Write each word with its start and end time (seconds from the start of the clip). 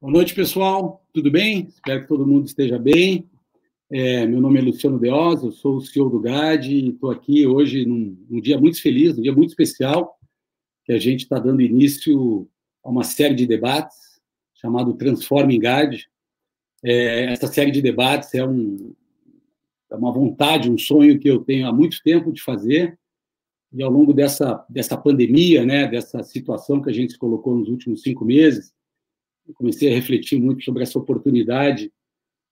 Boa 0.00 0.12
noite, 0.12 0.32
pessoal. 0.32 1.04
Tudo 1.12 1.28
bem? 1.28 1.66
Espero 1.66 2.02
que 2.02 2.06
todo 2.06 2.24
mundo 2.24 2.46
esteja 2.46 2.78
bem. 2.78 3.28
É, 3.90 4.24
meu 4.28 4.40
nome 4.40 4.60
é 4.60 4.62
Luciano 4.62 4.96
Deosa, 4.96 5.46
eu 5.46 5.50
sou 5.50 5.78
o 5.78 5.80
CEO 5.80 6.08
do 6.08 6.20
GAD 6.20 6.72
e 6.72 6.90
estou 6.90 7.10
aqui 7.10 7.44
hoje 7.48 7.84
num, 7.84 8.16
num, 8.30 8.40
dia 8.40 8.56
muito 8.60 8.80
feliz, 8.80 9.18
um 9.18 9.22
dia 9.22 9.32
muito 9.32 9.48
especial, 9.48 10.16
que 10.84 10.92
a 10.92 11.00
gente 11.00 11.22
está 11.22 11.40
dando 11.40 11.62
início 11.62 12.48
a 12.84 12.90
uma 12.90 13.02
série 13.02 13.34
de 13.34 13.44
debates 13.44 14.20
chamado 14.54 14.94
Transforming 14.94 15.58
GAD. 15.58 16.06
É, 16.84 17.32
essa 17.32 17.48
série 17.48 17.72
de 17.72 17.82
debates 17.82 18.32
é, 18.36 18.46
um, 18.46 18.94
é 19.90 19.96
uma 19.96 20.12
vontade, 20.12 20.70
um 20.70 20.78
sonho 20.78 21.18
que 21.18 21.28
eu 21.28 21.40
tenho 21.40 21.66
há 21.66 21.72
muito 21.72 22.00
tempo 22.04 22.32
de 22.32 22.40
fazer 22.40 22.96
e 23.72 23.82
ao 23.82 23.90
longo 23.90 24.14
dessa, 24.14 24.64
dessa 24.70 24.96
pandemia, 24.96 25.66
né, 25.66 25.88
dessa 25.88 26.22
situação 26.22 26.80
que 26.80 26.88
a 26.88 26.92
gente 26.92 27.14
se 27.14 27.18
colocou 27.18 27.56
nos 27.56 27.68
últimos 27.68 28.02
cinco 28.02 28.24
meses, 28.24 28.72
comecei 29.54 29.90
a 29.90 29.94
refletir 29.94 30.40
muito 30.40 30.64
sobre 30.64 30.82
essa 30.82 30.98
oportunidade 30.98 31.92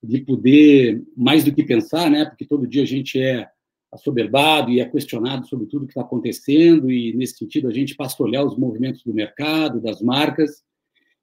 de 0.01 0.21
poder, 0.21 1.03
mais 1.15 1.43
do 1.43 1.53
que 1.53 1.63
pensar, 1.63 2.09
né, 2.09 2.25
porque 2.25 2.45
todo 2.45 2.67
dia 2.67 2.83
a 2.83 2.85
gente 2.85 3.19
é 3.19 3.47
assoberbado 3.91 4.69
e 4.69 4.79
é 4.79 4.85
questionado 4.85 5.47
sobre 5.47 5.65
tudo 5.65 5.85
que 5.85 5.91
está 5.91 6.01
acontecendo, 6.01 6.91
e 6.91 7.13
nesse 7.13 7.37
sentido 7.37 7.67
a 7.67 7.71
gente 7.71 7.95
passa 7.95 8.15
a 8.19 8.25
olhar 8.25 8.43
os 8.43 8.57
movimentos 8.57 9.03
do 9.03 9.13
mercado, 9.13 9.81
das 9.81 10.01
marcas. 10.01 10.63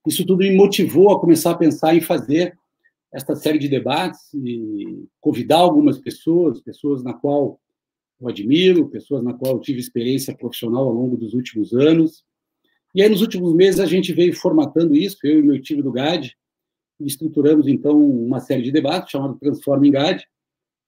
Isso 0.07 0.25
tudo 0.25 0.39
me 0.39 0.55
motivou 0.55 1.11
a 1.11 1.21
começar 1.21 1.53
a 1.53 1.57
pensar 1.57 1.95
em 1.95 2.01
fazer 2.01 2.57
esta 3.13 3.37
série 3.37 3.59
de 3.59 3.69
debates 3.69 4.35
e 4.35 5.07
convidar 5.21 5.59
algumas 5.59 5.99
pessoas, 5.99 6.61
pessoas 6.61 7.05
na 7.05 7.15
qual 7.15 7.61
eu 8.21 8.29
admiro, 8.29 8.89
pessoas 8.89 9.23
na 9.23 9.35
qual 9.35 9.55
eu 9.55 9.61
tive 9.61 9.79
experiência 9.79 10.35
profissional 10.35 10.85
ao 10.85 10.93
longo 10.93 11.17
dos 11.17 11.33
últimos 11.33 11.73
anos, 11.73 12.25
e 12.95 13.03
aí, 13.03 13.09
nos 13.09 13.21
últimos 13.21 13.53
meses, 13.55 13.81
a 13.81 13.87
gente 13.87 14.13
veio 14.13 14.35
formatando 14.35 14.95
isso, 14.95 15.19
eu 15.25 15.41
e 15.41 15.43
meu 15.43 15.61
time 15.61 15.83
do 15.83 15.91
GAD, 15.91 16.37
estruturamos, 17.01 17.67
então, 17.67 18.01
uma 18.01 18.41
série 18.41 18.63
de 18.63 18.71
debates 18.71 19.11
chamado 19.11 19.39
Transforming 19.39 19.91
GAD, 19.91 20.25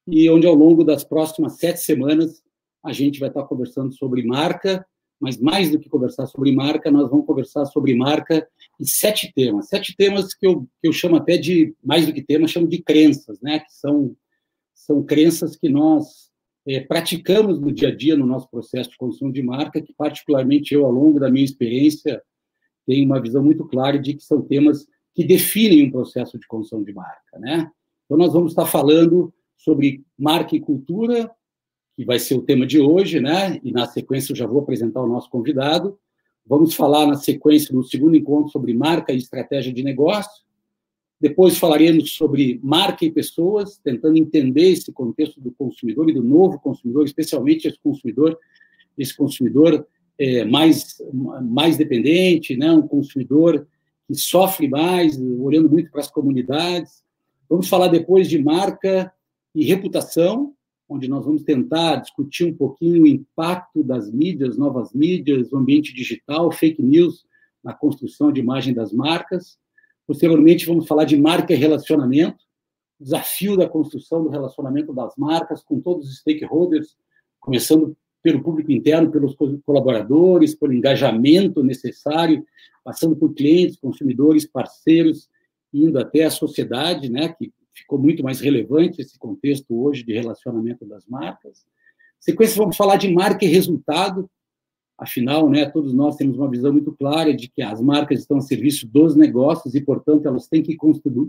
e 0.07 0.31
onde, 0.31 0.47
ao 0.47 0.55
longo 0.55 0.85
das 0.85 1.03
próximas 1.03 1.59
sete 1.59 1.81
semanas, 1.81 2.43
a 2.85 2.93
gente 2.93 3.19
vai 3.19 3.29
estar 3.29 3.43
conversando 3.43 3.93
sobre 3.93 4.23
marca, 4.23 4.87
mas 5.21 5.39
mais 5.39 5.71
do 5.71 5.81
que 5.81 5.89
conversar 5.89 6.27
sobre 6.27 6.53
marca, 6.53 6.91
nós 6.91 7.11
vamos 7.11 7.27
conversar 7.27 7.65
sobre 7.67 7.95
marca 7.95 8.47
e 8.79 8.87
sete 8.87 9.33
temas. 9.35 9.69
Sete 9.69 9.97
temas 9.97 10.35
que 10.35 10.47
eu, 10.47 10.67
que 10.81 10.89
eu 10.89 10.93
chamo 10.93 11.17
até 11.17 11.37
de, 11.37 11.75
mais 11.83 12.07
do 12.07 12.13
que 12.13 12.23
temas, 12.23 12.51
chamo 12.51 12.69
de 12.69 12.83
crenças, 12.83 13.41
né? 13.41 13.61
que 13.61 13.73
são, 13.73 14.15
são 14.75 15.03
crenças 15.03 15.57
que 15.57 15.69
nós 15.69 16.26
é, 16.67 16.81
praticamos 16.81 17.61
no 17.61 17.71
dia 17.71 17.89
a 17.89 17.95
dia 17.95 18.17
no 18.17 18.27
nosso 18.27 18.51
processo 18.51 18.91
de 18.91 18.97
construção 18.97 19.31
de 19.31 19.43
marca, 19.43 19.81
que 19.81 19.93
particularmente 19.93 20.75
eu, 20.75 20.85
ao 20.85 20.91
longo 20.91 21.21
da 21.21 21.31
minha 21.31 21.45
experiência, 21.45 22.21
tenho 22.85 23.05
uma 23.07 23.21
visão 23.21 23.43
muito 23.43 23.65
clara 23.67 23.99
de 23.99 24.15
que 24.15 24.23
são 24.23 24.43
temas 24.43 24.87
que 25.15 25.25
definem 25.25 25.87
um 25.87 25.91
processo 25.91 26.39
de 26.39 26.47
construção 26.47 26.83
de 26.83 26.93
marca, 26.93 27.39
né? 27.39 27.71
Então, 28.05 28.17
nós 28.17 28.33
vamos 28.33 28.53
estar 28.53 28.67
falando 28.67 29.33
sobre 29.57 30.05
marca 30.19 30.55
e 30.55 30.61
cultura, 30.61 31.31
que 31.97 32.05
vai 32.05 32.19
ser 32.19 32.35
o 32.35 32.43
tema 32.43 32.67
de 32.67 32.79
hoje, 32.79 33.21
né? 33.21 33.59
E 33.65 33.73
na 33.73 33.87
sequência 33.87 34.33
eu 34.33 34.37
já 34.37 34.47
vou 34.47 34.61
apresentar 34.61 35.03
o 35.03 35.09
nosso 35.09 35.31
convidado. 35.31 35.99
Vamos 36.45 36.75
falar 36.75 37.07
na 37.07 37.15
sequência, 37.15 37.75
no 37.75 37.83
segundo 37.83 38.17
encontro, 38.17 38.53
sobre 38.53 38.75
marca 38.75 39.13
e 39.13 39.17
estratégia 39.17 39.73
de 39.73 39.83
negócio. 39.83 40.46
Depois 41.21 41.57
falaremos 41.57 42.13
sobre 42.13 42.61
marca 42.63 43.05
e 43.05 43.11
pessoas, 43.11 43.79
tentando 43.79 44.19
entender 44.19 44.71
esse 44.71 44.93
contexto 44.93 45.41
do 45.41 45.51
consumidor 45.51 46.11
e 46.11 46.13
do 46.13 46.23
novo 46.23 46.59
consumidor, 46.59 47.05
especialmente 47.05 47.67
esse 47.67 47.79
consumidor, 47.79 48.39
esse 48.99 49.17
consumidor 49.17 49.87
é, 50.19 50.45
mais 50.45 51.01
mais 51.43 51.77
dependente, 51.77 52.57
né, 52.57 52.71
um 52.71 52.87
consumidor 52.87 53.67
que 54.07 54.15
sofre 54.15 54.69
mais, 54.69 55.19
olhando 55.19 55.69
muito 55.69 55.91
para 55.91 56.01
as 56.01 56.11
comunidades. 56.11 57.03
Vamos 57.49 57.69
falar 57.69 57.89
depois 57.89 58.29
de 58.29 58.39
marca 58.39 59.13
e 59.55 59.65
reputação, 59.65 60.55
onde 60.89 61.09
nós 61.09 61.25
vamos 61.25 61.43
tentar 61.43 61.97
discutir 61.97 62.45
um 62.45 62.55
pouquinho 62.55 63.03
o 63.03 63.07
impacto 63.07 63.83
das 63.83 64.11
mídias, 64.11 64.57
novas 64.57 64.93
mídias, 64.93 65.51
o 65.51 65.57
ambiente 65.57 65.93
digital, 65.93 66.53
fake 66.53 66.83
news 66.83 67.25
na 67.63 67.75
construção 67.75 68.31
de 68.31 68.41
imagem 68.41 68.73
das 68.73 68.93
marcas. 68.93 69.59
Posteriormente, 70.07 70.67
vamos 70.67 70.87
falar 70.87 71.05
de 71.05 71.17
marca 71.17 71.53
e 71.53 71.57
relacionamento, 71.57 72.45
desafio 72.99 73.57
da 73.57 73.69
construção 73.69 74.23
do 74.23 74.31
relacionamento 74.31 74.93
das 74.93 75.15
marcas 75.17 75.63
com 75.63 75.81
todos 75.81 76.09
os 76.09 76.19
stakeholders, 76.19 76.97
começando 77.41 77.97
pelo 78.23 78.43
público 78.43 78.73
interno, 78.73 79.11
pelos 79.11 79.37
colaboradores, 79.65 80.55
pelo 80.55 80.73
engajamento 80.73 81.63
necessário, 81.63 82.45
passando 82.83 83.15
por 83.15 83.35
clientes, 83.35 83.77
consumidores, 83.77 84.47
parceiros, 84.47 85.29
indo 85.73 85.99
até 85.99 86.25
a 86.25 86.31
sociedade, 86.31 87.11
né, 87.11 87.29
que 87.29 87.53
ficou 87.75 87.99
muito 87.99 88.23
mais 88.23 88.41
relevante 88.41 89.01
esse 89.01 89.19
contexto 89.19 89.79
hoje 89.79 90.03
de 90.03 90.13
relacionamento 90.15 90.87
das 90.87 91.07
marcas. 91.07 91.67
Sequência, 92.19 92.57
vamos 92.57 92.77
falar 92.77 92.97
de 92.97 93.13
marca 93.13 93.45
e 93.45 93.49
resultado, 93.49 94.29
Afinal, 94.99 95.51
né, 95.51 95.67
todos 95.67 95.93
nós 95.93 96.17
temos 96.17 96.39
uma 96.39 96.51
visão 96.51 96.73
muito 96.73 96.91
clara 96.93 97.35
de 97.35 97.49
que 97.49 97.61
as 97.61 97.81
marcas 97.83 98.21
estão 98.21 98.39
a 98.39 98.41
serviço 98.41 98.87
dos 98.87 99.15
negócios 99.15 99.75
e, 99.75 99.81
portanto, 99.81 100.27
elas 100.27 100.49
têm 100.49 100.63
que 100.63 100.77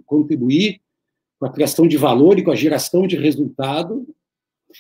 contribuir 0.06 0.80
com 1.38 1.46
a 1.46 1.52
criação 1.52 1.86
de 1.86 1.98
valor 1.98 2.40
e 2.40 2.44
com 2.44 2.52
a 2.52 2.56
geração 2.56 3.06
de 3.06 3.18
resultado. 3.18 4.08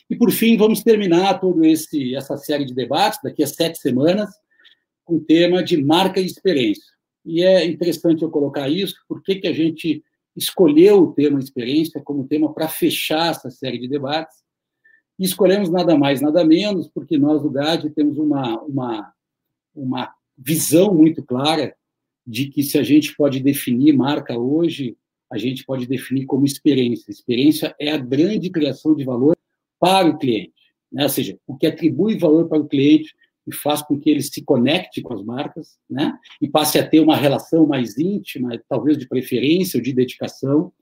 E, 0.10 0.16
por 0.16 0.32
fim, 0.32 0.56
vamos 0.56 0.82
terminar 0.84 1.40
toda 1.40 1.68
essa 1.68 2.38
série 2.38 2.64
de 2.64 2.74
debates, 2.74 3.20
daqui 3.22 3.44
a 3.44 3.48
sete 3.48 3.78
semanas, 3.78 4.30
com 5.04 5.16
o 5.16 5.22
tema 5.22 5.62
de 5.62 5.84
marca 5.84 6.22
e 6.22 6.26
experiência. 6.26 6.94
E 7.26 7.44
é 7.44 7.66
interessante 7.66 8.24
eu 8.24 8.30
colocar 8.30 8.70
isso, 8.70 8.96
porque 9.08 9.36
que 9.36 9.48
a 9.48 9.54
gente 9.54 10.02
escolheu 10.34 11.04
o 11.04 11.14
tema 11.14 11.40
experiência 11.40 12.02
como 12.02 12.28
tema 12.28 12.54
para 12.54 12.70
fechar 12.70 13.32
essa 13.32 13.50
série 13.50 13.80
de 13.80 13.88
debates, 13.88 14.38
e 15.20 15.26
escolhemos 15.26 15.70
nada 15.70 15.98
mais, 15.98 16.22
nada 16.22 16.46
menos, 16.46 16.88
porque 16.88 17.18
nós 17.18 17.42
do 17.42 17.50
GAD 17.50 17.90
temos 17.92 18.18
uma, 18.18 18.62
uma, 18.62 19.14
uma 19.74 20.14
visão 20.38 20.94
muito 20.94 21.24
clara 21.24 21.76
de 22.26 22.48
que 22.50 22.62
se 22.62 22.78
a 22.78 22.84
gente 22.84 23.16
pode 23.16 23.40
definir 23.40 23.94
marca 23.94 24.38
hoje, 24.38 24.96
a 25.32 25.38
gente 25.38 25.66
pode 25.66 25.88
definir 25.88 26.26
como 26.26 26.46
experiência. 26.46 27.10
Experiência 27.10 27.76
é 27.80 27.92
a 27.92 27.98
grande 27.98 28.50
criação 28.50 28.96
de 28.96 29.04
valor 29.04 29.36
para 29.80 30.08
o 30.08 30.18
cliente, 30.18 30.54
né? 30.92 31.04
ou 31.04 31.10
seja, 31.10 31.38
o 31.48 31.56
que 31.56 31.68
atribui 31.68 32.18
valor 32.18 32.48
para 32.48 32.60
o 32.60 32.68
cliente 32.68 33.14
e 33.46 33.54
faz 33.54 33.82
com 33.82 33.98
que 34.00 34.10
ele 34.10 34.22
se 34.22 34.42
conecte 34.44 35.02
com 35.02 35.14
as 35.14 35.24
marcas, 35.24 35.78
né? 35.90 36.18
E 36.42 36.50
passe 36.50 36.78
a 36.78 36.86
ter 36.86 37.00
uma 37.00 37.16
relação 37.16 37.66
mais 37.66 37.98
íntima, 37.98 38.62
talvez 38.68 38.98
de 38.98 39.08
preferência 39.08 39.78
ou 39.78 39.84
de 39.84 39.94
dedicação, 39.94 40.74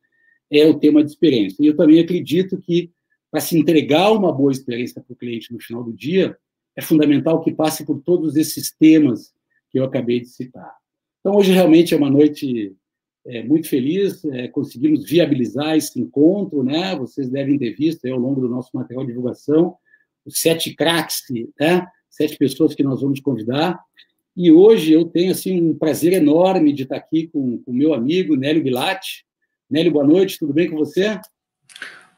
é 0.49 0.65
o 0.65 0.73
tema 0.73 1.03
de 1.03 1.11
experiência. 1.11 1.61
E 1.61 1.67
eu 1.67 1.75
também 1.75 1.99
acredito 1.99 2.57
que 2.57 2.91
para 3.35 3.41
se 3.41 3.57
entregar 3.57 4.13
uma 4.13 4.31
boa 4.31 4.49
experiência 4.49 5.01
para 5.01 5.11
o 5.11 5.15
cliente 5.15 5.51
no 5.51 5.59
final 5.59 5.83
do 5.83 5.91
dia, 5.91 6.37
é 6.73 6.81
fundamental 6.81 7.41
que 7.41 7.53
passe 7.53 7.85
por 7.85 8.01
todos 8.01 8.37
esses 8.37 8.71
temas 8.71 9.33
que 9.69 9.77
eu 9.77 9.83
acabei 9.83 10.21
de 10.21 10.29
citar. 10.29 10.73
Então, 11.19 11.35
hoje 11.35 11.51
realmente 11.51 11.93
é 11.93 11.97
uma 11.97 12.09
noite 12.09 12.73
é, 13.27 13.43
muito 13.43 13.67
feliz, 13.67 14.23
é, 14.23 14.47
conseguimos 14.47 15.03
viabilizar 15.03 15.75
esse 15.75 15.99
encontro, 15.99 16.63
né? 16.63 16.95
Vocês 16.95 17.29
devem 17.29 17.57
ter 17.57 17.75
visto 17.75 18.05
ao 18.05 18.17
longo 18.17 18.39
do 18.39 18.47
nosso 18.47 18.69
material 18.73 19.03
de 19.03 19.11
divulgação 19.11 19.75
os 20.25 20.39
sete 20.39 20.73
craques, 20.73 21.17
né? 21.59 21.85
Sete 22.09 22.37
pessoas 22.37 22.73
que 22.73 22.83
nós 22.83 23.01
vamos 23.01 23.19
convidar. 23.19 23.77
E 24.33 24.49
hoje 24.49 24.93
eu 24.93 25.03
tenho 25.03 25.33
assim 25.33 25.61
um 25.61 25.77
prazer 25.77 26.13
enorme 26.13 26.71
de 26.71 26.83
estar 26.83 26.95
aqui 26.95 27.27
com 27.27 27.61
o 27.65 27.73
meu 27.73 27.93
amigo 27.93 28.37
Nélio 28.37 28.63
Bilatti. 28.63 29.25
Nélio, 29.69 29.91
boa 29.91 30.07
noite, 30.07 30.39
tudo 30.39 30.53
bem 30.53 30.69
com 30.69 30.77
você? 30.77 31.19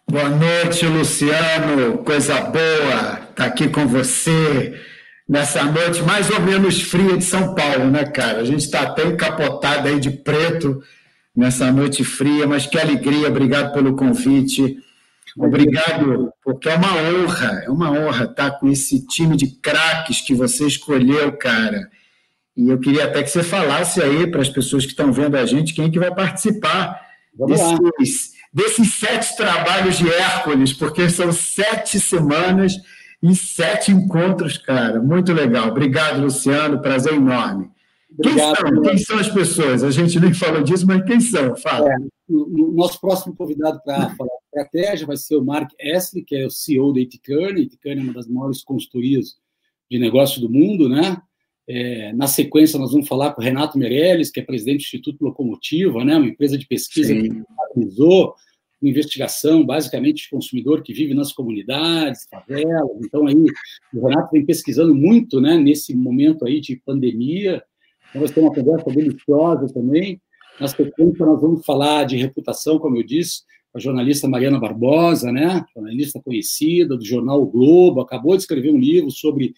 Boa 0.09 0.29
noite, 0.29 0.85
Luciano. 0.85 1.97
Coisa 1.97 2.39
boa 2.39 3.19
estar 3.29 3.33
tá 3.35 3.45
aqui 3.45 3.67
com 3.67 3.85
você 3.85 4.79
nessa 5.27 5.65
noite 5.65 6.01
mais 6.01 6.29
ou 6.29 6.39
menos 6.39 6.81
fria 6.81 7.17
de 7.17 7.25
São 7.25 7.53
Paulo, 7.53 7.91
né, 7.91 8.05
cara? 8.05 8.39
A 8.39 8.45
gente 8.45 8.61
está 8.61 8.83
até 8.83 9.05
encapotado 9.05 9.89
aí 9.89 9.99
de 9.99 10.09
preto 10.09 10.81
nessa 11.35 11.69
noite 11.73 12.05
fria, 12.05 12.47
mas 12.47 12.65
que 12.65 12.79
alegria. 12.79 13.27
Obrigado 13.27 13.73
pelo 13.73 13.97
convite. 13.97 14.77
Obrigado, 15.37 16.31
porque 16.41 16.69
é 16.69 16.75
uma 16.75 16.95
honra, 16.95 17.63
é 17.65 17.69
uma 17.69 17.91
honra 17.91 18.23
estar 18.23 18.51
com 18.51 18.69
esse 18.69 19.05
time 19.07 19.35
de 19.35 19.59
craques 19.59 20.21
que 20.21 20.33
você 20.33 20.65
escolheu, 20.65 21.33
cara. 21.33 21.89
E 22.55 22.69
eu 22.69 22.79
queria 22.79 23.03
até 23.03 23.21
que 23.21 23.29
você 23.29 23.43
falasse 23.43 24.01
aí 24.01 24.25
para 24.25 24.41
as 24.41 24.49
pessoas 24.49 24.85
que 24.85 24.91
estão 24.91 25.11
vendo 25.11 25.35
a 25.35 25.45
gente 25.45 25.73
quem 25.73 25.87
é 25.87 25.89
que 25.89 25.99
vai 25.99 26.15
participar 26.15 27.05
Vamos 27.37 27.59
desses, 27.99 28.36
desses 28.57 28.95
sete 28.95 29.37
trabalhos 29.37 29.99
de 29.99 30.09
Hércules, 30.09 30.73
porque 30.73 31.07
são 31.11 31.31
sete 31.31 31.99
semanas 31.99 32.73
e 33.21 33.35
sete 33.35 33.91
encontros, 33.91 34.57
cara. 34.57 34.99
Muito 34.99 35.31
legal. 35.31 35.67
Obrigado, 35.67 36.21
Luciano. 36.21 36.81
Prazer 36.81 37.13
enorme. 37.13 37.69
Obrigado, 38.11 38.55
quem 38.55 38.73
são? 38.73 38.81
Quem 38.81 38.97
são 38.97 39.19
as 39.19 39.29
pessoas? 39.29 39.83
A 39.83 39.91
gente 39.91 40.19
nem 40.19 40.33
falou 40.33 40.63
disso, 40.63 40.87
mas 40.87 41.05
quem 41.05 41.19
são? 41.19 41.55
Fala. 41.55 41.87
É, 41.87 41.95
o 42.27 42.73
nosso 42.73 42.99
próximo 42.99 43.35
convidado 43.35 43.79
para 43.85 44.09
falar 44.15 44.29
de 44.29 44.59
estratégia 44.59 45.05
vai 45.05 45.17
ser 45.17 45.35
o 45.35 45.45
Mark 45.45 45.69
Essley, 45.79 46.23
que 46.23 46.35
é 46.35 46.47
o 46.47 46.49
CEO 46.49 46.91
da 46.91 46.99
Eticane. 46.99 47.61
Eticane 47.61 48.01
é 48.01 48.03
uma 48.03 48.13
das 48.13 48.27
maiores 48.27 48.63
consultorias 48.63 49.35
de 49.89 49.99
negócio 49.99 50.41
do 50.41 50.49
mundo, 50.49 50.89
né? 50.89 51.21
É, 51.69 52.11
na 52.13 52.25
sequência, 52.25 52.79
nós 52.79 52.91
vamos 52.91 53.07
falar 53.07 53.33
com 53.33 53.41
o 53.41 53.43
Renato 53.43 53.77
Meirelles, 53.77 54.31
que 54.31 54.39
é 54.39 54.43
presidente 54.43 54.79
do 54.79 54.85
Instituto 54.85 55.23
Locomotiva, 55.23 56.03
né, 56.03 56.15
uma 56.15 56.27
empresa 56.27 56.57
de 56.57 56.65
pesquisa 56.65 57.13
Sim. 57.13 57.21
que 57.21 57.43
realizou 57.75 58.33
uma 58.81 58.89
investigação, 58.89 59.65
basicamente, 59.65 60.23
de 60.23 60.29
consumidor 60.29 60.83
que 60.83 60.93
vive 60.93 61.13
nas 61.13 61.31
comunidades, 61.31 62.27
favelas. 62.29 62.97
Então, 63.03 63.27
aí, 63.27 63.45
o 63.93 64.07
Renato 64.07 64.29
vem 64.31 64.45
pesquisando 64.45 64.93
muito 64.93 65.41
né, 65.41 65.57
nesse 65.57 65.95
momento 65.95 66.45
aí 66.45 66.59
de 66.59 66.75
pandemia. 66.85 67.63
Então, 68.09 68.21
vai 68.21 68.31
ter 68.31 68.39
uma 68.39 68.53
conversa 68.53 68.89
deliciosa 68.91 69.73
também. 69.73 70.21
Na 70.59 70.67
sequência, 70.67 71.25
nós 71.25 71.41
vamos 71.41 71.65
falar 71.65 72.05
de 72.05 72.17
reputação, 72.17 72.79
como 72.79 72.97
eu 72.97 73.03
disse, 73.03 73.43
a 73.73 73.79
jornalista 73.79 74.27
Mariana 74.27 74.59
Barbosa, 74.59 75.31
né, 75.31 75.63
jornalista 75.73 76.19
conhecida 76.19 76.97
do 76.97 77.05
jornal 77.05 77.41
o 77.41 77.45
Globo, 77.45 78.01
acabou 78.01 78.35
de 78.35 78.41
escrever 78.41 78.71
um 78.71 78.79
livro 78.79 79.11
sobre 79.11 79.53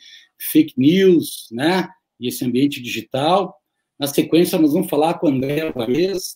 fake 0.51 0.73
news, 0.77 1.47
né, 1.51 1.87
e 2.19 2.27
esse 2.27 2.43
ambiente 2.43 2.81
digital. 2.81 3.55
Na 3.99 4.07
sequência, 4.07 4.57
nós 4.57 4.71
vamos 4.71 4.89
falar 4.89 5.15
com 5.15 5.27
a 5.27 5.29
Andréa 5.29 5.73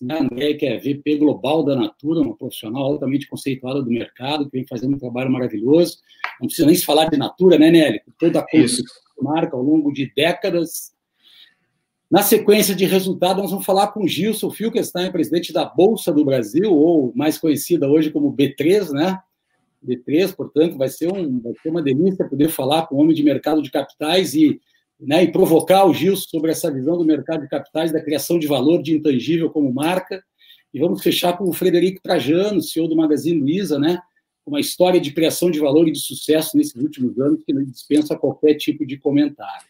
né? 0.02 0.20
Andréa, 0.20 0.58
que 0.58 0.66
é 0.66 0.78
VP 0.78 1.16
Global 1.16 1.64
da 1.64 1.78
Natura, 1.78 2.20
uma 2.20 2.36
profissional 2.36 2.84
altamente 2.84 3.26
conceituada 3.26 3.82
do 3.82 3.90
mercado, 3.90 4.44
que 4.50 4.58
vem 4.58 4.68
fazendo 4.68 4.96
um 4.96 5.00
trabalho 5.00 5.32
maravilhoso. 5.32 6.00
Não 6.42 6.48
precisa 6.48 6.68
nem 6.68 6.76
se 6.76 6.84
falar 6.84 7.06
de 7.06 7.16
Natura, 7.16 7.58
né, 7.58 7.72
Nelly? 7.72 8.02
Toda 8.20 8.42
a 8.42 8.46
marca 9.22 9.56
ao 9.56 9.64
longo 9.64 9.94
de 9.94 10.12
décadas. 10.14 10.92
Na 12.12 12.22
sequência 12.22 12.76
de 12.76 12.84
resultado, 12.84 13.42
nós 13.42 13.52
vamos 13.52 13.66
falar 13.66 13.88
com 13.88 14.06
Gilson 14.06 14.52
Filkenstein, 14.52 15.10
presidente 15.14 15.54
da 15.54 15.64
Bolsa 15.64 16.12
do 16.12 16.26
Brasil, 16.26 16.70
ou 16.70 17.14
mais 17.16 17.38
conhecida 17.38 17.88
hoje 17.88 18.12
como 18.12 18.36
B3, 18.36 18.92
né? 18.92 19.20
B3, 19.88 20.36
portanto, 20.36 20.78
vai 20.78 20.90
ser, 20.90 21.08
um, 21.12 21.40
vai 21.40 21.54
ser 21.62 21.70
uma 21.70 21.82
delícia 21.82 22.28
poder 22.28 22.50
falar 22.50 22.88
com 22.88 22.96
o 22.96 23.00
homem 23.00 23.16
de 23.16 23.24
mercado 23.24 23.62
de 23.62 23.72
capitais 23.72 24.34
e 24.34 24.60
né, 25.06 25.24
e 25.24 25.32
provocar 25.32 25.86
o 25.86 25.94
Gilson 25.94 26.28
sobre 26.30 26.52
essa 26.52 26.72
visão 26.72 26.98
do 26.98 27.06
mercado 27.06 27.42
de 27.42 27.50
capitais, 27.50 27.92
da 27.92 28.02
criação 28.02 28.40
de 28.40 28.48
valor 28.48 28.82
de 28.82 28.96
intangível 28.96 29.50
como 29.50 29.74
marca. 29.74 30.24
E 30.74 30.80
vamos 30.80 31.04
fechar 31.04 31.38
com 31.38 31.44
o 31.44 31.54
Frederico 31.54 32.02
Trajano, 32.02 32.62
CEO 32.62 32.88
do 32.88 32.96
Magazine 32.96 33.40
Luiza, 33.40 33.78
né, 33.78 34.00
uma 34.46 34.60
história 34.60 35.00
de 35.00 35.12
criação 35.12 35.52
de 35.52 35.60
valor 35.60 35.88
e 35.88 35.92
de 35.92 36.00
sucesso 36.00 36.58
nesses 36.58 36.76
últimos 36.76 37.20
anos 37.20 37.44
que 37.46 37.54
não 37.54 37.64
dispensa 37.64 38.18
qualquer 38.18 38.56
tipo 38.56 38.86
de 38.86 38.98
comentário. 38.98 39.68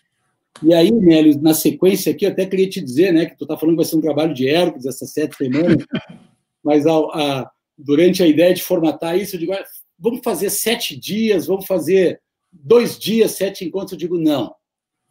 E 0.61 0.73
aí, 0.73 0.91
Nélio, 0.91 1.41
na 1.41 1.53
sequência 1.53 2.11
aqui, 2.11 2.25
eu 2.25 2.29
até 2.29 2.45
queria 2.45 2.69
te 2.69 2.79
dizer, 2.79 3.11
né, 3.11 3.25
que 3.25 3.37
tu 3.37 3.43
está 3.43 3.57
falando 3.57 3.75
que 3.75 3.83
vai 3.83 3.85
ser 3.85 3.97
um 3.97 4.01
trabalho 4.01 4.33
de 4.33 4.47
Hércules 4.47 4.85
essas 4.85 5.11
sete 5.11 5.35
semanas, 5.35 5.83
mas 6.63 6.85
a, 6.87 6.93
a, 6.95 7.51
durante 7.77 8.23
a 8.23 8.27
ideia 8.27 8.53
de 8.53 8.63
formatar 8.63 9.17
isso, 9.17 9.35
eu 9.35 9.39
digo, 9.39 9.53
ah, 9.53 9.63
vamos 9.99 10.21
fazer 10.23 10.49
sete 10.49 10.97
dias, 10.97 11.47
vamos 11.47 11.65
fazer 11.65 12.21
dois 12.51 12.97
dias, 12.97 13.31
sete 13.31 13.65
encontros, 13.65 13.93
eu 13.93 13.97
digo, 13.97 14.17
não 14.17 14.53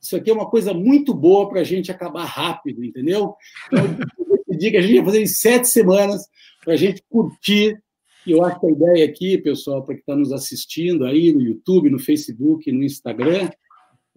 isso 0.02 0.16
aqui 0.16 0.30
é 0.30 0.34
uma 0.34 0.50
coisa 0.50 0.74
muito 0.74 1.14
boa 1.14 1.48
para 1.48 1.60
a 1.60 1.64
gente 1.64 1.92
acabar 1.92 2.24
rápido, 2.24 2.82
entendeu? 2.82 3.34
Então, 3.68 3.84
eu 4.18 4.44
decidi 4.48 4.70
que 4.72 4.76
a 4.76 4.82
gente 4.82 4.94
ia 4.94 5.04
fazer 5.04 5.22
em 5.22 5.26
sete 5.26 5.68
semanas 5.68 6.28
para 6.64 6.74
a 6.74 6.76
gente 6.76 7.02
curtir. 7.08 7.80
E 8.26 8.32
eu 8.32 8.44
acho 8.44 8.58
que 8.58 8.66
a 8.66 8.70
ideia 8.70 9.04
aqui, 9.04 9.38
pessoal, 9.38 9.84
para 9.84 9.94
que 9.94 10.00
está 10.00 10.16
nos 10.16 10.32
assistindo 10.32 11.04
aí 11.04 11.32
no 11.32 11.40
YouTube, 11.40 11.88
no 11.88 12.00
Facebook, 12.00 12.70
no 12.72 12.82
Instagram, 12.82 13.48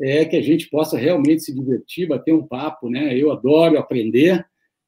é 0.02 0.26
que 0.26 0.36
a 0.36 0.42
gente 0.42 0.70
possa 0.70 0.98
realmente 0.98 1.44
se 1.44 1.54
divertir, 1.54 2.08
bater 2.08 2.34
um 2.34 2.46
papo, 2.46 2.90
né? 2.90 3.16
Eu 3.16 3.32
adoro 3.32 3.78
aprender 3.78 4.44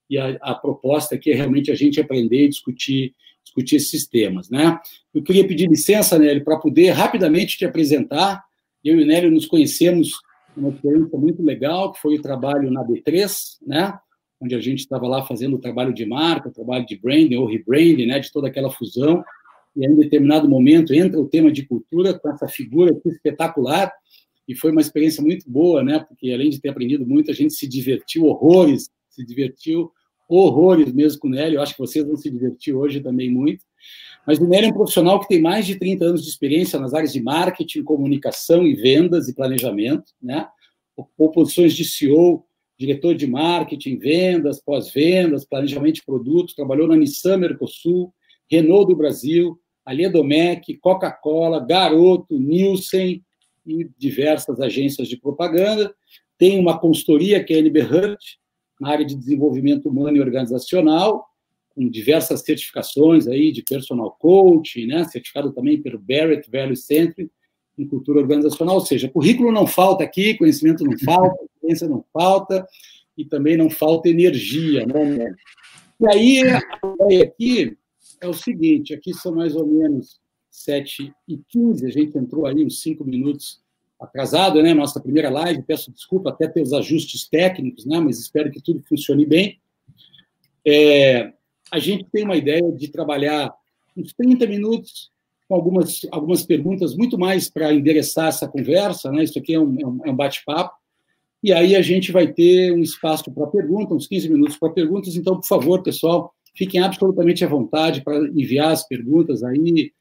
e 0.10 0.18
a, 0.18 0.38
a 0.42 0.56
proposta 0.56 1.16
aqui 1.16 1.32
é 1.32 1.36
realmente 1.36 1.72
a 1.72 1.76
gente 1.76 2.00
aprender 2.00 2.46
e 2.46 2.50
discutir 2.50 3.14
discutir 3.44 3.78
esses 3.78 4.06
temas, 4.06 4.50
né? 4.50 4.78
Eu 5.14 5.24
queria 5.24 5.48
pedir 5.48 5.70
licença, 5.70 6.20
Nélio, 6.20 6.44
para 6.44 6.60
poder 6.60 6.90
rapidamente 6.90 7.58
te 7.58 7.66
apresentar. 7.66 8.44
Eu 8.84 9.00
e 9.00 9.04
o 9.04 9.08
Nélio 9.08 9.32
nos 9.32 9.46
conhecemos 9.46 10.12
uma 10.58 10.70
experiência 10.70 11.18
muito 11.18 11.44
legal, 11.44 11.92
que 11.92 12.00
foi 12.00 12.16
o 12.16 12.22
trabalho 12.22 12.72
na 12.72 12.84
B3, 12.84 13.58
né? 13.66 13.98
onde 14.40 14.54
a 14.56 14.60
gente 14.60 14.80
estava 14.80 15.08
lá 15.08 15.26
fazendo 15.26 15.56
o 15.56 15.60
trabalho 15.60 15.94
de 15.94 16.06
marca, 16.06 16.50
o 16.50 16.52
trabalho 16.52 16.86
de 16.86 16.98
branding 16.98 17.36
ou 17.36 17.48
rebranding, 17.48 18.06
né? 18.06 18.20
de 18.20 18.32
toda 18.32 18.48
aquela 18.48 18.70
fusão, 18.70 19.24
e 19.76 19.86
em 19.86 19.96
determinado 19.96 20.50
momento 20.50 20.94
entra 20.94 21.20
o 21.20 21.28
tema 21.28 21.52
de 21.52 21.66
cultura 21.66 22.18
com 22.18 22.30
essa 22.30 22.48
figura 22.48 22.92
aqui 22.92 23.10
espetacular, 23.10 23.92
e 24.48 24.56
foi 24.56 24.72
uma 24.72 24.82
experiência 24.82 25.22
muito 25.22 25.50
boa, 25.50 25.84
né? 25.84 26.00
porque 26.00 26.32
além 26.32 26.50
de 26.50 26.60
ter 26.60 26.70
aprendido 26.70 27.06
muito, 27.06 27.32
a 27.32 27.34
gente 27.34 27.54
se 27.54 27.68
divertiu 27.68 28.26
horrores, 28.26 28.90
se 29.10 29.26
divertiu 29.26 29.92
horrores 30.30 30.92
mesmo 30.94 31.20
com 31.22 31.28
o 31.28 31.32
Nélio, 31.32 31.58
eu 31.58 31.62
acho 31.62 31.74
que 31.74 31.80
vocês 31.80 32.06
vão 32.06 32.16
se 32.16 32.30
divertir 32.30 32.74
hoje 32.74 33.00
também 33.00 33.32
muito, 33.32 33.64
mas 34.28 34.40
o 34.40 34.46
Nélio 34.46 34.68
é 34.68 34.70
um 34.72 34.74
profissional 34.74 35.22
que 35.22 35.28
tem 35.30 35.42
mais 35.42 35.66
de 35.66 35.80
30 35.80 36.04
anos 36.04 36.22
de 36.22 36.28
experiência 36.28 36.78
nas 36.78 36.94
áreas 36.94 37.14
de 37.14 37.24
marketing, 37.24 37.82
comunicação 37.82 38.68
e 38.68 38.76
vendas 38.76 39.30
e 39.30 39.34
planejamento, 39.34 40.12
né? 40.22 40.46
Ocupou 40.98 41.32
posições 41.32 41.74
de 41.74 41.86
CEO, 41.86 42.44
diretor 42.78 43.16
de 43.16 43.26
marketing, 43.26 43.98
vendas, 43.98 44.62
pós-vendas, 44.62 45.46
planejamento 45.46 45.96
de 45.96 46.06
produtos, 46.06 46.54
trabalhou 46.54 46.90
na 46.90 46.98
Nissan 46.98 47.38
Mercosul, 47.38 48.14
Renault 48.52 48.92
do 48.92 48.98
Brasil, 48.98 49.58
Alê 49.86 50.10
Domecq, 50.10 50.78
Coca-Cola, 50.82 51.66
Garoto, 51.66 52.38
Nielsen 52.38 53.24
e 53.66 53.90
diversas 53.98 54.60
agências 54.60 55.08
de 55.08 55.16
propaganda. 55.16 55.96
Tem 56.38 56.60
uma 56.60 56.78
consultoria 56.78 57.42
que 57.42 57.54
é 57.54 57.58
a 57.58 57.60
NB 57.60 57.82
Hurt, 57.82 58.20
na 58.80 58.90
área 58.90 59.06
de 59.06 59.16
desenvolvimento 59.16 59.88
humano 59.88 60.18
e 60.18 60.22
organizacional, 60.22 61.26
com 61.78 61.88
diversas 61.88 62.42
certificações 62.42 63.28
aí 63.28 63.52
de 63.52 63.62
personal 63.62 64.10
coach, 64.20 64.84
né, 64.88 65.04
certificado 65.04 65.54
também 65.54 65.80
pelo 65.80 66.00
Barrett 66.00 66.50
Value 66.50 66.76
Center 66.76 67.30
em 67.78 67.88
cultura 67.88 68.20
organizacional, 68.20 68.76
ou 68.76 68.82
seja, 68.82 69.08
currículo 69.08 69.52
não 69.52 69.68
falta 69.68 70.04
aqui, 70.04 70.34
conhecimento 70.34 70.84
não 70.84 70.98
falta, 70.98 71.38
experiência 71.54 71.88
não 71.88 72.04
falta 72.12 72.68
e 73.16 73.24
também 73.24 73.56
não 73.56 73.70
falta 73.70 74.10
energia, 74.10 74.88
né? 74.88 75.36
E 76.00 76.08
aí 76.08 76.42
a 76.42 76.62
ideia 77.04 77.24
aqui 77.26 77.78
é 78.20 78.28
o 78.28 78.34
seguinte, 78.34 78.96
aqui 78.96 79.14
são 79.14 79.36
mais 79.36 79.56
ou 79.56 79.68
menos 79.68 80.20
7 80.50 81.14
e 81.28 81.38
15, 81.48 81.86
a 81.86 81.90
gente 81.92 82.18
entrou 82.18 82.48
aí 82.48 82.66
uns 82.66 82.82
5 82.82 83.06
minutos 83.06 83.62
atrasado, 84.02 84.64
né, 84.64 84.74
nossa 84.74 85.00
primeira 85.00 85.30
live, 85.30 85.62
peço 85.62 85.92
desculpa 85.92 86.32
até 86.32 86.48
pelos 86.48 86.74
ajustes 86.74 87.28
técnicos, 87.28 87.86
né, 87.86 88.00
mas 88.00 88.20
espero 88.20 88.50
que 88.50 88.62
tudo 88.62 88.82
funcione 88.82 89.28
bem. 89.28 89.60
É, 90.66 91.34
a 91.72 91.80
gente 91.80 92.06
tem 92.12 92.24
uma 92.24 92.36
ideia 92.36 92.72
de 92.72 92.90
trabalhar 92.90 93.54
uns 93.96 94.14
30 94.14 94.46
minutos 94.48 95.12
com 95.48 95.56
algumas, 95.56 96.02
algumas 96.12 96.44
perguntas 96.44 96.96
muito 96.96 97.18
mais 97.18 97.50
para 97.50 97.74
endereçar 97.74 98.28
essa 98.28 98.48
conversa, 98.48 99.12
né? 99.12 99.24
Isso 99.24 99.40
aqui 99.40 99.54
é 99.54 99.60
um, 99.60 99.80
é 99.80 99.88
um 99.88 100.02
é 100.06 100.14
bate-papo. 100.14 100.76
E 101.42 101.54
aí 101.54 101.76
a 101.76 101.82
gente 101.82 102.12
vai 102.12 102.28
ter 102.28 102.74
um 102.74 102.82
espaço 102.82 103.32
para 103.32 103.48
perguntas, 103.48 103.96
uns 103.96 104.08
15 104.08 104.30
minutos 104.30 104.58
para 104.58 104.70
perguntas. 104.72 105.16
Então, 105.16 105.40
por 105.40 105.48
favor, 105.48 105.82
pessoal, 105.84 106.34
fiquem 106.56 106.82
absolutamente 106.82 107.46
à 107.46 107.48
vontade 107.48 108.02
para 108.02 108.18
enviar 108.18 108.72
as 108.72 108.86
perguntas 108.86 109.44
aí 109.44 109.92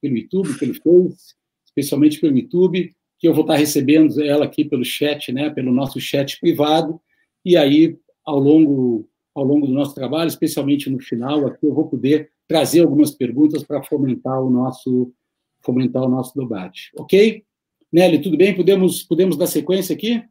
pelo 0.00 0.16
YouTube, 0.16 0.58
pelo 0.58 0.74
Face, 0.74 1.34
especialmente 1.64 2.18
pelo 2.18 2.36
YouTube, 2.36 2.94
que 3.18 3.28
eu 3.28 3.34
vou 3.34 3.42
estar 3.42 3.56
recebendo 3.56 4.20
ela 4.22 4.44
aqui 4.44 4.64
pelo 4.64 4.84
chat, 4.84 5.30
né? 5.32 5.50
Pelo 5.50 5.72
nosso 5.72 6.00
chat 6.00 6.40
privado. 6.40 7.00
E 7.44 7.56
aí, 7.56 7.96
ao 8.24 8.38
longo 8.38 9.08
ao 9.36 9.44
longo 9.44 9.66
do 9.66 9.72
nosso 9.72 9.94
trabalho, 9.94 10.28
especialmente 10.28 10.88
no 10.88 10.98
final, 10.98 11.46
aqui 11.46 11.66
eu 11.66 11.74
vou 11.74 11.86
poder 11.86 12.30
trazer 12.48 12.80
algumas 12.80 13.10
perguntas 13.10 13.62
para 13.62 13.82
fomentar 13.82 14.40
o 14.40 14.48
nosso 14.48 15.12
fomentar 15.60 16.02
o 16.04 16.08
nosso 16.08 16.38
debate. 16.38 16.90
OK? 16.96 17.44
Nelly, 17.92 18.22
tudo 18.22 18.36
bem? 18.36 18.54
Podemos 18.54 19.02
podemos 19.02 19.36
dar 19.36 19.46
sequência 19.46 19.94
aqui? 19.94 20.22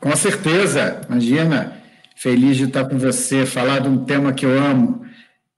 Com 0.00 0.14
certeza. 0.14 1.00
Imagina, 1.08 1.82
feliz 2.14 2.56
de 2.56 2.64
estar 2.64 2.88
com 2.88 2.96
você, 2.96 3.44
falar 3.44 3.80
de 3.80 3.88
um 3.88 4.04
tema 4.04 4.32
que 4.32 4.46
eu 4.46 4.56
amo, 4.56 5.04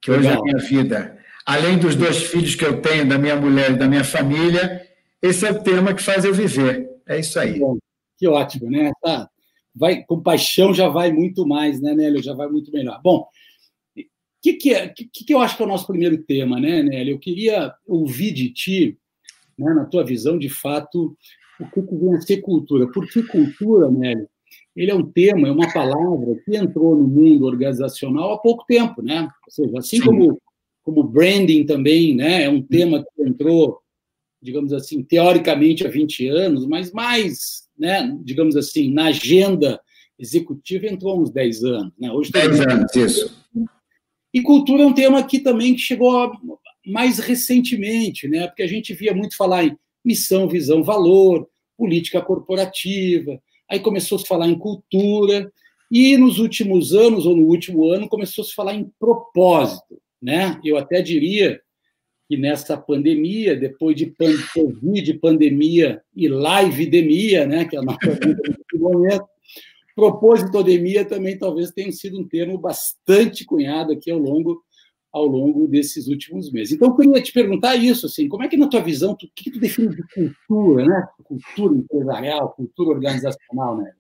que 0.01 0.11
hoje 0.11 0.23
Legal. 0.23 0.37
é 0.37 0.39
a 0.39 0.43
minha 0.43 0.59
vida. 0.59 1.19
Além 1.45 1.79
dos 1.79 1.95
dois 1.95 2.23
filhos 2.23 2.55
que 2.55 2.65
eu 2.65 2.81
tenho, 2.81 3.07
da 3.07 3.19
minha 3.19 3.37
mulher 3.37 3.73
e 3.73 3.77
da 3.77 3.87
minha 3.87 4.05
família, 4.05 4.83
esse 5.21 5.47
é 5.47 5.51
o 5.51 5.63
tema 5.63 5.93
que 5.93 6.03
faz 6.03 6.25
eu 6.25 6.33
viver. 6.33 6.89
É 7.07 7.21
isso 7.21 7.39
aí. 7.39 7.59
Bom, 7.59 7.77
que 8.17 8.27
ótimo, 8.27 8.71
né? 8.71 8.91
Tá, 9.03 9.29
vai 9.77 10.03
com 10.03 10.23
paixão 10.23 10.73
já 10.73 10.89
vai 10.89 11.13
muito 11.13 11.47
mais, 11.47 11.81
né, 11.81 11.95
Nélio? 11.95 12.23
Já 12.23 12.35
vai 12.35 12.49
muito 12.49 12.73
melhor. 12.73 13.01
Bom, 13.03 13.29
o 13.97 14.03
que, 14.43 14.55
que, 14.55 14.73
é, 14.73 14.89
que, 14.89 15.07
que 15.07 15.35
eu 15.35 15.41
acho 15.41 15.57
que 15.57 15.63
é 15.63 15.67
o 15.67 15.69
nosso 15.69 15.87
primeiro 15.87 16.17
tema, 16.23 16.59
né, 16.59 16.83
Nélio? 16.83 17.15
Eu 17.15 17.19
queria 17.19 17.75
ouvir 17.87 18.33
de 18.33 18.51
ti, 18.51 18.99
né, 19.59 19.75
na 19.75 19.85
tua 19.85 20.05
visão, 20.05 20.39
de 20.39 20.49
fato, 20.49 21.17
o 21.61 21.71
que, 21.71 21.83
que 21.83 21.95
vem 21.95 22.15
a 22.15 22.21
ser 22.21 22.39
cultura. 22.39 22.91
Por 22.91 23.07
que 23.09 23.23
cultura, 23.23 23.91
Nélio? 23.91 24.29
Ele 24.75 24.91
é 24.91 24.95
um 24.95 25.05
tema, 25.05 25.49
é 25.49 25.51
uma 25.51 25.73
palavra 25.73 26.37
que 26.45 26.57
entrou 26.57 26.97
no 26.97 27.07
mundo 27.07 27.45
organizacional 27.45 28.33
há 28.33 28.39
pouco 28.39 28.65
tempo, 28.67 29.03
né? 29.03 29.23
Ou 29.23 29.51
seja, 29.51 29.79
assim 29.79 30.01
como, 30.01 30.41
como 30.83 31.03
branding 31.03 31.65
também, 31.67 32.15
né? 32.15 32.45
É 32.45 32.49
um 32.49 32.63
tema 32.63 33.03
que 33.03 33.23
entrou, 33.23 33.81
digamos 34.41 34.73
assim, 34.73 35.03
teoricamente 35.03 35.87
há 35.87 35.91
20 35.91 36.29
anos, 36.29 36.67
mas 36.67 36.93
mais 36.93 37.66
né, 37.79 38.17
digamos 38.23 38.57
assim, 38.57 38.93
na 38.93 39.07
agenda 39.07 39.81
executiva 40.19 40.87
entrou 40.87 41.13
há 41.13 41.17
uns 41.17 41.31
10 41.31 41.65
anos. 41.65 41.93
Né? 41.99 42.11
Hoje 42.11 42.33
10 42.33 42.61
anos, 42.61 42.97
isso. 42.97 43.45
E 44.33 44.43
cultura 44.43 44.83
é 44.83 44.87
um 44.87 44.95
tema 44.95 45.23
que 45.23 45.39
também 45.39 45.75
que 45.75 45.81
chegou 45.81 46.33
mais 46.87 47.19
recentemente, 47.19 48.29
né? 48.29 48.47
porque 48.47 48.63
a 48.63 48.67
gente 48.67 48.95
via 48.95 49.15
muito 49.15 49.37
falar 49.37 49.65
em 49.65 49.77
missão, 50.05 50.49
visão, 50.49 50.83
valor, 50.83 51.49
política 51.77 52.21
corporativa, 52.23 53.41
aí 53.69 53.81
começou 53.81 54.17
a 54.17 54.19
se 54.21 54.27
falar 54.27 54.49
em 54.49 54.59
cultura, 54.59 55.53
e 55.91 56.17
nos 56.17 56.39
últimos 56.39 56.93
anos, 56.93 57.27
ou 57.27 57.37
no 57.37 57.47
último 57.47 57.91
ano, 57.93 58.09
começou 58.09 58.43
a 58.43 58.47
se 58.47 58.55
falar 58.55 58.75
em 58.75 58.91
propósito. 58.99 60.01
Né? 60.21 60.59
Eu 60.65 60.77
até 60.77 61.01
diria 61.01 61.61
que 62.29 62.37
nessa 62.37 62.77
pandemia, 62.77 63.55
depois 63.57 63.97
de 63.97 64.15
Covid, 64.55 65.15
pandemia 65.15 66.03
e 66.15 66.29
live-demia, 66.29 67.47
né, 67.47 67.65
que 67.65 67.77
é 67.77 67.79
a 67.79 67.83
nossa 67.83 68.11
vida 68.11 68.41
nesse 68.49 68.79
momento, 68.83 69.25
propositodemia 69.95 71.05
também 71.05 71.39
talvez 71.39 71.71
tenha 71.71 71.91
sido 71.93 72.21
um 72.21 72.29
termo 72.29 72.59
bastante 72.59 73.45
cunhado 73.45 73.93
aqui 73.93 74.11
ao 74.11 74.19
longo 74.19 74.63
ao 75.13 75.25
longo 75.25 75.67
desses 75.67 76.09
últimos 76.09 76.53
meses. 76.53 76.75
Então, 76.75 76.89
eu 76.89 76.95
queria 76.95 77.23
te 77.23 77.33
perguntar 77.33 77.75
isso, 77.75 78.05
assim, 78.05 78.29
como 78.29 78.43
é 78.45 78.49
que 78.49 78.57
na 78.57 78.69
tua 78.69 78.83
visão, 78.83 79.13
o 79.13 79.17
que 79.17 79.51
tu 79.51 79.59
define 79.59 79.97
de 79.97 80.03
cultura, 80.13 80.85
né? 80.85 81.09
Cultura 81.25 81.75
empresarial, 81.75 82.53
cultura 82.53 82.91
organizacional, 82.91 83.79
né? 83.79 83.93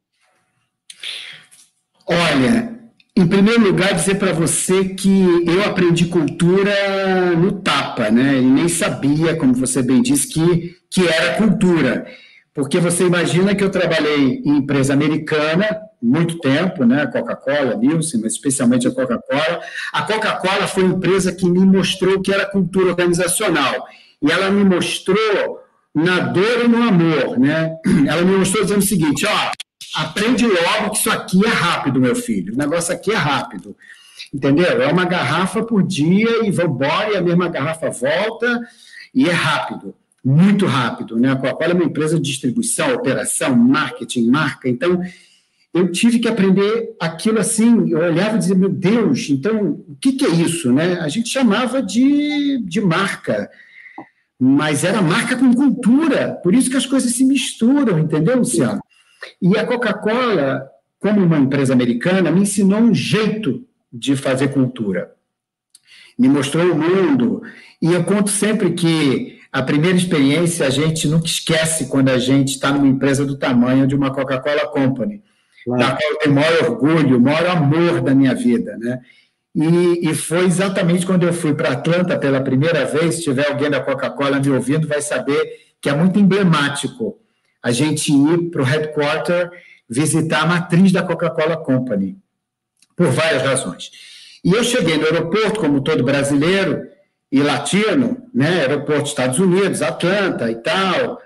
Olha, 2.06 2.85
em 3.16 3.26
primeiro 3.26 3.62
lugar, 3.62 3.94
dizer 3.94 4.16
para 4.16 4.32
você 4.32 4.90
que 4.90 5.44
eu 5.46 5.64
aprendi 5.64 6.04
cultura 6.04 7.34
no 7.34 7.52
tapa, 7.62 8.10
né? 8.10 8.36
E 8.36 8.42
nem 8.42 8.68
sabia, 8.68 9.34
como 9.34 9.54
você 9.54 9.82
bem 9.82 10.02
disse, 10.02 10.28
que, 10.28 10.76
que 10.90 11.08
era 11.08 11.34
cultura. 11.36 12.06
Porque 12.52 12.78
você 12.78 13.06
imagina 13.06 13.54
que 13.54 13.64
eu 13.64 13.70
trabalhei 13.70 14.42
em 14.44 14.58
empresa 14.58 14.92
americana 14.92 15.66
muito 16.00 16.38
tempo, 16.40 16.84
né? 16.84 17.06
Coca-Cola, 17.06 17.74
Nielsen, 17.76 18.20
mas 18.20 18.34
especialmente 18.34 18.86
a 18.86 18.90
Coca-Cola. 18.90 19.60
A 19.94 20.02
Coca-Cola 20.02 20.66
foi 20.66 20.84
a 20.84 20.88
empresa 20.88 21.32
que 21.32 21.48
me 21.48 21.60
mostrou 21.60 22.20
que 22.20 22.32
era 22.32 22.44
cultura 22.44 22.90
organizacional. 22.90 23.86
E 24.22 24.30
ela 24.30 24.50
me 24.50 24.62
mostrou 24.62 25.60
na 25.94 26.20
dor 26.20 26.64
e 26.64 26.68
no 26.68 26.82
amor, 26.82 27.38
né? 27.38 27.76
Ela 28.06 28.22
me 28.22 28.36
mostrou 28.36 28.62
dizendo 28.62 28.80
o 28.80 28.86
seguinte, 28.86 29.24
ó, 29.26 29.50
aprende 29.96 30.46
logo 30.46 30.90
que 30.90 30.98
isso 30.98 31.10
aqui 31.10 31.44
é 31.44 31.48
rápido, 31.48 32.00
meu 32.00 32.14
filho. 32.14 32.54
O 32.54 32.56
negócio 32.56 32.92
aqui 32.94 33.12
é 33.12 33.16
rápido. 33.16 33.76
Entendeu? 34.32 34.82
É 34.82 34.92
uma 34.92 35.04
garrafa 35.04 35.62
por 35.62 35.82
dia 35.82 36.44
e 36.44 36.50
vão 36.50 36.66
embora 36.66 37.12
e 37.12 37.16
a 37.16 37.22
mesma 37.22 37.48
garrafa 37.48 37.90
volta 37.90 38.60
e 39.14 39.28
é 39.28 39.32
rápido, 39.32 39.94
muito 40.24 40.66
rápido. 40.66 41.16
Né? 41.18 41.32
A 41.32 41.36
Coca-Cola 41.36 41.70
é 41.70 41.74
uma 41.74 41.84
empresa 41.84 42.16
de 42.16 42.22
distribuição, 42.22 42.94
operação, 42.94 43.56
marketing, 43.56 44.28
marca. 44.28 44.68
Então, 44.68 45.00
eu 45.72 45.90
tive 45.90 46.18
que 46.18 46.28
aprender 46.28 46.94
aquilo 47.00 47.38
assim. 47.38 47.90
Eu 47.90 48.00
olhava 48.00 48.36
e 48.36 48.38
dizia, 48.38 48.54
meu 48.54 48.68
Deus, 48.68 49.28
então, 49.30 49.84
o 49.88 49.96
que, 50.00 50.12
que 50.12 50.24
é 50.26 50.30
isso? 50.30 50.72
Né? 50.72 50.98
A 51.00 51.08
gente 51.08 51.28
chamava 51.28 51.82
de, 51.82 52.62
de 52.64 52.80
marca 52.80 53.48
mas 54.38 54.84
era 54.84 55.00
marca 55.00 55.34
com 55.34 55.54
cultura, 55.54 56.38
por 56.42 56.54
isso 56.54 56.68
que 56.68 56.76
as 56.76 56.84
coisas 56.84 57.12
se 57.12 57.24
misturam, 57.24 57.98
entendeu, 57.98 58.36
Luciano? 58.36 58.82
E 59.40 59.56
a 59.56 59.66
Coca-Cola, 59.66 60.68
como 60.98 61.24
uma 61.24 61.38
empresa 61.38 61.72
americana, 61.72 62.30
me 62.30 62.40
ensinou 62.40 62.80
um 62.80 62.94
jeito 62.94 63.64
de 63.92 64.16
fazer 64.16 64.48
cultura. 64.48 65.12
Me 66.18 66.28
mostrou 66.28 66.72
o 66.72 66.76
mundo. 66.76 67.42
E 67.80 67.92
eu 67.92 68.04
conto 68.04 68.30
sempre 68.30 68.72
que 68.72 69.38
a 69.52 69.62
primeira 69.62 69.96
experiência 69.96 70.66
a 70.66 70.70
gente 70.70 71.08
nunca 71.08 71.26
esquece 71.26 71.86
quando 71.86 72.10
a 72.10 72.18
gente 72.18 72.48
está 72.48 72.72
numa 72.72 72.86
empresa 72.86 73.24
do 73.24 73.38
tamanho 73.38 73.86
de 73.86 73.94
uma 73.94 74.12
Coca-Cola 74.12 74.68
Company, 74.68 75.22
claro. 75.64 75.82
da 75.82 75.90
qual 75.96 76.10
eu 76.10 76.18
tenho 76.18 76.34
maior 76.34 76.64
orgulho, 76.64 77.20
maior 77.20 77.46
amor 77.46 78.00
da 78.00 78.14
minha 78.14 78.34
vida. 78.34 78.76
Né? 78.78 79.00
E, 79.54 80.10
e 80.10 80.14
foi 80.14 80.44
exatamente 80.44 81.06
quando 81.06 81.26
eu 81.26 81.32
fui 81.32 81.54
para 81.54 81.72
Atlanta 81.72 82.18
pela 82.18 82.40
primeira 82.40 82.84
vez. 82.84 83.16
Se 83.16 83.22
tiver 83.24 83.48
alguém 83.48 83.70
da 83.70 83.80
Coca-Cola 83.80 84.40
me 84.40 84.50
ouvindo, 84.50 84.86
vai 84.86 85.00
saber 85.00 85.66
que 85.80 85.88
é 85.88 85.94
muito 85.94 86.18
emblemático 86.18 87.18
a 87.66 87.72
gente 87.72 88.12
ir 88.12 88.48
para 88.50 88.62
o 88.62 88.64
headquarter 88.64 89.50
visitar 89.90 90.42
a 90.42 90.46
matriz 90.46 90.92
da 90.92 91.02
Coca-Cola 91.02 91.56
Company, 91.56 92.16
por 92.94 93.08
várias 93.08 93.42
razões. 93.42 93.90
E 94.44 94.52
eu 94.52 94.62
cheguei 94.62 94.96
no 94.96 95.04
aeroporto, 95.04 95.58
como 95.58 95.80
todo 95.80 96.04
brasileiro 96.04 96.86
e 97.30 97.42
latino, 97.42 98.22
né, 98.32 98.60
aeroporto 98.60 99.02
dos 99.02 99.10
Estados 99.10 99.40
Unidos, 99.40 99.82
Atlanta 99.82 100.48
e 100.48 100.54
tal, 100.54 101.20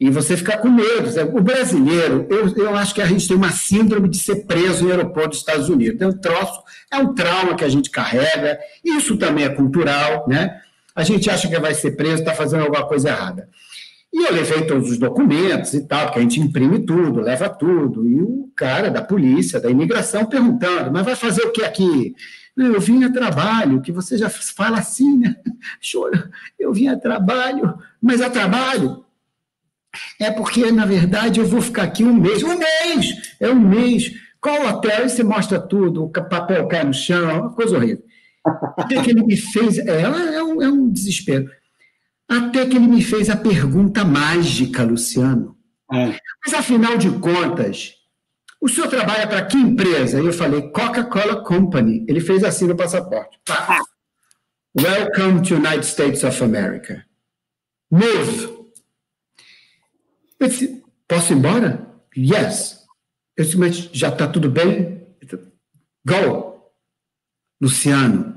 e 0.00 0.10
você 0.10 0.36
fica 0.36 0.58
com 0.58 0.68
medo. 0.68 1.08
O 1.32 1.40
brasileiro, 1.40 2.26
eu, 2.28 2.52
eu 2.56 2.74
acho 2.74 2.92
que 2.92 3.00
a 3.00 3.06
gente 3.06 3.28
tem 3.28 3.36
uma 3.36 3.52
síndrome 3.52 4.08
de 4.08 4.18
ser 4.18 4.46
preso 4.46 4.84
em 4.84 4.90
aeroporto 4.90 5.28
dos 5.28 5.38
Estados 5.38 5.68
Unidos. 5.68 6.00
É 6.00 6.08
um 6.08 6.18
troço, 6.18 6.60
é 6.90 6.96
um 6.96 7.14
trauma 7.14 7.54
que 7.54 7.64
a 7.64 7.68
gente 7.68 7.88
carrega, 7.88 8.58
isso 8.84 9.16
também 9.16 9.44
é 9.44 9.48
cultural, 9.48 10.26
né? 10.26 10.60
A 10.92 11.04
gente 11.04 11.30
acha 11.30 11.46
que 11.46 11.56
vai 11.60 11.72
ser 11.72 11.92
preso, 11.92 12.22
está 12.22 12.34
fazendo 12.34 12.64
alguma 12.64 12.84
coisa 12.84 13.10
errada. 13.10 13.48
E 14.14 14.26
eu 14.26 14.32
levei 14.32 14.64
todos 14.64 14.92
os 14.92 14.96
documentos 14.96 15.74
e 15.74 15.88
tal, 15.88 16.06
porque 16.06 16.20
a 16.20 16.22
gente 16.22 16.38
imprime 16.38 16.86
tudo, 16.86 17.20
leva 17.20 17.48
tudo. 17.48 18.08
E 18.08 18.22
o 18.22 18.48
cara 18.54 18.88
da 18.88 19.02
polícia, 19.02 19.58
da 19.58 19.68
imigração, 19.68 20.24
perguntando: 20.24 20.92
mas 20.92 21.04
vai 21.04 21.16
fazer 21.16 21.42
o 21.42 21.50
que 21.50 21.64
aqui? 21.64 22.14
Eu 22.56 22.80
vim 22.80 23.02
a 23.02 23.12
trabalho, 23.12 23.82
que 23.82 23.90
você 23.90 24.16
já 24.16 24.30
fala 24.30 24.78
assim, 24.78 25.18
né? 25.18 25.34
Chora, 25.82 26.30
eu 26.56 26.72
vim 26.72 26.86
a 26.86 26.96
trabalho, 26.96 27.76
mas 28.00 28.20
a 28.20 28.30
trabalho. 28.30 29.04
É 30.20 30.30
porque, 30.30 30.70
na 30.70 30.86
verdade, 30.86 31.40
eu 31.40 31.46
vou 31.46 31.60
ficar 31.60 31.82
aqui 31.82 32.04
um 32.04 32.14
mês. 32.14 32.40
Um 32.44 32.56
mês! 32.56 33.34
É 33.40 33.50
um 33.50 33.58
mês. 33.58 34.12
Qual 34.40 34.64
hotel? 34.64 35.06
E 35.06 35.08
você 35.08 35.24
mostra 35.24 35.58
tudo, 35.58 36.04
o 36.04 36.08
papel 36.08 36.68
cai 36.68 36.84
no 36.84 36.94
chão, 36.94 37.40
uma 37.40 37.52
coisa 37.52 37.76
horrível. 37.76 38.04
Até 38.78 39.02
que 39.02 39.10
ele 39.10 39.24
me 39.24 39.36
fez. 39.36 39.78
É, 39.78 40.02
é, 40.02 40.42
um, 40.42 40.62
é 40.62 40.68
um 40.68 40.88
desespero. 40.88 41.50
Até 42.28 42.66
que 42.66 42.76
ele 42.76 42.86
me 42.86 43.02
fez 43.02 43.28
a 43.28 43.36
pergunta 43.36 44.04
mágica, 44.04 44.82
Luciano. 44.82 45.56
É. 45.92 46.18
Mas, 46.44 46.54
afinal 46.54 46.96
de 46.96 47.10
contas, 47.18 47.92
o 48.60 48.68
senhor 48.68 48.88
trabalha 48.88 49.26
para 49.26 49.44
que 49.44 49.56
empresa? 49.58 50.20
E 50.20 50.26
eu 50.26 50.32
falei, 50.32 50.70
Coca-Cola 50.70 51.44
Company. 51.44 52.04
Ele 52.08 52.20
fez 52.20 52.42
assim 52.42 52.66
no 52.66 52.76
passaporte. 52.76 53.38
Welcome 54.76 55.42
to 55.42 55.56
United 55.56 55.84
States 55.84 56.24
of 56.24 56.42
America. 56.42 57.04
Move. 57.90 58.70
Eu 60.40 60.48
disse, 60.48 60.82
posso 61.06 61.32
ir 61.32 61.36
embora? 61.36 61.94
Yes. 62.16 62.80
Eu 63.36 63.44
disse, 63.44 63.58
mas 63.58 63.76
já 63.92 64.08
está 64.08 64.26
tudo 64.26 64.50
bem? 64.50 65.06
Go. 66.06 66.54
Luciano, 67.60 68.33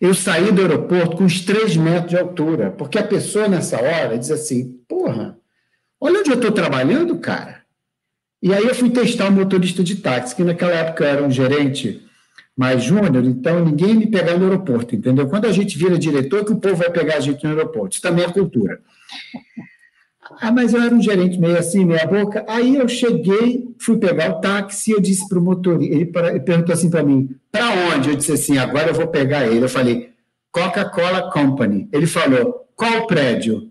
eu 0.00 0.14
saí 0.14 0.52
do 0.52 0.60
aeroporto 0.60 1.16
com 1.16 1.24
uns 1.24 1.40
3 1.40 1.76
metros 1.76 2.10
de 2.10 2.18
altura, 2.18 2.70
porque 2.70 2.98
a 2.98 3.06
pessoa 3.06 3.48
nessa 3.48 3.80
hora 3.80 4.18
diz 4.18 4.30
assim: 4.30 4.78
porra, 4.88 5.38
olha 6.00 6.20
onde 6.20 6.30
eu 6.30 6.36
estou 6.36 6.52
trabalhando, 6.52 7.18
cara. 7.18 7.62
E 8.42 8.52
aí 8.52 8.64
eu 8.64 8.74
fui 8.74 8.90
testar 8.90 9.28
o 9.28 9.32
motorista 9.32 9.82
de 9.82 9.96
táxi, 9.96 10.36
que 10.36 10.44
naquela 10.44 10.72
época 10.72 11.04
era 11.04 11.22
um 11.22 11.30
gerente 11.30 12.02
mais 12.56 12.82
júnior, 12.82 13.24
então 13.24 13.64
ninguém 13.64 13.94
me 13.94 14.06
pegava 14.06 14.38
no 14.38 14.44
aeroporto, 14.44 14.94
entendeu? 14.94 15.28
Quando 15.28 15.46
a 15.46 15.52
gente 15.52 15.76
vira 15.76 15.98
diretor, 15.98 16.44
que 16.44 16.52
o 16.52 16.60
povo 16.60 16.76
vai 16.76 16.90
pegar 16.90 17.16
a 17.16 17.20
gente 17.20 17.44
no 17.44 17.50
aeroporto. 17.50 17.94
Isso 17.94 18.02
também 18.02 18.24
é 18.24 18.32
cultura. 18.32 18.80
Ah, 20.40 20.50
mas 20.50 20.74
eu 20.74 20.82
era 20.82 20.94
um 20.94 21.00
gerente 21.00 21.38
meio 21.38 21.58
assim, 21.58 21.84
meia 21.84 22.06
boca. 22.06 22.44
Aí 22.48 22.76
eu 22.76 22.88
cheguei, 22.88 23.74
fui 23.78 23.96
pegar 23.98 24.30
o 24.30 24.40
táxi, 24.40 24.90
eu 24.90 25.00
disse 25.00 25.28
para 25.28 25.38
o 25.38 25.42
motorista, 25.42 25.94
ele, 25.94 26.12
ele 26.30 26.40
perguntou 26.40 26.72
assim 26.72 26.90
para 26.90 27.02
mim, 27.02 27.34
para 27.50 27.70
onde? 27.94 28.10
Eu 28.10 28.16
disse 28.16 28.32
assim, 28.32 28.58
agora 28.58 28.88
eu 28.88 28.94
vou 28.94 29.08
pegar 29.08 29.46
ele. 29.46 29.64
Eu 29.64 29.68
falei, 29.68 30.12
Coca-Cola 30.50 31.30
Company. 31.30 31.88
Ele 31.92 32.06
falou, 32.06 32.66
qual 32.74 33.06
prédio? 33.06 33.70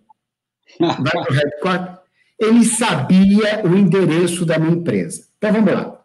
Vai 0.79 1.11
para 1.11 1.31
o 1.31 1.33
headquarter? 1.33 1.97
Ele 2.39 2.65
sabia 2.65 3.61
o 3.63 3.75
endereço 3.75 4.45
da 4.45 4.57
minha 4.57 4.75
empresa. 4.75 5.27
Então 5.37 5.53
vamos 5.53 5.73
lá. 5.73 6.01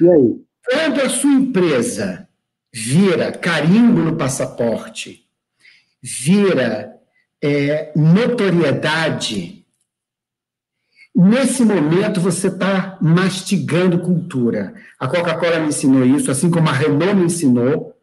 E 0.00 0.08
aí? 0.08 0.40
Quando 0.64 1.00
a 1.00 1.08
sua 1.08 1.32
empresa 1.32 2.28
vira 2.72 3.32
carimbo 3.32 4.00
no 4.00 4.16
passaporte, 4.16 5.26
vira 6.02 6.93
é, 7.44 7.92
notoriedade, 7.94 9.66
nesse 11.14 11.62
momento 11.62 12.18
você 12.18 12.46
está 12.46 12.96
mastigando 13.02 13.98
cultura. 13.98 14.72
A 14.98 15.06
Coca-Cola 15.06 15.60
me 15.60 15.68
ensinou 15.68 16.06
isso, 16.06 16.30
assim 16.30 16.50
como 16.50 16.70
a 16.70 16.72
Renault 16.72 17.14
me 17.14 17.26
ensinou. 17.26 17.94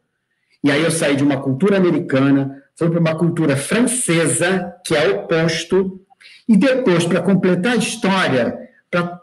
E 0.62 0.70
aí 0.70 0.80
eu 0.80 0.92
saí 0.92 1.16
de 1.16 1.24
uma 1.24 1.38
cultura 1.38 1.76
americana, 1.76 2.62
fui 2.76 2.88
para 2.88 3.00
uma 3.00 3.16
cultura 3.16 3.56
francesa, 3.56 4.76
que 4.86 4.94
é 4.94 5.08
o 5.08 5.24
oposto, 5.24 6.00
e 6.48 6.56
depois, 6.56 7.04
para 7.04 7.20
completar 7.20 7.72
a 7.72 7.76
história, 7.76 8.56
para 8.88 9.20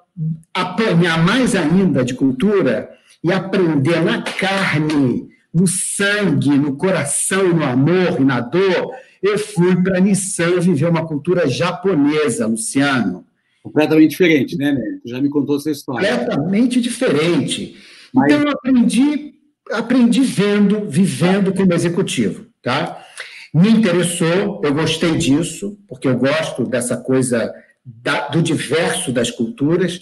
apanhar 0.53 1.23
mais 1.23 1.55
ainda 1.55 2.03
de 2.03 2.13
cultura 2.13 2.89
e 3.23 3.31
aprender 3.31 4.01
na 4.01 4.21
carne, 4.21 5.29
no 5.53 5.65
sangue, 5.65 6.49
no 6.57 6.75
coração, 6.75 7.53
no 7.53 7.63
amor 7.63 8.19
e 8.19 8.25
na 8.25 8.41
dor, 8.41 8.93
eu 9.21 9.37
fui 9.37 9.75
para 9.83 9.97
a 9.97 10.01
Nissan 10.01 10.59
viver 10.59 10.89
uma 10.89 11.05
cultura 11.05 11.47
japonesa, 11.47 12.47
Luciano. 12.47 13.25
Completamente 13.61 14.11
diferente, 14.11 14.57
né, 14.57 14.71
Né? 14.71 14.99
Já 15.05 15.21
me 15.21 15.29
contou 15.29 15.57
essa 15.57 15.69
história. 15.69 16.17
Completamente 16.17 16.81
diferente. 16.81 17.75
Mas... 18.13 18.31
Então, 18.31 18.43
eu 18.43 18.49
aprendi, 18.49 19.33
aprendi 19.71 20.21
vendo, 20.21 20.89
vivendo 20.89 21.53
como 21.53 21.73
executivo, 21.73 22.47
tá? 22.61 23.05
Me 23.53 23.69
interessou, 23.69 24.61
eu 24.63 24.73
gostei 24.73 25.17
disso, 25.17 25.77
porque 25.87 26.07
eu 26.07 26.17
gosto 26.17 26.65
dessa 26.65 26.95
coisa 26.95 27.51
da, 27.83 28.27
do 28.27 28.41
diverso 28.41 29.11
das 29.11 29.31
culturas. 29.31 30.01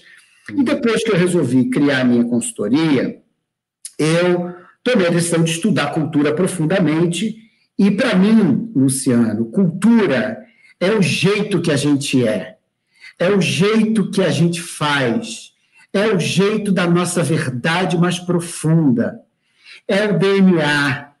E 0.54 0.62
depois 0.62 1.02
que 1.02 1.10
eu 1.10 1.16
resolvi 1.16 1.68
criar 1.70 2.00
a 2.00 2.04
minha 2.04 2.24
consultoria, 2.24 3.20
eu 3.98 4.54
tomei 4.82 5.06
a 5.06 5.10
decisão 5.10 5.42
de 5.42 5.50
estudar 5.50 5.92
cultura 5.92 6.34
profundamente. 6.34 7.47
E 7.78 7.90
para 7.90 8.14
mim, 8.16 8.72
Luciano, 8.74 9.46
cultura 9.46 10.44
é 10.80 10.90
o 10.90 11.00
jeito 11.00 11.62
que 11.62 11.70
a 11.70 11.76
gente 11.76 12.26
é, 12.26 12.56
é 13.18 13.30
o 13.30 13.40
jeito 13.40 14.10
que 14.10 14.22
a 14.22 14.30
gente 14.30 14.60
faz, 14.60 15.52
é 15.92 16.06
o 16.08 16.18
jeito 16.18 16.72
da 16.72 16.86
nossa 16.86 17.22
verdade 17.22 17.96
mais 17.96 18.18
profunda, 18.18 19.20
é 19.86 20.06
o 20.06 20.18
DNA, 20.18 21.12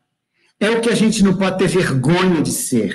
é 0.60 0.70
o 0.70 0.80
que 0.80 0.90
a 0.90 0.94
gente 0.94 1.22
não 1.22 1.36
pode 1.36 1.58
ter 1.58 1.68
vergonha 1.68 2.42
de 2.42 2.50
ser. 2.50 2.94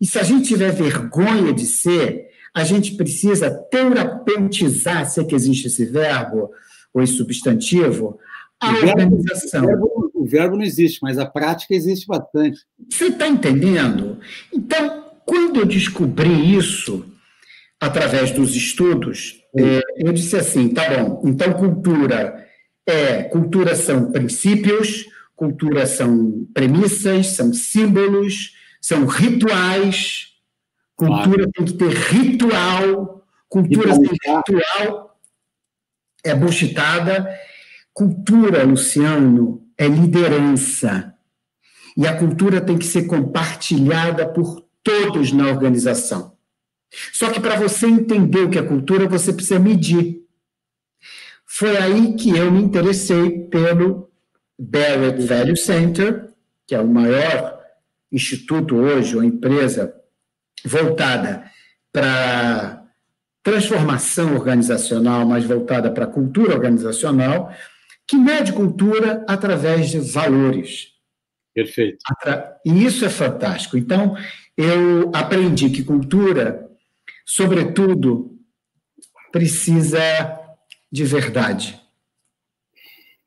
E 0.00 0.06
se 0.06 0.18
a 0.18 0.22
gente 0.22 0.48
tiver 0.48 0.70
vergonha 0.70 1.52
de 1.52 1.66
ser, 1.66 2.26
a 2.54 2.64
gente 2.64 2.94
precisa 2.94 3.50
terapeutizar, 3.50 5.08
se 5.08 5.20
é 5.20 5.24
que 5.24 5.34
existe 5.34 5.66
esse 5.66 5.84
verbo, 5.84 6.50
ou 6.92 7.02
esse 7.02 7.14
substantivo, 7.14 8.18
a 8.60 8.70
organização. 8.72 9.66
O, 10.26 10.30
verbo, 10.30 10.56
não 10.56 10.64
existe, 10.64 10.98
mas 11.02 11.18
a 11.18 11.26
prática 11.26 11.74
existe 11.74 12.06
bastante. 12.06 12.60
Você 12.90 13.06
está 13.06 13.26
entendendo? 13.26 14.18
Então, 14.52 15.12
quando 15.24 15.60
eu 15.60 15.66
descobri 15.66 16.56
isso, 16.56 17.06
através 17.80 18.30
dos 18.30 18.54
estudos, 18.54 19.42
é, 19.56 19.80
eu 19.96 20.12
disse 20.12 20.36
assim: 20.36 20.68
tá 20.68 20.82
bom, 20.90 21.22
então 21.24 21.52
cultura 21.54 22.46
é 22.86 23.24
cultura 23.24 23.74
são 23.74 24.12
princípios, 24.12 25.06
cultura 25.34 25.86
são 25.86 26.46
premissas, 26.54 27.28
são 27.28 27.52
símbolos, 27.52 28.52
são 28.80 29.06
rituais. 29.06 30.26
Cultura 30.94 31.44
claro. 31.44 31.52
tem 31.52 31.64
que 31.66 31.72
ter 31.74 31.90
ritual, 31.90 33.22
cultura 33.48 33.94
sem 33.94 34.04
ritual 34.04 35.06
é 36.24 36.34
buchitada. 36.34 37.28
Cultura, 37.92 38.62
Luciano, 38.64 39.65
é 39.78 39.86
liderança. 39.86 41.14
E 41.96 42.06
a 42.06 42.16
cultura 42.16 42.60
tem 42.60 42.76
que 42.76 42.84
ser 42.84 43.06
compartilhada 43.06 44.26
por 44.28 44.64
todos 44.82 45.32
na 45.32 45.48
organização. 45.48 46.36
Só 47.12 47.30
que 47.30 47.40
para 47.40 47.56
você 47.56 47.86
entender 47.86 48.40
o 48.40 48.50
que 48.50 48.58
é 48.58 48.62
cultura, 48.62 49.08
você 49.08 49.32
precisa 49.32 49.58
medir. 49.58 50.22
Foi 51.44 51.76
aí 51.76 52.14
que 52.14 52.36
eu 52.36 52.50
me 52.50 52.62
interessei 52.62 53.44
pelo 53.48 54.10
Barrett 54.58 55.22
Value 55.22 55.56
Center, 55.56 56.30
que 56.66 56.74
é 56.74 56.80
o 56.80 56.86
maior 56.86 57.58
instituto 58.12 58.76
hoje, 58.76 59.16
ou 59.16 59.24
empresa 59.24 59.94
voltada 60.64 61.50
para 61.92 62.82
transformação 63.42 64.34
organizacional, 64.34 65.24
mas 65.24 65.44
voltada 65.44 65.90
para 65.90 66.04
a 66.04 66.08
cultura 66.08 66.54
organizacional, 66.54 67.52
que 68.06 68.16
mede 68.16 68.52
cultura 68.52 69.24
através 69.28 69.90
de 69.90 69.98
valores. 69.98 70.92
Perfeito. 71.54 71.98
E 72.64 72.84
isso 72.84 73.04
é 73.04 73.08
fantástico. 73.08 73.76
Então, 73.76 74.16
eu 74.56 75.10
aprendi 75.14 75.70
que 75.70 75.82
cultura, 75.82 76.70
sobretudo, 77.24 78.38
precisa 79.32 80.00
de 80.90 81.04
verdade. 81.04 81.80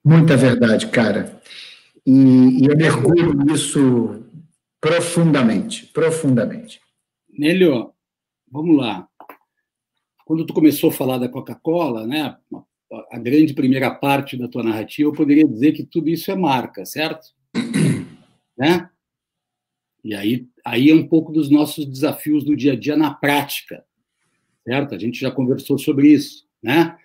Muita 0.03 0.37
verdade, 0.37 0.87
cara. 0.87 1.41
E, 2.05 2.63
e 2.63 2.65
eu 2.65 2.77
mergulho 2.77 3.33
nisso 3.33 4.23
profundamente, 4.79 5.87
profundamente. 5.87 6.79
Nélio, 7.29 7.93
vamos 8.49 8.77
lá. 8.77 9.07
Quando 10.25 10.45
tu 10.45 10.53
começou 10.53 10.89
a 10.89 10.93
falar 10.93 11.17
da 11.17 11.27
Coca-Cola, 11.27 12.07
né, 12.07 12.37
a 13.11 13.19
grande 13.19 13.53
primeira 13.53 13.93
parte 13.93 14.35
da 14.35 14.47
tua 14.47 14.63
narrativa, 14.63 15.09
eu 15.09 15.13
poderia 15.13 15.47
dizer 15.47 15.73
que 15.73 15.83
tudo 15.83 16.09
isso 16.09 16.31
é 16.31 16.35
marca, 16.35 16.85
certo? 16.85 17.27
né? 18.57 18.89
E 20.03 20.15
aí, 20.15 20.47
aí 20.65 20.89
é 20.89 20.95
um 20.95 21.07
pouco 21.07 21.31
dos 21.31 21.49
nossos 21.49 21.85
desafios 21.85 22.43
do 22.43 22.55
dia 22.55 22.73
a 22.73 22.75
dia 22.75 22.95
na 22.95 23.13
prática, 23.13 23.83
certo? 24.63 24.95
A 24.95 24.97
gente 24.97 25.19
já 25.19 25.29
conversou 25.29 25.77
sobre 25.77 26.07
isso, 26.07 26.47
né? 26.63 26.97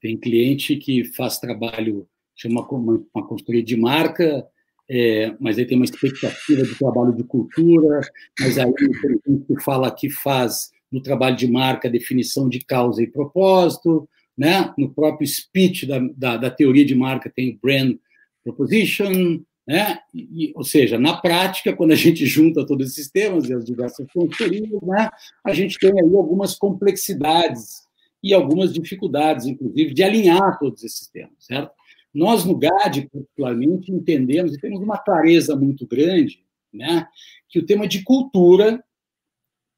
Tem 0.00 0.16
cliente 0.16 0.76
que 0.76 1.04
faz 1.04 1.38
trabalho, 1.38 2.06
chama 2.36 2.66
uma, 2.68 3.04
uma 3.14 3.26
consultoria 3.26 3.62
de 3.62 3.76
marca, 3.76 4.46
é, 4.88 5.34
mas 5.40 5.58
aí 5.58 5.64
tem 5.64 5.76
uma 5.76 5.84
expectativa 5.84 6.62
de 6.62 6.74
trabalho 6.76 7.14
de 7.14 7.24
cultura, 7.24 8.00
mas 8.38 8.58
aí 8.58 8.72
tem 8.74 9.40
que 9.40 9.60
fala 9.62 9.90
que 9.90 10.10
faz 10.10 10.70
no 10.90 11.00
trabalho 11.00 11.36
de 11.36 11.50
marca 11.50 11.88
definição 11.88 12.48
de 12.48 12.60
causa 12.60 13.02
e 13.02 13.06
propósito, 13.06 14.06
né? 14.42 14.74
No 14.76 14.92
próprio 14.92 15.24
speech 15.24 15.86
da, 15.86 16.00
da, 16.16 16.36
da 16.36 16.50
teoria 16.50 16.84
de 16.84 16.96
marca 16.96 17.30
tem 17.30 17.56
brand 17.62 17.94
proposition, 18.42 19.40
né? 19.64 20.00
E, 20.12 20.52
ou 20.56 20.64
seja, 20.64 20.98
na 20.98 21.16
prática, 21.16 21.72
quando 21.76 21.92
a 21.92 21.96
gente 21.96 22.26
junta 22.26 22.66
todos 22.66 22.90
esses 22.90 23.08
temas 23.08 23.48
e 23.48 23.54
as 23.54 23.64
diversas 23.64 24.04
consultorias, 24.12 24.82
né, 24.82 25.08
a 25.46 25.54
gente 25.54 25.78
tem 25.78 25.92
aí 25.92 26.16
algumas 26.16 26.56
complexidades 26.56 27.86
e 28.20 28.34
algumas 28.34 28.74
dificuldades, 28.74 29.46
inclusive, 29.46 29.94
de 29.94 30.02
alinhar 30.02 30.58
todos 30.58 30.82
esses 30.82 31.06
temas, 31.06 31.34
certo? 31.38 31.70
Nós, 32.12 32.44
no 32.44 32.58
GAD, 32.58 33.08
particularmente, 33.12 33.92
entendemos 33.92 34.54
e 34.54 34.60
temos 34.60 34.80
uma 34.80 34.98
clareza 34.98 35.54
muito 35.54 35.86
grande 35.86 36.44
né, 36.74 37.06
que 37.48 37.60
o 37.60 37.64
tema 37.64 37.86
de 37.86 38.02
cultura 38.02 38.82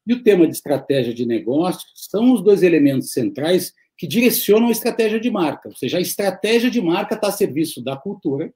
e 0.06 0.14
o 0.14 0.22
tema 0.22 0.46
de 0.46 0.54
estratégia 0.54 1.12
de 1.12 1.26
negócio 1.26 1.86
são 1.94 2.32
os 2.32 2.42
dois 2.42 2.62
elementos 2.62 3.12
centrais 3.12 3.74
que 3.96 4.06
direcionam 4.06 4.68
a 4.68 4.72
estratégia 4.72 5.20
de 5.20 5.30
marca. 5.30 5.68
Ou 5.68 5.76
seja, 5.76 5.98
a 5.98 6.00
estratégia 6.00 6.70
de 6.70 6.80
marca 6.80 7.14
está 7.14 7.28
a 7.28 7.32
serviço 7.32 7.82
da 7.82 7.96
cultura 7.96 8.52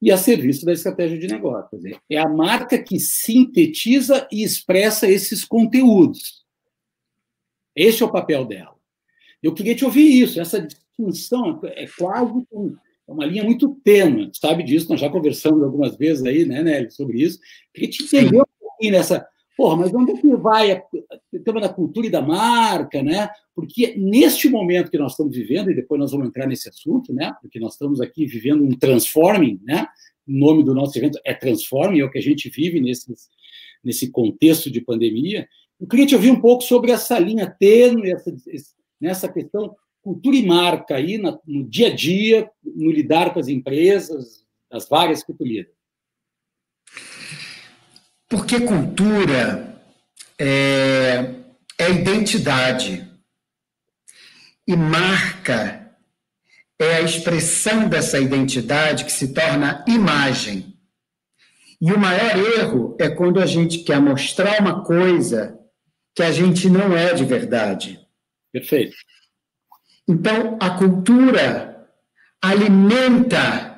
e 0.00 0.10
a 0.10 0.16
serviço 0.16 0.64
da 0.64 0.72
estratégia 0.72 1.18
de 1.18 1.28
negócio. 1.28 1.76
Dizer, 1.76 1.98
é 2.10 2.18
a 2.18 2.28
marca 2.28 2.82
que 2.82 2.98
sintetiza 2.98 4.28
e 4.30 4.42
expressa 4.42 5.08
esses 5.08 5.44
conteúdos. 5.44 6.44
Esse 7.74 8.02
é 8.02 8.06
o 8.06 8.12
papel 8.12 8.44
dela. 8.44 8.76
Eu 9.42 9.54
queria 9.54 9.74
te 9.74 9.84
ouvir 9.84 10.22
isso, 10.22 10.40
essa 10.40 10.60
distinção 10.60 11.60
é 11.64 11.86
quase 11.98 12.46
é 13.08 13.12
uma 13.12 13.26
linha 13.26 13.42
muito 13.42 13.74
tênue, 13.82 14.30
sabe 14.34 14.62
disso, 14.62 14.88
nós 14.88 15.00
já 15.00 15.10
conversamos 15.10 15.62
algumas 15.62 15.96
vezes 15.96 16.24
aí, 16.24 16.44
né, 16.44 16.62
Nelly, 16.62 16.90
sobre 16.90 17.20
isso. 17.20 17.40
Queria 17.74 17.90
te 17.90 18.04
entender 18.04 18.40
um 18.40 18.44
pouquinho 18.60 18.92
nessa. 18.92 19.26
Porra, 19.56 19.76
mas 19.76 19.94
onde 19.94 20.12
é 20.12 20.16
que 20.16 20.34
vai 20.36 20.82
o 21.32 21.40
tema 21.40 21.60
da 21.60 21.68
cultura 21.68 22.06
e 22.06 22.10
da 22.10 22.22
marca, 22.22 23.02
né? 23.02 23.28
Porque 23.54 23.94
neste 23.96 24.48
momento 24.48 24.90
que 24.90 24.98
nós 24.98 25.12
estamos 25.12 25.36
vivendo, 25.36 25.70
e 25.70 25.74
depois 25.74 26.00
nós 26.00 26.10
vamos 26.10 26.28
entrar 26.28 26.46
nesse 26.46 26.68
assunto, 26.68 27.12
né? 27.12 27.34
Porque 27.40 27.60
nós 27.60 27.74
estamos 27.74 28.00
aqui 28.00 28.26
vivendo 28.26 28.64
um 28.64 28.76
transforming, 28.76 29.60
né? 29.62 29.86
O 30.26 30.32
nome 30.32 30.64
do 30.64 30.74
nosso 30.74 30.96
evento 30.98 31.18
é 31.24 31.34
Transforming, 31.34 32.00
é 32.00 32.04
o 32.04 32.10
que 32.10 32.18
a 32.18 32.22
gente 32.22 32.48
vive 32.48 32.80
nesse, 32.80 33.12
nesse 33.84 34.10
contexto 34.10 34.70
de 34.70 34.80
pandemia. 34.80 35.46
Eu 35.78 35.86
queria 35.86 36.06
te 36.06 36.14
ouvir 36.14 36.30
um 36.30 36.40
pouco 36.40 36.62
sobre 36.62 36.92
essa 36.92 37.18
linha 37.18 37.50
tênue, 37.50 38.12
essa, 38.12 38.34
nessa 39.00 39.28
questão 39.30 39.74
cultura 40.00 40.36
e 40.36 40.44
marca 40.44 40.96
aí 40.96 41.16
no 41.18 41.64
dia 41.68 41.88
a 41.88 41.94
dia, 41.94 42.50
no 42.64 42.90
lidar 42.90 43.32
com 43.32 43.38
as 43.38 43.48
empresas, 43.48 44.44
as 44.70 44.88
várias 44.88 45.22
que 45.22 45.32
tu 45.32 45.44
lida. 45.44 45.70
Porque 48.32 48.60
cultura 48.60 49.78
é, 50.38 51.34
é 51.78 51.90
identidade. 51.90 53.06
E 54.66 54.74
marca 54.74 55.94
é 56.78 56.94
a 56.96 57.02
expressão 57.02 57.90
dessa 57.90 58.18
identidade 58.18 59.04
que 59.04 59.12
se 59.12 59.34
torna 59.34 59.84
imagem. 59.86 60.78
E 61.78 61.92
o 61.92 61.98
maior 61.98 62.38
erro 62.38 62.96
é 62.98 63.10
quando 63.10 63.38
a 63.38 63.44
gente 63.44 63.80
quer 63.80 64.00
mostrar 64.00 64.62
uma 64.62 64.82
coisa 64.82 65.60
que 66.14 66.22
a 66.22 66.32
gente 66.32 66.70
não 66.70 66.96
é 66.96 67.12
de 67.12 67.26
verdade. 67.26 68.00
Perfeito. 68.50 68.96
Então, 70.08 70.56
a 70.58 70.70
cultura 70.70 71.86
alimenta 72.40 73.71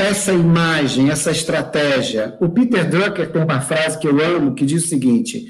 essa 0.00 0.32
imagem, 0.32 1.10
essa 1.10 1.30
estratégia. 1.30 2.36
O 2.40 2.48
Peter 2.48 2.88
Drucker 2.88 3.30
tem 3.30 3.42
uma 3.42 3.60
frase 3.60 3.98
que 3.98 4.06
eu 4.06 4.18
amo 4.24 4.54
que 4.54 4.64
diz 4.64 4.84
o 4.84 4.88
seguinte: 4.88 5.46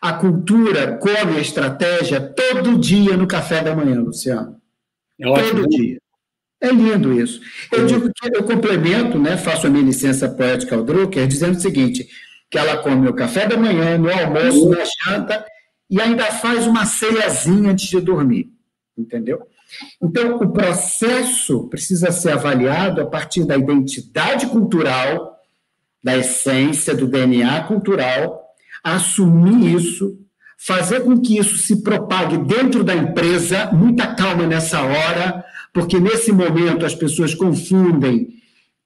a 0.00 0.12
cultura 0.12 0.96
come 0.98 1.36
a 1.36 1.40
estratégia 1.40 2.20
todo 2.20 2.78
dia 2.78 3.16
no 3.16 3.26
café 3.26 3.62
da 3.62 3.74
manhã, 3.74 4.00
Luciano. 4.00 4.60
É 5.18 5.26
ótimo. 5.26 5.62
Todo 5.62 5.68
dia. 5.68 5.98
É 6.60 6.68
lindo 6.68 7.12
isso. 7.12 7.40
Eu 7.70 7.84
digo 7.84 8.10
que 8.14 8.36
eu 8.36 8.42
complemento, 8.42 9.18
né, 9.18 9.36
faço 9.36 9.66
a 9.66 9.70
minha 9.70 9.84
licença 9.84 10.28
poética 10.28 10.76
ao 10.76 10.82
Drucker, 10.82 11.26
dizendo 11.26 11.56
o 11.56 11.60
seguinte: 11.60 12.08
que 12.50 12.58
ela 12.58 12.76
come 12.78 13.08
o 13.08 13.14
café 13.14 13.46
da 13.46 13.56
manhã, 13.56 13.98
no 13.98 14.10
almoço, 14.10 14.70
na 14.70 14.84
janta, 14.84 15.44
e 15.90 16.00
ainda 16.00 16.24
faz 16.24 16.66
uma 16.66 16.86
ceiazinha 16.86 17.72
antes 17.72 17.88
de 17.88 18.00
dormir. 18.00 18.50
Entendeu? 18.96 19.46
Então, 20.02 20.36
o 20.36 20.52
processo 20.52 21.68
precisa 21.68 22.10
ser 22.12 22.32
avaliado 22.32 23.00
a 23.00 23.06
partir 23.06 23.44
da 23.44 23.56
identidade 23.56 24.46
cultural, 24.46 25.38
da 26.02 26.16
essência, 26.16 26.94
do 26.94 27.06
DNA 27.06 27.64
cultural, 27.64 28.42
assumir 28.82 29.74
isso, 29.74 30.18
fazer 30.58 31.00
com 31.00 31.20
que 31.20 31.38
isso 31.38 31.56
se 31.56 31.82
propague 31.82 32.36
dentro 32.38 32.84
da 32.84 32.94
empresa, 32.94 33.70
muita 33.72 34.14
calma 34.14 34.46
nessa 34.46 34.82
hora, 34.82 35.44
porque 35.72 35.98
nesse 35.98 36.30
momento 36.30 36.84
as 36.84 36.94
pessoas 36.94 37.34
confundem 37.34 38.28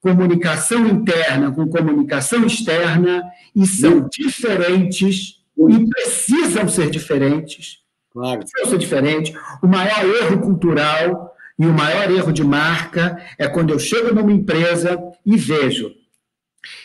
comunicação 0.00 0.86
interna 0.86 1.50
com 1.50 1.68
comunicação 1.68 2.46
externa 2.46 3.22
e 3.54 3.66
são 3.66 4.08
diferentes 4.08 5.38
e 5.56 5.88
precisam 5.88 6.68
ser 6.68 6.88
diferentes. 6.90 7.78
Claro. 8.10 8.40
Precisam 8.40 8.70
ser 8.70 8.78
diferentes. 8.78 9.34
O 9.62 9.66
maior 9.66 10.04
erro 10.04 10.40
cultural 10.40 11.34
e 11.58 11.66
o 11.66 11.72
maior 11.72 12.10
erro 12.10 12.32
de 12.32 12.44
marca 12.44 13.20
é 13.38 13.48
quando 13.48 13.70
eu 13.70 13.78
chego 13.78 14.14
numa 14.14 14.32
empresa 14.32 14.98
e 15.24 15.36
vejo 15.36 15.92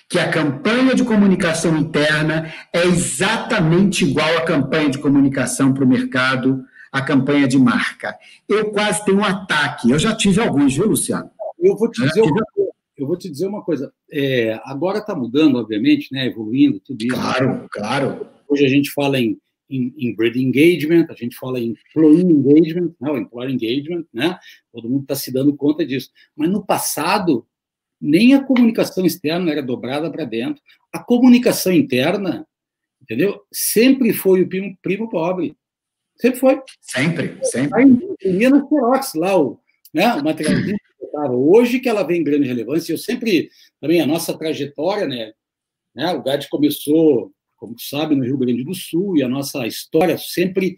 que 0.10 0.20
a 0.20 0.30
campanha 0.30 0.94
de 0.94 1.04
comunicação 1.04 1.76
interna 1.78 2.54
é 2.72 2.86
exatamente 2.86 4.06
igual 4.06 4.38
à 4.38 4.42
campanha 4.42 4.90
de 4.90 5.00
comunicação 5.00 5.74
para 5.74 5.84
o 5.84 5.88
mercado, 5.88 6.64
a 6.92 7.02
campanha 7.02 7.48
de 7.48 7.58
marca. 7.58 8.16
Eu 8.48 8.72
quase 8.72 9.04
tenho 9.06 9.20
um 9.20 9.24
ataque. 9.24 9.90
Eu 9.90 9.98
já 9.98 10.16
tive 10.16 10.40
alguns, 10.40 10.76
viu, 10.76 10.88
Luciano? 10.88 11.30
Eu 11.60 11.76
vou 11.76 11.90
te 11.90 12.04
dizer, 12.04 12.22
uma, 12.22 12.46
eu 12.98 13.08
vou 13.08 13.18
te 13.18 13.30
dizer 13.30 13.48
uma 13.48 13.64
coisa. 13.64 13.92
É, 14.12 14.60
agora 14.66 15.00
está 15.00 15.16
mudando, 15.16 15.58
obviamente, 15.58 16.10
né, 16.12 16.28
evoluindo 16.28 16.80
tudo 16.80 17.04
isso. 17.04 17.16
Claro, 17.16 17.68
claro. 17.72 18.28
Hoje 18.48 18.66
a 18.66 18.70
gente 18.70 18.92
fala 18.92 19.20
em, 19.20 19.40
em, 19.76 19.94
em 19.98 20.16
brand 20.16 20.36
engagement, 20.36 21.08
a 21.10 21.14
gente 21.14 21.36
fala 21.36 21.60
em 21.60 21.76
employee 21.90 22.22
engagement, 22.22 22.94
né, 23.00 23.12
o 23.12 23.18
employer 23.18 23.52
engagement, 23.52 24.06
né? 24.14 24.38
Todo 24.72 24.90
mundo 24.90 25.02
está 25.04 25.16
se 25.16 25.32
dando 25.32 25.56
conta 25.56 25.86
disso. 25.86 26.12
Mas 26.36 26.50
no 26.50 26.66
passado, 26.66 27.46
nem 28.00 28.36
a 28.36 28.44
comunicação 28.44 29.06
externa 29.06 29.52
era 29.52 29.64
dobrada 29.64 30.12
para 30.12 30.26
dentro. 30.26 30.62
A 30.92 31.00
comunicação 31.00 31.72
interna, 31.72 32.48
entendeu? 33.02 33.42
Sempre 33.52 34.14
foi 34.14 34.44
o 34.44 34.48
primo, 34.48 34.78
primo 34.82 35.10
pobre. 35.10 35.56
Sempre 36.16 36.40
foi. 36.40 36.62
Sempre, 36.80 37.40
sempre. 37.44 37.82
Aí 37.82 37.86
no 38.50 38.68
Xerox 38.70 39.14
lá, 39.16 39.40
o, 39.40 39.60
né, 39.94 40.14
o 40.14 40.24
materialzinho 40.24 40.78
Hoje 41.32 41.80
que 41.80 41.88
ela 41.88 42.02
vem 42.02 42.22
em 42.22 42.24
grande 42.24 42.48
relevância, 42.48 42.92
eu 42.92 42.98
sempre, 42.98 43.50
também 43.80 44.02
a 44.02 44.08
nossa 44.08 44.36
trajetória, 44.36 45.08
né, 45.08 45.32
né 45.96 46.12
o 46.12 46.24
GAD 46.24 46.50
começou, 46.50 47.32
como 47.64 47.80
sabe, 47.80 48.14
no 48.14 48.26
Rio 48.26 48.38
Grande 48.38 48.62
do 48.62 48.74
Sul, 48.74 49.16
e 49.16 49.24
a 49.24 49.30
nossa 49.30 49.66
história 49.66 50.18
sempre 50.18 50.76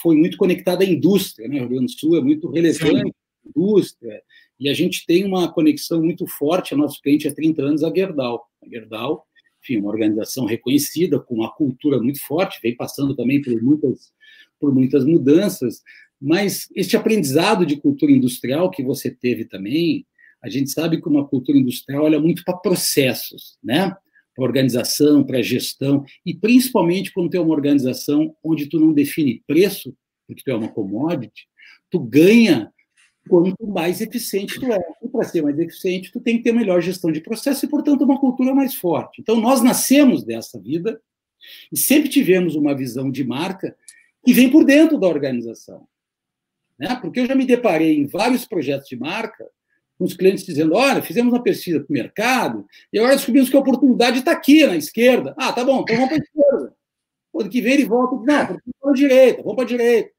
foi 0.00 0.16
muito 0.16 0.38
conectada 0.38 0.82
à 0.82 0.86
indústria, 0.86 1.46
né, 1.46 1.56
o 1.56 1.60
Rio 1.60 1.68
Grande 1.68 1.92
do 1.92 2.00
Sul 2.00 2.16
é 2.16 2.22
muito 2.22 2.48
relevante, 2.48 3.12
indústria, 3.44 4.22
e 4.58 4.66
a 4.66 4.72
gente 4.72 5.04
tem 5.04 5.26
uma 5.26 5.52
conexão 5.52 6.02
muito 6.02 6.26
forte, 6.26 6.72
a 6.72 6.76
nosso 6.76 7.02
cliente 7.02 7.28
há 7.28 7.34
30 7.34 7.62
anos, 7.62 7.84
a 7.84 7.92
Gerdau. 7.94 8.46
A 8.62 8.68
Gerdau, 8.68 9.26
enfim, 9.62 9.76
uma 9.76 9.90
organização 9.90 10.46
reconhecida, 10.46 11.20
com 11.20 11.34
uma 11.34 11.52
cultura 11.52 12.00
muito 12.00 12.24
forte, 12.24 12.60
vem 12.62 12.74
passando 12.74 13.14
também 13.14 13.42
por 13.42 13.62
muitas, 13.62 14.10
por 14.58 14.74
muitas 14.74 15.04
mudanças, 15.04 15.82
mas 16.18 16.66
este 16.74 16.96
aprendizado 16.96 17.66
de 17.66 17.76
cultura 17.76 18.10
industrial 18.10 18.70
que 18.70 18.82
você 18.82 19.10
teve 19.10 19.44
também, 19.44 20.06
a 20.42 20.48
gente 20.48 20.70
sabe 20.70 20.98
que 20.98 21.08
uma 21.08 21.28
cultura 21.28 21.58
industrial 21.58 22.04
olha 22.04 22.18
muito 22.18 22.42
para 22.42 22.56
processos, 22.56 23.58
né? 23.62 23.94
Para 24.34 24.44
organização, 24.44 25.22
para 25.22 25.42
gestão, 25.42 26.04
e 26.24 26.34
principalmente 26.34 27.12
quando 27.12 27.30
tem 27.30 27.40
uma 27.40 27.54
organização 27.54 28.34
onde 28.42 28.66
tu 28.66 28.80
não 28.80 28.92
define 28.92 29.42
preço, 29.46 29.94
porque 30.26 30.42
tu 30.42 30.50
é 30.50 30.54
uma 30.54 30.68
commodity, 30.68 31.46
tu 31.90 31.98
ganha 32.00 32.72
quanto 33.28 33.66
mais 33.66 34.00
eficiente 34.00 34.58
tu 34.58 34.72
é. 34.72 34.78
E 35.02 35.08
para 35.08 35.24
ser 35.24 35.42
mais 35.42 35.58
eficiente, 35.58 36.10
tu 36.10 36.20
tem 36.20 36.38
que 36.38 36.44
ter 36.44 36.52
melhor 36.52 36.80
gestão 36.80 37.12
de 37.12 37.20
processo 37.20 37.64
e, 37.64 37.68
portanto, 37.68 38.02
uma 38.02 38.18
cultura 38.18 38.54
mais 38.54 38.74
forte. 38.74 39.20
Então, 39.20 39.40
nós 39.40 39.62
nascemos 39.62 40.24
dessa 40.24 40.60
vida 40.60 41.00
e 41.70 41.76
sempre 41.76 42.08
tivemos 42.08 42.54
uma 42.54 42.74
visão 42.74 43.10
de 43.10 43.24
marca 43.24 43.76
que 44.24 44.32
vem 44.32 44.50
por 44.50 44.64
dentro 44.64 44.98
da 44.98 45.06
organização. 45.06 45.86
Né? 46.78 46.96
Porque 47.00 47.20
eu 47.20 47.26
já 47.26 47.34
me 47.34 47.44
deparei 47.44 47.98
em 47.98 48.06
vários 48.06 48.46
projetos 48.46 48.88
de 48.88 48.96
marca 48.96 49.48
com 50.02 50.06
os 50.06 50.14
clientes 50.14 50.44
dizendo: 50.44 50.74
olha, 50.74 51.00
fizemos 51.00 51.32
uma 51.32 51.42
pesquisa 51.42 51.78
para 51.78 51.88
o 51.88 51.92
mercado 51.92 52.66
e 52.92 52.98
agora 52.98 53.14
descobrimos 53.14 53.48
que 53.48 53.56
a 53.56 53.60
oportunidade 53.60 54.18
está 54.18 54.32
aqui 54.32 54.66
na 54.66 54.76
esquerda. 54.76 55.32
Ah, 55.38 55.52
tá 55.52 55.64
bom, 55.64 55.82
então 55.82 55.94
vamos 55.94 56.10
para 56.10 56.18
a 56.18 56.24
esquerda. 56.24 56.74
Quando 57.30 57.48
que 57.48 57.60
vem 57.60 57.74
ele 57.74 57.84
volta, 57.84 58.16
não, 58.16 58.24
para 58.24 58.90
a 58.90 58.94
direita, 58.94 59.42
vamos 59.42 59.54
para 59.54 59.64
a 59.64 59.68
direita 59.68 60.10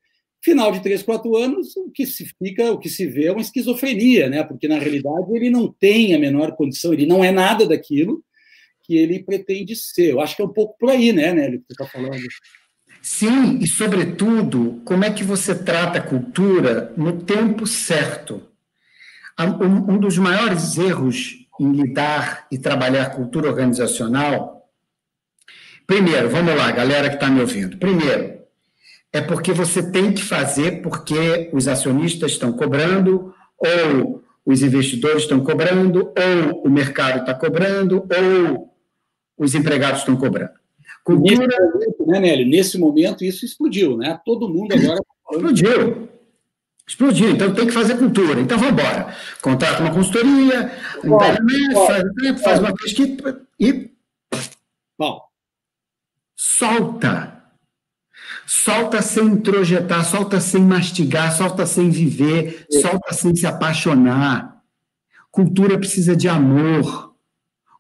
final 0.42 0.72
de 0.72 0.82
três, 0.82 1.04
quatro 1.04 1.38
anos, 1.38 1.76
o 1.78 1.90
que 1.90 2.06
se 2.06 2.26
fica, 2.38 2.72
o 2.72 2.78
que 2.78 2.90
se 2.90 3.06
vê 3.06 3.28
é 3.28 3.32
uma 3.32 3.42
esquizofrenia, 3.42 4.30
né? 4.30 4.44
Porque 4.44 4.68
na 4.68 4.78
realidade 4.78 5.28
ele 5.34 5.50
não 5.50 5.72
tem 5.72 6.14
a 6.14 6.20
menor 6.20 6.54
condição, 6.56 6.94
ele 6.94 7.06
não 7.06 7.24
é 7.24 7.32
nada 7.32 7.68
daquilo 7.68 8.24
que 8.82 8.98
ele 8.98 9.24
pretende 9.24 9.76
ser. 9.76 10.12
Eu 10.12 10.22
acho 10.22 10.36
que 10.36 10.42
é 10.42 10.46
um 10.46 10.52
pouco 10.52 10.78
por 10.78 10.90
aí, 10.90 11.14
né, 11.14 11.34
Nélio, 11.34 11.60
que 11.60 11.68
você 11.68 11.84
está 11.84 11.86
falando. 11.86 12.22
Sim, 13.02 13.60
e 13.60 13.68
sobretudo, 13.68 14.82
como 14.84 15.06
é 15.06 15.12
que 15.12 15.24
você 15.24 15.56
trata 15.56 16.00
a 16.00 16.02
cultura 16.02 16.94
no 16.98 17.22
tempo 17.22 17.66
certo? 17.66 18.53
Um 19.40 19.98
dos 19.98 20.18
maiores 20.18 20.78
erros 20.78 21.48
em 21.60 21.72
lidar 21.72 22.48
e 22.52 22.58
trabalhar 22.58 23.12
cultura 23.12 23.50
organizacional. 23.50 24.70
Primeiro, 25.86 26.30
vamos 26.30 26.56
lá, 26.56 26.72
galera 26.72 27.10
que 27.10 27.16
está 27.16 27.30
me 27.30 27.42
ouvindo. 27.42 27.78
Primeiro, 27.78 28.40
é 29.12 29.22
porque 29.22 29.52
você 29.52 29.92
tem 29.92 30.12
que 30.12 30.24
fazer 30.24 30.82
porque 30.82 31.50
os 31.54 31.68
acionistas 31.68 32.32
estão 32.32 32.54
cobrando, 32.54 33.34
ou 33.58 34.24
os 34.46 34.62
investidores 34.62 35.24
estão 35.24 35.44
cobrando, 35.44 36.12
ou 36.52 36.64
o 36.66 36.70
mercado 36.70 37.20
está 37.20 37.34
cobrando, 37.34 38.08
ou 38.10 38.74
os 39.38 39.56
empregados 39.56 40.00
estão 40.00 40.16
cobrando. 40.16 40.54
Cultura... 41.04 41.46
Nesse 41.46 41.60
momento, 41.60 42.06
né, 42.08 42.20
Nélio? 42.20 42.48
Nesse 42.48 42.78
momento, 42.78 43.24
isso 43.24 43.46
explodiu, 43.46 43.98
né? 43.98 44.20
Todo 44.26 44.50
mundo 44.50 44.74
agora. 44.74 44.98
Tá 44.98 45.36
explodiu. 45.36 46.10
Explodiu, 46.88 47.30
então 47.32 47.54
tem 47.54 47.66
que 47.66 47.72
fazer 47.72 47.98
cultura. 47.98 48.42
Então 48.42 48.58
vamos 48.58 48.74
embora. 48.74 49.16
Contrata 49.42 49.82
uma 49.82 49.94
consultoria, 49.94 50.72
faz, 51.88 52.42
faz 52.42 52.60
uma 52.60 52.74
pesquisa 52.74 53.42
e. 53.60 53.90
Bom. 54.98 55.22
Solta 56.36 57.44
Solta 58.46 59.02
sem 59.02 59.26
introjetar, 59.26 60.06
solta 60.06 60.40
sem 60.40 60.62
mastigar, 60.62 61.36
solta 61.36 61.66
sem 61.66 61.90
viver, 61.90 62.66
é. 62.72 62.80
solta 62.82 63.14
sem 63.14 63.36
se 63.36 63.48
apaixonar. 63.48 64.62
Cultura 65.32 65.78
precisa 65.78 66.16
de 66.16 66.28
amor, 66.28 67.16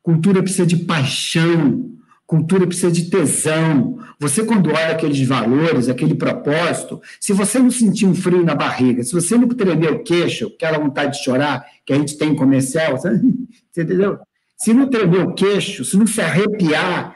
cultura 0.01 0.41
precisa 0.41 0.65
de 0.65 0.77
paixão, 0.77 1.92
cultura 2.33 2.65
precisa 2.65 2.91
de 2.91 3.11
tesão. 3.11 3.99
Você, 4.19 4.43
quando 4.43 4.69
olha 4.69 4.89
aqueles 4.89 5.21
valores, 5.27 5.87
aquele 5.87 6.15
propósito, 6.15 6.99
se 7.19 7.31
você 7.31 7.59
não 7.59 7.69
sentir 7.69 8.07
um 8.07 8.15
frio 8.15 8.43
na 8.43 8.55
barriga, 8.55 9.03
se 9.03 9.13
você 9.13 9.37
não 9.37 9.47
tremer 9.47 9.91
o 9.91 10.03
queixo, 10.03 10.47
aquela 10.47 10.79
vontade 10.79 11.11
de 11.11 11.23
chorar 11.23 11.63
que 11.85 11.93
a 11.93 11.95
gente 11.95 12.17
tem 12.17 12.29
em 12.29 12.35
comercial, 12.35 12.97
você 12.97 13.21
entendeu? 13.77 14.17
Se 14.57 14.73
não 14.73 14.89
tremer 14.89 15.27
o 15.27 15.35
queixo, 15.35 15.85
se 15.85 15.95
não 15.95 16.07
se 16.07 16.21
arrepiar, 16.21 17.15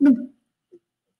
não, 0.00 0.26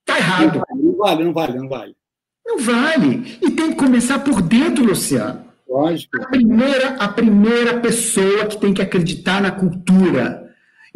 Está 0.00 0.18
errado. 0.18 0.62
Não 0.74 0.96
vale, 0.96 1.24
não 1.24 1.32
vale, 1.32 1.58
não 1.58 1.68
vale. 1.68 1.96
Não 2.44 2.58
vale. 2.58 3.38
E 3.42 3.50
tem 3.50 3.70
que 3.70 3.76
começar 3.76 4.20
por 4.20 4.40
dentro, 4.40 4.84
Luciano. 4.84 5.44
Lógico. 5.68 6.22
A 6.22 6.28
primeira, 6.28 6.88
a 6.96 7.08
primeira 7.08 7.80
pessoa 7.80 8.46
que 8.46 8.56
tem 8.56 8.72
que 8.72 8.80
acreditar 8.80 9.42
na 9.42 9.50
cultura, 9.50 10.45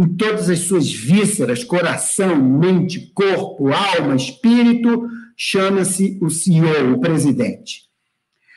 em 0.00 0.16
todas 0.16 0.48
as 0.48 0.60
suas 0.60 0.90
vísceras, 0.90 1.62
coração, 1.62 2.34
mente, 2.34 3.12
corpo, 3.12 3.68
alma, 3.68 4.16
espírito, 4.16 5.06
chama-se 5.36 6.18
o 6.22 6.30
CEO, 6.30 6.94
o 6.94 7.00
presidente. 7.00 7.82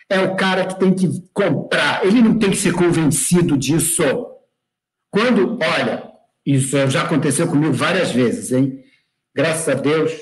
É 0.10 0.22
o 0.22 0.38
cara 0.38 0.66
que 0.66 0.80
tem 0.80 0.94
que 0.94 1.10
comprar, 1.34 2.06
ele 2.06 2.22
não 2.22 2.40
tem 2.40 2.50
que 2.50 2.56
ser 2.56 2.72
convencido 2.72 3.58
disso. 3.58 4.02
Quando, 5.12 5.60
olha, 5.62 6.10
isso 6.46 6.78
já 6.90 7.04
aconteceu 7.04 7.46
comigo 7.46 7.74
várias 7.74 8.12
vezes, 8.12 8.54
hein? 8.54 8.82
Graças 9.36 9.68
a 9.68 9.74
Deus, 9.74 10.14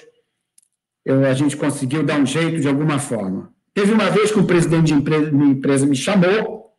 eu, 1.05 1.23
a 1.23 1.33
gente 1.35 1.55
conseguiu 1.55 2.01
dar 2.01 2.19
um 2.19 2.25
jeito 2.25 2.59
de 2.59 2.67
alguma 2.67 2.97
forma. 2.97 3.53
Teve 3.75 3.91
uma 3.93 4.09
vez 4.09 4.31
que 4.31 4.39
o 4.39 4.47
presidente 4.47 4.87
de 4.87 4.95
empresa, 4.95 5.31
minha 5.31 5.51
empresa 5.51 5.85
me 5.85 5.95
chamou, 5.95 6.71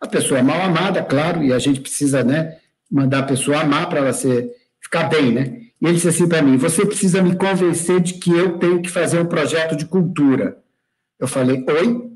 a 0.00 0.08
pessoa 0.08 0.42
mal 0.42 0.60
amada, 0.60 1.04
claro, 1.04 1.40
e 1.44 1.52
a 1.52 1.58
gente 1.60 1.80
precisa 1.80 2.24
né, 2.24 2.58
mandar 2.90 3.20
a 3.20 3.24
pessoa 3.24 3.60
amar 3.60 3.88
para 3.88 4.00
ela 4.00 4.12
ser, 4.12 4.50
ficar 4.80 5.04
bem, 5.04 5.32
né? 5.32 5.60
E 5.80 5.86
ele 5.86 5.94
disse 5.94 6.08
assim 6.08 6.28
para 6.28 6.42
mim: 6.42 6.56
Você 6.56 6.86
precisa 6.86 7.22
me 7.22 7.36
convencer 7.36 8.00
de 8.00 8.14
que 8.14 8.30
eu 8.30 8.58
tenho 8.58 8.80
que 8.80 8.90
fazer 8.90 9.18
um 9.18 9.26
projeto 9.26 9.76
de 9.76 9.86
cultura. 9.86 10.58
Eu 11.18 11.26
falei: 11.28 11.64
Oi? 11.68 12.10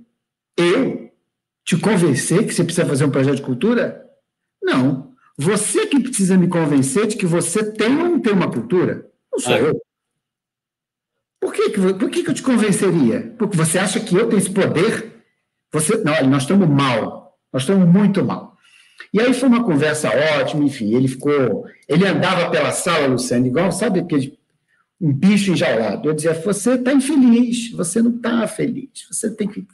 Eu? 0.57 1.11
Te 1.65 1.77
convencer 1.77 2.47
que 2.47 2.55
você 2.55 2.65
precisa 2.65 2.87
fazer 2.87 3.05
um 3.05 3.11
projeto 3.11 3.37
de 3.37 3.43
cultura? 3.43 4.05
Não. 4.63 5.13
Você 5.37 5.87
que 5.87 6.01
precisa 6.01 6.37
me 6.37 6.49
convencer 6.49 7.07
de 7.07 7.17
que 7.17 7.27
você 7.27 7.73
tem 7.73 7.97
ou 7.97 8.09
não 8.09 8.21
tem 8.21 8.33
uma 8.33 8.51
cultura. 8.51 9.09
Não 9.31 9.39
sou 9.39 9.53
ah, 9.53 9.59
eu. 9.59 9.83
Por 11.41 11.53
que, 11.53 11.71
por 11.71 12.11
que, 12.11 12.23
que 12.25 12.31
eu 12.31 12.35
te 12.35 12.43
convenceria? 12.43 13.35
Porque 13.39 13.57
você 13.57 13.79
acha 13.79 14.01
que 14.01 14.17
eu 14.17 14.29
tenho 14.29 14.39
esse 14.39 14.51
poder? 14.51 15.23
Você, 15.73 15.99
não, 15.99 16.27
nós 16.27 16.43
estamos 16.43 16.69
mal. 16.69 17.39
Nós 17.53 17.63
estamos 17.63 17.87
muito 17.87 18.25
mal. 18.25 18.48
E 19.13 19.21
aí 19.21 19.33
foi 19.33 19.49
uma 19.49 19.65
conversa 19.65 20.11
ótima, 20.41 20.65
enfim, 20.65 20.95
ele 20.95 21.09
ficou. 21.09 21.65
Ele 21.89 22.07
andava 22.07 22.51
pela 22.51 22.73
sala, 22.73 23.07
Luciano, 23.07 23.47
igual, 23.47 23.73
sabe 23.73 24.01
aquele. 24.01 24.39
um 25.01 25.13
bicho 25.13 25.53
enjaulado. 25.53 26.09
Eu 26.09 26.15
dizia, 26.15 26.35
você 26.35 26.73
está 26.73 26.93
infeliz, 26.93 27.71
você 27.73 28.03
não 28.03 28.17
está 28.17 28.47
feliz, 28.47 29.07
você 29.11 29.35
tem 29.35 29.49
que 29.49 29.67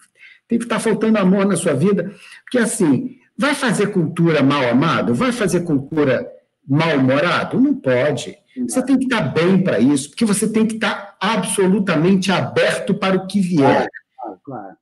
tem 0.46 0.58
que 0.58 0.64
estar 0.64 0.76
tá 0.76 0.80
faltando 0.80 1.18
amor 1.18 1.46
na 1.46 1.56
sua 1.56 1.72
vida, 1.72 2.14
porque 2.44 2.58
assim, 2.58 3.16
vai 3.37 3.54
fazer 3.54 3.88
cultura 3.88 4.42
mal 4.42 4.68
amado? 4.68 5.14
Vai 5.14 5.32
fazer 5.32 5.60
cultura 5.60 6.30
mal-humorado? 6.66 7.60
Não 7.60 7.74
pode. 7.74 8.37
Você 8.68 8.84
tem 8.84 8.98
que 8.98 9.04
estar 9.04 9.22
tá 9.22 9.28
bem 9.28 9.62
para 9.62 9.80
isso, 9.80 10.10
porque 10.10 10.24
você 10.24 10.48
tem 10.48 10.66
que 10.66 10.74
estar 10.74 10.94
tá 10.94 11.16
absolutamente 11.18 12.30
aberto 12.30 12.94
para 12.94 13.16
o 13.16 13.26
que 13.26 13.40
vier. 13.40 13.88
Claro, 14.16 14.40
claro. 14.44 14.76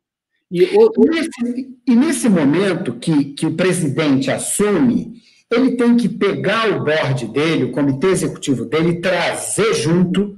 E, 0.53 0.65
o. 0.77 0.93
Nesse, 1.09 1.79
e 1.87 1.97
nesse 1.97 2.29
momento 2.29 2.93
que, 2.99 3.25
que 3.33 3.47
o 3.47 3.55
presidente 3.55 4.31
assume, 4.31 5.15
ele 5.51 5.77
tem 5.77 5.97
que 5.97 6.11
pegar 6.11 6.69
o 6.69 6.85
board 6.85 7.27
dele, 7.29 7.65
o 7.65 7.73
comitê 7.73 8.09
executivo 8.09 8.67
dele, 8.67 8.91
e 8.91 9.01
trazer 9.01 9.73
junto, 9.73 10.37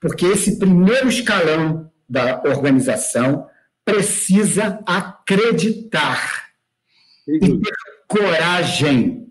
porque 0.00 0.24
esse 0.24 0.58
primeiro 0.58 1.08
escalão 1.08 1.90
da 2.08 2.42
organização 2.46 3.46
precisa 3.84 4.80
acreditar 4.86 6.50
e 7.28 7.38
ter 7.38 7.72
coragem 8.08 9.28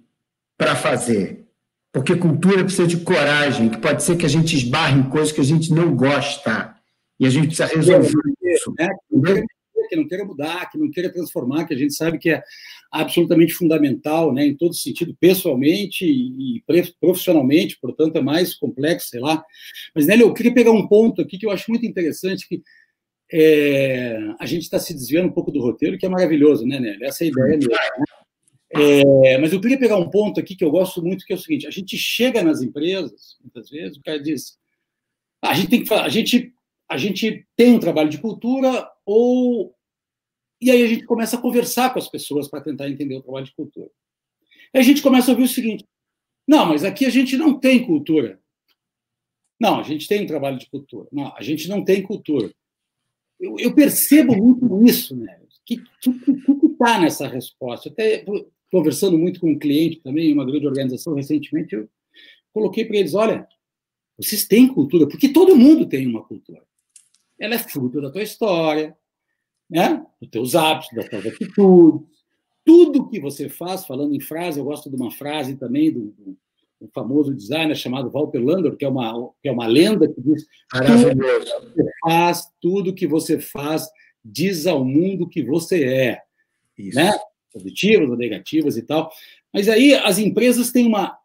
para 0.56 0.76
fazer. 0.76 1.48
Porque 1.92 2.16
cultura 2.16 2.64
precisa 2.64 2.88
de 2.88 2.98
coragem, 2.98 3.70
que 3.70 3.78
pode 3.80 4.04
ser 4.04 4.18
que 4.18 4.26
a 4.26 4.30
gente 4.30 4.56
esbarre 4.56 5.00
em 5.00 5.10
coisas 5.10 5.32
que 5.32 5.42
a 5.42 5.46
gente 5.46 5.74
não 5.74 5.96
gosta. 5.96 6.76
E 7.20 7.26
a 7.26 7.30
gente 7.30 7.48
precisa 7.48 7.66
resolver 7.66 8.14
isso. 8.44 8.74
É, 8.80 8.88
que 9.88 9.96
não 9.96 10.08
queira 10.08 10.26
mudar, 10.26 10.70
que 10.70 10.78
não 10.78 10.90
queira 10.90 11.12
transformar, 11.12 11.66
que 11.66 11.74
a 11.74 11.78
gente 11.78 11.94
sabe 11.94 12.18
que 12.18 12.30
é 12.30 12.44
absolutamente 12.92 13.54
fundamental, 13.54 14.34
né, 14.34 14.46
em 14.46 14.56
todo 14.56 14.74
sentido, 14.74 15.16
pessoalmente 15.20 16.06
e 16.06 16.64
profissionalmente, 17.00 17.78
portanto 17.80 18.16
é 18.18 18.22
mais 18.22 18.54
complexo, 18.54 19.10
sei 19.10 19.20
lá. 19.20 19.44
Mas, 19.96 20.08
Nélio, 20.08 20.28
eu 20.28 20.34
queria 20.34 20.54
pegar 20.54 20.72
um 20.72 20.88
ponto 20.88 21.22
aqui 21.22 21.38
que 21.38 21.46
eu 21.46 21.52
acho 21.52 21.70
muito 21.70 21.86
interessante, 21.86 22.48
que 22.48 22.62
é, 23.32 24.18
a 24.40 24.46
gente 24.46 24.64
está 24.64 24.78
se 24.78 24.94
desviando 24.94 25.30
um 25.30 25.34
pouco 25.34 25.52
do 25.52 25.62
roteiro, 25.62 25.98
que 25.98 26.06
é 26.06 26.10
maravilhoso, 26.10 26.66
né, 26.66 26.80
Nélio? 26.80 27.06
Essa 27.06 27.24
é 27.24 27.28
a 27.28 27.30
ideia 27.30 27.58
mesmo. 27.58 27.72
Né? 27.72 27.78
É, 28.74 29.38
mas 29.38 29.52
eu 29.52 29.60
queria 29.60 29.78
pegar 29.78 29.98
um 29.98 30.10
ponto 30.10 30.40
aqui 30.40 30.56
que 30.56 30.64
eu 30.64 30.72
gosto 30.72 31.02
muito, 31.02 31.26
que 31.26 31.34
é 31.34 31.36
o 31.36 31.40
seguinte: 31.40 31.68
a 31.68 31.72
gente 31.72 31.98
chega 31.98 32.42
nas 32.42 32.62
empresas, 32.62 33.38
muitas 33.42 33.70
vezes, 33.70 33.98
o 33.98 34.02
cara 34.02 34.22
diz, 34.22 34.58
ah, 35.42 35.50
a 35.50 35.54
gente 35.54 35.70
tem 35.70 35.84
que 35.84 35.94
a 35.94 36.10
gente 36.10 36.54
a 36.92 36.98
gente 36.98 37.48
tem 37.56 37.74
um 37.74 37.80
trabalho 37.80 38.10
de 38.10 38.18
cultura 38.18 38.86
ou 39.06 39.74
e 40.62 40.70
aí 40.70 40.84
a 40.84 40.88
gente 40.88 41.06
começa 41.06 41.38
a 41.38 41.42
conversar 41.42 41.92
com 41.94 41.98
as 41.98 42.10
pessoas 42.10 42.50
para 42.50 42.60
tentar 42.60 42.90
entender 42.90 43.16
o 43.16 43.22
trabalho 43.22 43.46
de 43.46 43.56
cultura. 43.56 43.90
E 44.74 44.78
a 44.78 44.82
gente 44.82 45.02
começa 45.02 45.32
a 45.32 45.34
ouvir 45.34 45.46
o 45.46 45.48
seguinte: 45.48 45.86
não, 46.46 46.66
mas 46.66 46.84
aqui 46.84 47.06
a 47.06 47.10
gente 47.10 47.38
não 47.38 47.58
tem 47.58 47.86
cultura. 47.86 48.40
Não, 49.58 49.80
a 49.80 49.84
gente 49.84 50.06
tem 50.06 50.24
um 50.24 50.28
trabalho 50.28 50.58
de 50.60 50.70
cultura. 50.70 51.08
Não, 51.14 51.34
a 51.34 51.42
gente 51.42 51.70
não 51.70 51.82
tem 51.82 52.04
cultura. 52.04 52.52
Eu, 53.40 53.56
eu 53.58 53.74
percebo 53.74 54.36
muito 54.36 54.84
isso, 54.84 55.16
né? 55.16 55.40
O 55.42 55.48
que 55.64 55.82
está 56.66 57.00
nessa 57.00 57.26
resposta? 57.26 57.88
Até 57.88 58.26
conversando 58.70 59.18
muito 59.18 59.40
com 59.40 59.52
um 59.52 59.60
cliente 59.60 60.02
também, 60.02 60.34
uma 60.34 60.46
grande 60.46 60.68
organização, 60.68 61.16
recentemente, 61.16 61.74
eu 61.74 61.90
coloquei 62.54 62.84
para 62.84 62.98
eles: 62.98 63.14
olha, 63.14 63.48
vocês 64.18 64.46
têm 64.46 64.68
cultura, 64.68 65.08
porque 65.08 65.30
todo 65.30 65.56
mundo 65.56 65.88
tem 65.88 66.06
uma 66.06 66.24
cultura. 66.24 66.70
Ela 67.42 67.56
é 67.56 67.60
fruto 67.60 68.00
da 68.00 68.12
tua 68.12 68.22
história, 68.22 68.96
né? 69.70 70.06
dos 70.22 70.30
teus 70.30 70.56
hábitos, 70.56 70.96
das 70.96 71.10
tuas 71.10 71.26
atitudes. 71.26 72.08
Tudo 72.64 73.10
que 73.10 73.20
você 73.20 73.50
faz, 73.50 73.86
falando 73.86 74.14
em 74.14 74.20
frase, 74.20 74.60
eu 74.60 74.66
gosto 74.66 74.90
de 74.90 74.96
uma 74.96 75.10
frase 75.10 75.56
também 75.56 75.92
do, 75.92 76.12
do 76.12 76.38
um 76.82 76.90
famoso 76.94 77.34
designer 77.34 77.76
chamado 77.76 78.10
Walter 78.10 78.40
Landor, 78.40 78.76
que 78.76 78.84
é 78.84 78.88
uma, 78.88 79.30
que 79.42 79.48
é 79.48 79.52
uma 79.52 79.68
lenda 79.68 80.08
que 80.08 80.20
diz: 80.20 80.46
tudo 80.72 81.16
que 81.16 81.40
você 81.40 81.92
faz, 82.02 82.52
tudo 82.60 82.94
que 82.94 83.08
você 83.08 83.40
faz 83.40 83.88
diz 84.24 84.66
ao 84.66 84.84
mundo 84.84 85.30
que 85.30 85.44
você 85.44 85.84
é. 85.84 86.22
Isso. 86.78 86.98
Né? 86.98 87.12
Positivas 87.54 88.10
ou 88.10 88.18
negativas 88.18 88.78
e 88.78 88.82
tal. 88.82 89.12
Mas 89.54 89.70
aí 89.70 89.94
as 89.94 90.18
empresas 90.18 90.72
têm 90.72 90.88
uma 90.88 91.18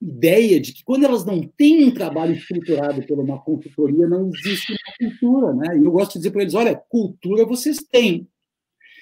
ideia 0.00 0.58
de 0.58 0.72
que 0.72 0.82
quando 0.82 1.04
elas 1.04 1.24
não 1.24 1.42
têm 1.42 1.84
um 1.84 1.90
trabalho 1.92 2.34
estruturado 2.34 3.06
por 3.06 3.18
uma 3.18 3.38
consultoria, 3.40 4.08
não 4.08 4.28
existe 4.28 4.72
uma 4.72 5.10
cultura, 5.10 5.52
né? 5.54 5.78
E 5.78 5.84
eu 5.84 5.90
gosto 5.90 6.12
de 6.12 6.20
dizer 6.20 6.30
para 6.30 6.42
eles, 6.42 6.54
olha, 6.54 6.74
cultura 6.74 7.44
vocês 7.44 7.78
têm. 7.78 8.26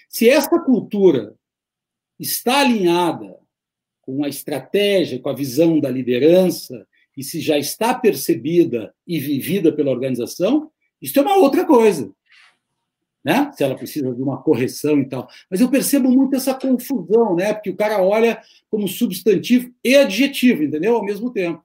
Se 0.09 0.29
essa 0.29 0.59
cultura 0.61 1.35
está 2.19 2.61
alinhada 2.61 3.39
com 4.01 4.25
a 4.25 4.29
estratégia, 4.29 5.21
com 5.21 5.29
a 5.29 5.35
visão 5.35 5.79
da 5.79 5.91
liderança, 5.91 6.87
e 7.17 7.23
se 7.23 7.41
já 7.41 7.59
está 7.59 7.95
percebida 7.95 8.95
e 9.07 9.19
vivida 9.19 9.73
pela 9.73 9.91
organização, 9.91 10.71
isso 11.01 11.19
é 11.19 11.23
uma 11.23 11.37
outra 11.37 11.65
coisa 11.65 12.13
né? 13.29 13.53
Se 13.53 13.63
ela 13.63 13.75
precisa 13.75 14.11
de 14.15 14.23
uma 14.23 14.43
correção 14.43 14.99
e 14.99 15.07
tal. 15.07 15.29
Mas 15.51 15.61
eu 15.61 15.69
percebo 15.69 16.09
muito 16.09 16.35
essa 16.35 16.55
confusão, 16.55 17.37
né? 17.37 17.53
Porque 17.53 17.69
o 17.69 17.77
cara 17.77 18.03
olha 18.03 18.41
como 18.71 18.89
substantivo 18.89 19.71
e 19.85 19.95
adjetivo, 19.97 20.63
entendeu? 20.63 20.97
Ao 20.97 21.05
mesmo 21.05 21.31
tempo. 21.31 21.63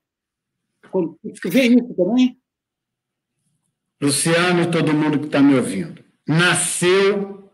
Quando, 0.92 1.18
tu 1.42 1.50
vê 1.50 1.68
isso 1.68 1.94
também? 1.94 2.38
Luciano 4.02 4.64
e 4.64 4.72
todo 4.72 4.94
mundo 4.94 5.20
que 5.20 5.28
está 5.28 5.42
me 5.42 5.56
ouvindo. 5.56 6.04
Nasceu, 6.28 7.50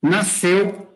nasceu, 0.00 0.88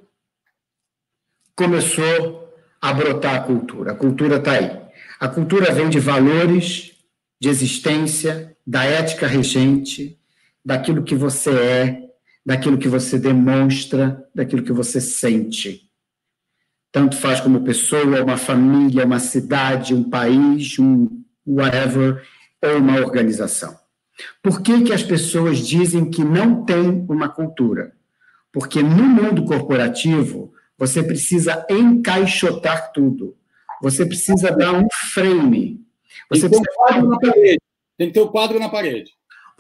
começou 1.57 2.49
a 2.81 2.93
brotar 2.93 3.35
a 3.35 3.41
cultura. 3.41 3.91
A 3.91 3.97
cultura 3.97 4.37
está 4.37 4.53
aí. 4.53 4.81
A 5.19 5.27
cultura 5.27 5.75
vem 5.75 5.91
de 5.91 5.99
valores, 5.99 6.93
de 7.41 7.49
existência, 7.49 8.57
da 8.65 8.85
ética 8.85 9.27
regente, 9.27 10.17
daquilo 10.65 11.03
que 11.03 11.17
você 11.17 11.51
é, 11.51 12.12
daquilo 12.45 12.79
que 12.79 12.89
você 12.89 13.19
demonstra, 13.19 14.29
daquilo 14.35 14.63
que 14.63 14.73
você 14.73 15.01
sente. 15.01 15.89
Tanto 16.91 17.17
faz 17.17 17.41
como 17.41 17.65
pessoa, 17.65 18.23
uma 18.23 18.37
família, 18.37 19.07
uma 19.07 19.19
cidade, 19.19 19.95
um 19.95 20.09
país, 20.09 20.79
um 20.79 21.23
whatever, 21.47 22.23
ou 22.63 22.79
uma 22.79 23.01
organização. 23.01 23.77
Por 24.43 24.63
que, 24.63 24.83
que 24.83 24.93
as 24.93 25.03
pessoas 25.03 25.59
dizem 25.59 26.11
que 26.11 26.23
não 26.23 26.65
tem 26.65 27.07
uma 27.09 27.29
cultura? 27.29 27.93
Porque 28.53 28.83
no 28.83 29.05
mundo 29.05 29.45
corporativo, 29.45 30.53
você 30.77 31.03
precisa 31.03 31.65
encaixotar 31.71 32.93
tudo. 32.93 33.37
Você 33.81 34.05
precisa 34.05 34.51
dar 34.51 34.75
um 34.75 34.87
frame. 35.13 35.81
Você 36.31 36.49
tem 36.49 36.61
que 36.61 36.69
ter 36.69 36.71
um 36.71 36.75
quadro 36.75 37.09
na 37.09 37.19
parede. 37.19 37.61
Tem 37.97 38.09
que 38.09 38.15
ter 38.15 38.21
o 38.21 38.25
um 38.25 38.29
quadro 38.29 38.61
na 38.61 38.69
parede. 38.69 39.11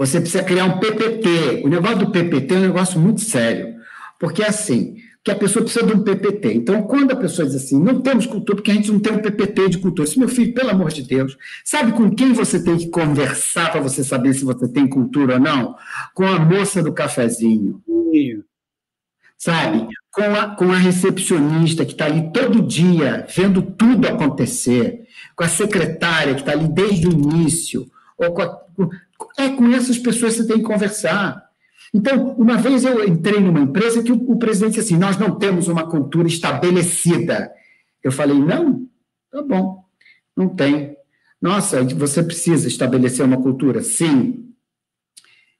Você 0.02 0.20
precisa 0.20 0.42
criar 0.42 0.64
um 0.64 0.80
PPT. 0.80 1.62
O 1.64 1.68
negócio 1.68 1.98
do 2.00 2.10
PPT 2.10 2.54
é 2.54 2.58
um 2.58 2.62
negócio 2.62 2.98
muito 2.98 3.20
sério, 3.20 3.76
porque 4.18 4.42
é 4.42 4.48
assim, 4.48 4.96
que 5.22 5.30
a 5.30 5.36
pessoa 5.36 5.64
precisa 5.64 5.86
de 5.86 5.92
um 5.92 6.02
PPT. 6.02 6.54
Então, 6.54 6.82
quando 6.82 7.12
a 7.12 7.16
pessoa 7.16 7.46
diz 7.46 7.54
assim, 7.54 7.80
não 7.80 8.00
temos 8.00 8.26
cultura, 8.26 8.56
porque 8.56 8.72
a 8.72 8.74
gente 8.74 8.90
não 8.90 8.98
tem 8.98 9.12
um 9.12 9.20
PPT 9.20 9.68
de 9.68 9.78
cultura. 9.78 10.08
Se 10.08 10.18
meu 10.18 10.28
filho, 10.28 10.52
pelo 10.54 10.70
amor 10.70 10.90
de 10.90 11.02
Deus, 11.02 11.38
sabe 11.64 11.92
com 11.92 12.10
quem 12.10 12.32
você 12.32 12.60
tem 12.60 12.76
que 12.76 12.88
conversar 12.88 13.70
para 13.70 13.80
você 13.80 14.02
saber 14.02 14.34
se 14.34 14.44
você 14.44 14.66
tem 14.66 14.88
cultura 14.88 15.34
ou 15.34 15.40
não? 15.40 15.76
Com 16.14 16.26
a 16.26 16.40
moça 16.40 16.82
do 16.82 16.92
cafezinho. 16.92 17.80
Sabe? 19.38 19.86
Com 20.10 20.24
a, 20.24 20.48
com 20.56 20.72
a 20.72 20.76
recepcionista 20.78 21.84
que 21.84 21.92
está 21.92 22.06
ali 22.06 22.32
todo 22.32 22.60
dia, 22.60 23.24
vendo 23.32 23.62
tudo 23.62 24.08
acontecer. 24.08 25.02
Com 25.36 25.44
a 25.44 25.48
secretária 25.48 26.34
que 26.34 26.40
está 26.40 26.50
ali 26.50 26.66
desde 26.66 27.06
o 27.06 27.12
início. 27.12 27.86
Ou 28.18 28.34
com 28.34 28.42
a, 28.42 28.62
é 29.38 29.48
com 29.50 29.70
essas 29.72 29.98
pessoas 29.98 30.34
que 30.34 30.42
você 30.42 30.48
tem 30.48 30.58
que 30.58 30.64
conversar. 30.64 31.42
Então, 31.94 32.34
uma 32.38 32.56
vez 32.56 32.84
eu 32.84 33.06
entrei 33.06 33.38
numa 33.38 33.60
empresa 33.60 34.02
que 34.02 34.12
o, 34.12 34.16
o 34.30 34.38
presidente 34.38 34.74
disse 34.74 34.94
assim: 34.94 35.00
nós 35.00 35.18
não 35.18 35.38
temos 35.38 35.68
uma 35.68 35.86
cultura 35.86 36.26
estabelecida. 36.26 37.52
Eu 38.02 38.10
falei: 38.10 38.38
não, 38.38 38.86
tá 39.30 39.42
bom, 39.42 39.84
não 40.36 40.48
tem. 40.48 40.96
Nossa, 41.40 41.82
você 41.82 42.22
precisa 42.22 42.68
estabelecer 42.68 43.24
uma 43.24 43.42
cultura? 43.42 43.82
Sim. 43.82 44.48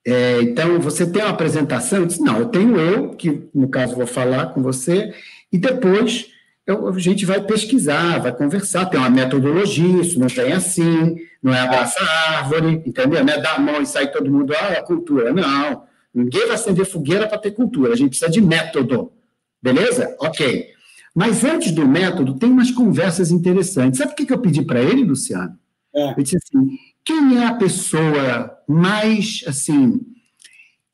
É, 0.04 0.40
então, 0.42 0.80
você 0.80 1.06
tem 1.06 1.22
uma 1.22 1.30
apresentação? 1.30 2.00
Eu 2.00 2.06
disse: 2.06 2.22
não, 2.22 2.38
eu 2.38 2.46
tenho 2.46 2.76
eu, 2.76 3.10
que 3.10 3.48
no 3.54 3.68
caso 3.68 3.94
vou 3.94 4.06
falar 4.06 4.46
com 4.46 4.62
você, 4.62 5.12
e 5.52 5.58
depois 5.58 6.31
eu, 6.66 6.88
a 6.88 6.98
gente 6.98 7.26
vai 7.26 7.42
pesquisar, 7.42 8.18
vai 8.20 8.34
conversar, 8.34 8.86
tem 8.86 8.98
uma 8.98 9.10
metodologia, 9.10 10.00
isso 10.00 10.18
não 10.18 10.28
tem 10.28 10.52
assim, 10.52 11.16
não 11.42 11.52
é 11.52 11.60
abraçar 11.60 12.06
a 12.06 12.38
árvore, 12.38 12.82
entendeu? 12.86 13.24
Não 13.24 13.32
é 13.32 13.40
dar 13.40 13.56
a 13.56 13.60
mão 13.60 13.82
e 13.82 13.86
sair 13.86 14.12
todo 14.12 14.30
mundo, 14.30 14.54
ah, 14.54 14.72
é 14.72 14.82
cultura. 14.82 15.32
Não, 15.32 15.82
ninguém 16.14 16.46
vai 16.46 16.54
acender 16.54 16.86
fogueira 16.86 17.26
para 17.26 17.38
ter 17.38 17.50
cultura, 17.50 17.92
a 17.92 17.96
gente 17.96 18.10
precisa 18.10 18.30
de 18.30 18.40
método, 18.40 19.12
beleza? 19.60 20.16
Ok. 20.20 20.70
Mas 21.14 21.44
antes 21.44 21.72
do 21.72 21.86
método, 21.86 22.38
tem 22.38 22.50
umas 22.50 22.70
conversas 22.70 23.30
interessantes. 23.30 23.98
Sabe 23.98 24.12
o 24.12 24.14
que 24.14 24.32
eu 24.32 24.38
pedi 24.38 24.62
para 24.62 24.80
ele, 24.80 25.04
Luciano? 25.04 25.58
É. 25.94 26.12
Eu 26.12 26.22
disse 26.22 26.36
assim, 26.38 26.78
quem 27.04 27.38
é 27.38 27.46
a 27.46 27.54
pessoa 27.54 28.56
mais, 28.66 29.44
assim, 29.46 30.00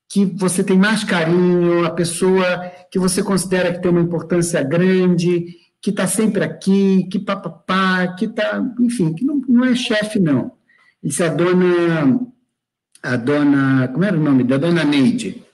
que 0.08 0.24
você 0.24 0.64
tem 0.64 0.78
mais 0.78 1.04
carinho, 1.04 1.84
a 1.84 1.90
pessoa 1.90 2.72
que 2.90 2.98
você 2.98 3.22
considera 3.22 3.72
que 3.72 3.82
tem 3.82 3.90
uma 3.90 4.00
importância 4.00 4.62
grande, 4.62 5.56
que 5.80 5.90
está 5.90 6.06
sempre 6.06 6.42
aqui, 6.42 7.06
que 7.10 7.18
papapá, 7.18 8.14
que 8.16 8.24
está, 8.24 8.62
enfim, 8.80 9.12
que 9.12 9.24
não, 9.24 9.40
não 9.46 9.64
é 9.64 9.74
chefe, 9.74 10.18
não. 10.18 10.52
disse 11.02 11.22
a 11.22 11.28
dona, 11.28 12.26
a 13.02 13.16
dona, 13.16 13.88
como 13.88 14.04
era 14.04 14.16
o 14.16 14.22
nome 14.22 14.44
da 14.44 14.56
dona 14.56 14.82
Neide, 14.82 15.44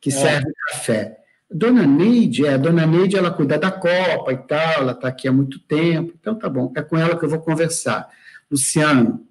que 0.00 0.10
é. 0.10 0.12
serve 0.12 0.52
café. 0.68 1.18
Dona 1.50 1.86
Neide, 1.86 2.46
é, 2.46 2.54
a 2.54 2.56
dona 2.58 2.86
Neide, 2.86 3.16
ela 3.16 3.30
cuida 3.30 3.58
da 3.58 3.70
Copa 3.70 4.32
e 4.32 4.36
tal, 4.36 4.82
ela 4.82 4.92
está 4.92 5.08
aqui 5.08 5.26
há 5.26 5.32
muito 5.32 5.58
tempo, 5.58 6.14
então 6.18 6.34
tá 6.34 6.48
bom, 6.48 6.72
é 6.76 6.82
com 6.82 6.96
ela 6.96 7.18
que 7.18 7.24
eu 7.24 7.28
vou 7.30 7.40
conversar. 7.40 8.08
Luciano, 8.50 9.26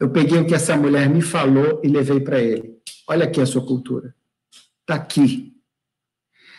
eu 0.00 0.10
peguei 0.10 0.38
o 0.38 0.46
que 0.46 0.54
essa 0.54 0.76
mulher 0.76 1.08
me 1.08 1.20
falou 1.20 1.80
e 1.82 1.88
levei 1.88 2.20
para 2.20 2.40
ele. 2.40 2.78
Olha 3.08 3.24
aqui 3.24 3.40
a 3.40 3.46
sua 3.46 3.64
cultura. 3.64 4.14
Está 4.80 4.94
aqui. 4.94 5.54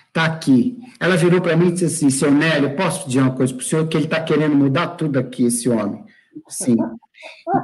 Está 0.07 0.25
aqui. 0.25 0.77
Ela 0.99 1.15
virou 1.15 1.39
para 1.39 1.55
mim 1.55 1.67
e 1.67 1.71
disse 1.71 1.85
assim: 1.85 2.09
Seu 2.09 2.31
Nélio, 2.31 2.75
posso 2.75 3.05
pedir 3.05 3.19
uma 3.19 3.35
coisa 3.35 3.53
para 3.53 3.61
o 3.61 3.65
senhor? 3.65 3.87
Que 3.87 3.97
ele 3.97 4.05
está 4.05 4.21
querendo 4.21 4.55
mudar 4.55 4.87
tudo 4.89 5.17
aqui, 5.17 5.45
esse 5.45 5.69
homem. 5.69 6.03
Sim. 6.47 6.75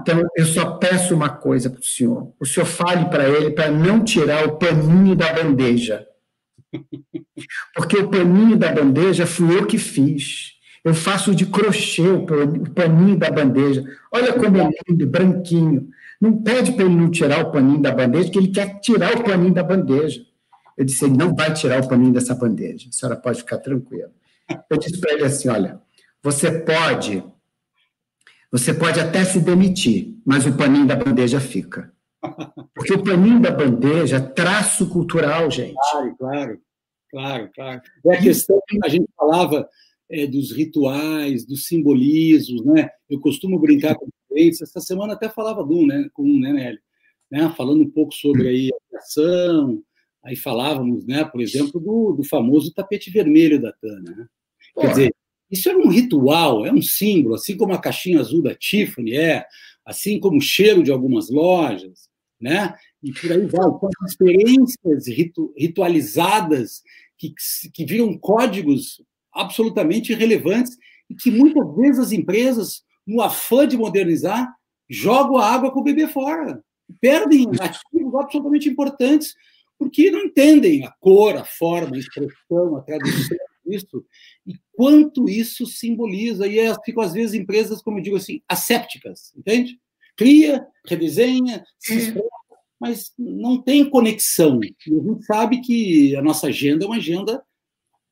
Então, 0.02 0.22
eu 0.36 0.46
só 0.46 0.78
peço 0.78 1.16
uma 1.16 1.30
coisa 1.30 1.70
para 1.70 1.80
o 1.80 1.86
senhor. 1.86 2.34
O 2.40 2.46
senhor 2.46 2.66
fale 2.66 3.06
para 3.06 3.28
ele 3.28 3.52
para 3.52 3.72
não 3.72 4.04
tirar 4.04 4.46
o 4.48 4.58
paninho 4.58 5.16
da 5.16 5.34
bandeja. 5.34 6.06
Porque 7.74 7.98
o 7.98 8.10
paninho 8.10 8.58
da 8.58 8.72
bandeja 8.72 9.26
fui 9.26 9.58
eu 9.58 9.66
que 9.66 9.78
fiz. 9.78 10.55
Eu 10.86 10.94
faço 10.94 11.34
de 11.34 11.48
crochê 11.48 12.08
o 12.08 12.28
paninho 12.76 13.18
da 13.18 13.32
bandeja. 13.32 13.84
Olha 14.12 14.32
como 14.34 14.56
é 14.58 14.70
lindo, 14.88 15.08
branquinho. 15.08 15.90
Não 16.22 16.44
pede 16.44 16.74
para 16.74 16.86
ele 16.86 16.94
não 16.94 17.10
tirar 17.10 17.44
o 17.44 17.52
paninho 17.52 17.82
da 17.82 17.92
bandeja, 17.92 18.30
que 18.30 18.38
ele 18.38 18.50
quer 18.50 18.80
tirar 18.82 19.18
o 19.18 19.24
paninho 19.24 19.52
da 19.52 19.64
bandeja. 19.64 20.24
Eu 20.78 20.86
disse, 20.86 21.06
ele 21.06 21.18
não 21.18 21.36
vai 21.36 21.52
tirar 21.52 21.84
o 21.84 21.88
paninho 21.90 22.14
dessa 22.14 22.36
bandeja. 22.36 22.88
A 22.88 22.92
senhora 22.92 23.20
pode 23.20 23.40
ficar 23.40 23.58
tranquila. 23.58 24.12
Eu 24.70 24.78
disse 24.78 25.00
para 25.02 25.14
ele 25.14 25.24
assim, 25.24 25.50
olha, 25.50 25.82
você 26.22 26.52
pode, 26.52 27.24
você 28.52 28.72
pode 28.72 29.00
até 29.00 29.24
se 29.26 29.40
demitir, 29.40 30.16
mas 30.24 30.46
o 30.46 30.54
paninho 30.54 30.86
da 30.86 30.96
bandeja 30.96 31.40
fica. 31.40 31.92
Porque 32.76 32.94
o 32.94 33.04
paninho 33.04 33.40
da 33.40 33.50
bandeja 33.50 34.18
é 34.18 34.20
traço 34.20 34.88
cultural, 34.88 35.50
gente. 35.50 35.74
Claro, 35.92 36.16
claro, 36.16 36.60
claro, 37.10 37.50
claro. 37.56 37.82
É 38.06 38.18
a 38.18 38.22
questão 38.22 38.62
que 38.68 38.78
a 38.84 38.88
gente 38.88 39.10
falava 39.18 39.68
é, 40.16 40.26
dos 40.26 40.52
rituais, 40.52 41.46
dos 41.46 41.66
simbolismos, 41.66 42.64
né? 42.66 42.90
Eu 43.10 43.20
costumo 43.20 43.60
brincar 43.60 43.96
com 43.96 44.08
clientes, 44.30 44.62
essa 44.62 44.80
semana 44.80 45.14
até 45.14 45.28
falava 45.28 45.64
do 45.64 45.86
né, 45.86 46.08
com 46.14 46.24
um, 46.24 46.40
né, 46.40 46.54
Nélio? 46.54 46.80
Né, 47.30 47.54
falando 47.58 47.82
um 47.82 47.90
pouco 47.90 48.14
sobre 48.14 48.48
aí 48.48 48.70
a 48.94 48.98
ação, 48.98 49.84
aí 50.24 50.36
falávamos, 50.36 51.06
né, 51.06 51.26
por 51.26 51.42
exemplo, 51.42 51.82
do, 51.82 52.14
do 52.14 52.24
famoso 52.24 52.74
tapete 52.74 53.10
vermelho 53.10 53.62
da 53.62 53.74
Tana, 53.74 54.16
né? 54.16 54.28
Quer 54.80 54.90
dizer, 54.90 55.16
isso 55.52 55.70
é 55.70 55.76
um 55.76 55.90
ritual, 55.90 56.66
é 56.66 56.72
um 56.72 56.82
símbolo, 56.82 57.36
assim 57.36 57.58
como 57.58 57.74
a 57.74 57.82
caixinha 57.82 58.20
azul 58.20 58.42
da 58.42 58.56
Tiffany 58.56 59.16
é, 59.16 59.46
assim 59.86 60.20
como 60.20 60.38
o 60.38 60.42
cheiro 60.42 60.82
de 60.82 60.92
algumas 60.92 61.30
lojas, 61.30 62.10
né? 62.40 62.74
E 63.04 63.12
por 63.12 63.32
aí 63.32 63.46
vai, 63.48 63.64
são 63.64 63.90
experiências 64.08 65.08
ritu, 65.08 65.54
ritualizadas 65.58 66.82
que, 67.18 67.34
que 67.74 67.86
viram 67.86 68.18
códigos 68.18 69.02
absolutamente 69.36 70.14
relevantes 70.14 70.78
e 71.10 71.16
que 71.16 71.30
muitas 71.30 71.76
vezes 71.76 72.00
as 72.00 72.12
empresas, 72.12 72.84
no 73.06 73.22
afã 73.22 73.68
de 73.68 73.78
modernizar, 73.78 74.54
jogam 74.90 75.38
a 75.38 75.50
água 75.52 75.72
com 75.72 75.82
o 75.82 75.84
bebê 75.84 76.08
fora. 76.08 76.64
Perdem 77.02 77.48
ativos 77.60 78.16
absolutamente 78.16 78.70
importantes 78.70 79.34
porque 79.78 80.10
não 80.10 80.22
entendem 80.22 80.86
a 80.86 80.92
cor, 81.00 81.36
a 81.36 81.44
forma, 81.44 81.96
a 81.96 82.00
expressão, 82.00 82.78
a 82.78 82.82
tradução 82.82 83.38
disso 83.66 84.06
e 84.46 84.54
quanto 84.74 85.28
isso 85.28 85.66
simboliza. 85.66 86.48
E 86.48 86.60
é, 86.60 86.74
ficam, 86.84 87.04
às 87.04 87.14
vezes, 87.14 87.34
empresas, 87.34 87.82
como 87.82 87.98
eu 88.00 88.04
digo 88.04 88.16
assim, 88.16 88.42
assépticas, 88.48 89.34
entende? 89.36 89.80
Cria, 90.16 90.66
redesenha, 90.88 91.64
se 91.78 91.98
expressa, 91.98 92.30
mas 92.80 93.12
não 93.18 93.62
tem 93.62 93.90
conexão. 93.90 94.60
E 94.64 94.76
a 94.88 95.04
gente 95.04 95.26
sabe 95.26 95.62
que 95.62 96.16
a 96.16 96.22
nossa 96.22 96.48
agenda 96.48 96.86
é 96.86 96.88
uma 96.88 96.98
agenda 96.98 97.44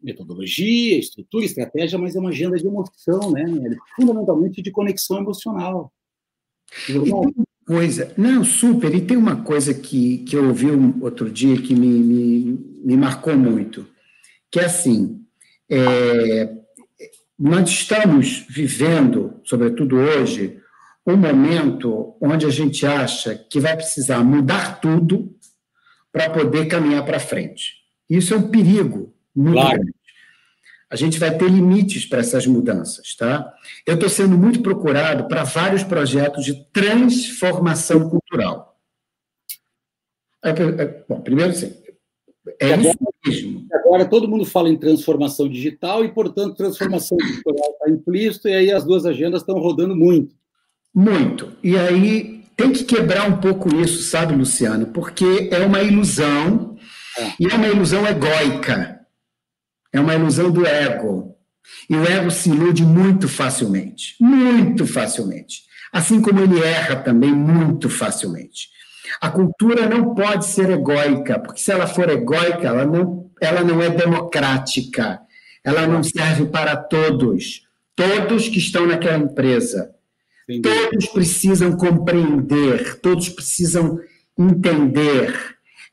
metodologia, 0.04 0.98
estrutura, 0.98 1.46
estratégia, 1.46 1.98
mas 1.98 2.16
é 2.16 2.20
uma 2.20 2.30
agenda 2.30 2.58
de 2.58 2.68
emoção, 2.68 3.32
né? 3.32 3.46
Fundamentalmente 3.96 4.62
de 4.62 4.72
conexão 4.72 5.18
emocional. 5.18 5.92
Coisa, 7.66 8.14
não, 8.18 8.44
super. 8.44 8.94
E 8.94 9.02
tem 9.02 9.16
uma 9.16 9.42
coisa 9.44 9.74
que, 9.74 10.20
que 10.20 10.36
eu 10.36 10.48
ouvi 10.48 10.70
um 10.70 11.02
outro 11.02 11.30
dia 11.30 11.62
que 11.62 11.74
me, 11.74 11.88
me, 11.88 12.60
me 12.84 12.98
marcou 12.98 13.38
muito, 13.38 13.88
que 14.52 14.60
é 14.60 14.66
assim, 14.66 15.22
é, 15.70 16.54
nós 17.40 17.70
estamos 17.70 18.46
vivendo, 18.50 19.40
sobretudo 19.44 19.96
hoje, 19.96 20.60
um 21.06 21.16
momento 21.16 22.16
onde 22.22 22.46
a 22.46 22.50
gente 22.50 22.86
acha 22.86 23.36
que 23.36 23.60
vai 23.60 23.76
precisar 23.76 24.24
mudar 24.24 24.80
tudo 24.80 25.34
para 26.12 26.30
poder 26.30 26.68
caminhar 26.68 27.04
para 27.06 27.20
frente. 27.20 27.74
Isso 28.10 28.34
é 28.34 28.38
um 28.38 28.50
perigo, 28.50 29.13
muito 29.36 29.54
claro. 29.54 29.76
grande. 29.76 29.94
A 30.90 30.96
gente 30.96 31.18
vai 31.18 31.36
ter 31.36 31.50
limites 31.50 32.06
para 32.06 32.20
essas 32.20 32.46
mudanças, 32.46 33.16
tá? 33.16 33.52
Eu 33.86 33.96
estou 33.96 34.10
sendo 34.10 34.38
muito 34.38 34.62
procurado 34.62 35.28
para 35.28 35.44
vários 35.44 35.84
projetos 35.84 36.46
de 36.46 36.66
transformação 36.72 38.08
cultural. 38.10 38.78
É, 40.44 40.50
é, 40.50 41.04
bom, 41.10 41.20
primeiro, 41.22 41.52
assim, 41.52 41.74
é 42.60 42.74
agora, 42.74 42.90
isso 42.90 42.98
mesmo. 43.26 43.68
Agora 43.74 44.06
todo 44.06 44.28
mundo 44.28 44.46
fala 44.46 44.70
em 44.70 44.78
transformação 44.78 45.48
digital 45.48 46.04
e, 46.04 46.10
portanto, 46.10 46.58
transformação 46.58 47.18
cultural 47.18 47.72
está 47.72 47.90
implícito, 47.90 48.48
e 48.50 48.54
aí 48.54 48.72
as 48.72 48.84
duas 48.84 49.06
agendas 49.06 49.42
estão 49.42 49.58
rodando 49.60 49.96
muito. 49.96 50.36
Muito. 50.94 51.54
E 51.64 51.78
aí 51.78 52.44
tem 52.56 52.72
que 52.72 52.84
quebrar 52.84 53.28
um 53.28 53.38
pouco 53.38 53.74
isso, 53.76 54.04
sabe, 54.04 54.36
Luciano? 54.36 54.88
Porque 54.88 55.50
é 55.52 55.66
uma 55.66 55.82
ilusão, 55.82 56.78
é. 57.18 57.34
e 57.40 57.48
é 57.48 57.56
uma 57.56 57.68
ilusão 57.68 58.06
egóica. 58.06 59.00
É 59.94 60.00
uma 60.00 60.16
ilusão 60.16 60.50
do 60.52 60.66
ego. 60.66 61.38
E 61.88 61.96
o 61.96 62.04
ego 62.04 62.32
se 62.32 62.50
ilude 62.50 62.84
muito 62.84 63.28
facilmente. 63.28 64.16
Muito 64.20 64.88
facilmente. 64.88 65.62
Assim 65.92 66.20
como 66.20 66.40
ele 66.40 66.60
erra 66.60 66.96
também 66.96 67.32
muito 67.32 67.88
facilmente. 67.90 68.70
A 69.22 69.30
cultura 69.30 69.88
não 69.88 70.16
pode 70.16 70.46
ser 70.46 70.72
egóica, 70.72 71.38
porque 71.38 71.62
se 71.62 71.72
ela 71.72 71.86
for 71.86 72.10
egóica, 72.10 72.68
ela 72.68 72.86
não, 72.86 73.30
ela 73.40 73.64
não 73.64 73.82
é 73.82 73.90
democrática. 73.90 75.20
Ela 75.64 75.86
não 75.86 76.02
serve 76.04 76.48
para 76.48 76.76
todos. 76.76 77.62
Todos 77.96 78.50
que 78.50 78.58
estão 78.58 78.88
naquela 78.88 79.18
empresa. 79.18 79.94
Entendi. 80.50 80.90
Todos 80.90 81.06
precisam 81.08 81.78
compreender, 81.78 83.00
todos 83.00 83.30
precisam 83.30 84.00
entender. 84.38 85.34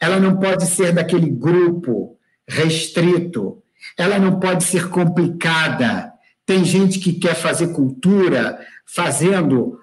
Ela 0.01 0.19
não 0.19 0.39
pode 0.39 0.67
ser 0.67 0.93
daquele 0.93 1.31
grupo 1.31 2.19
restrito 2.49 3.63
ela 4.01 4.19
não 4.19 4.41
pode 4.41 4.65
ser 4.65 4.89
complicada. 4.89 6.11
Tem 6.47 6.65
gente 6.65 6.99
que 6.99 7.13
quer 7.13 7.35
fazer 7.35 7.69
cultura 7.75 8.59
fazendo 8.87 9.79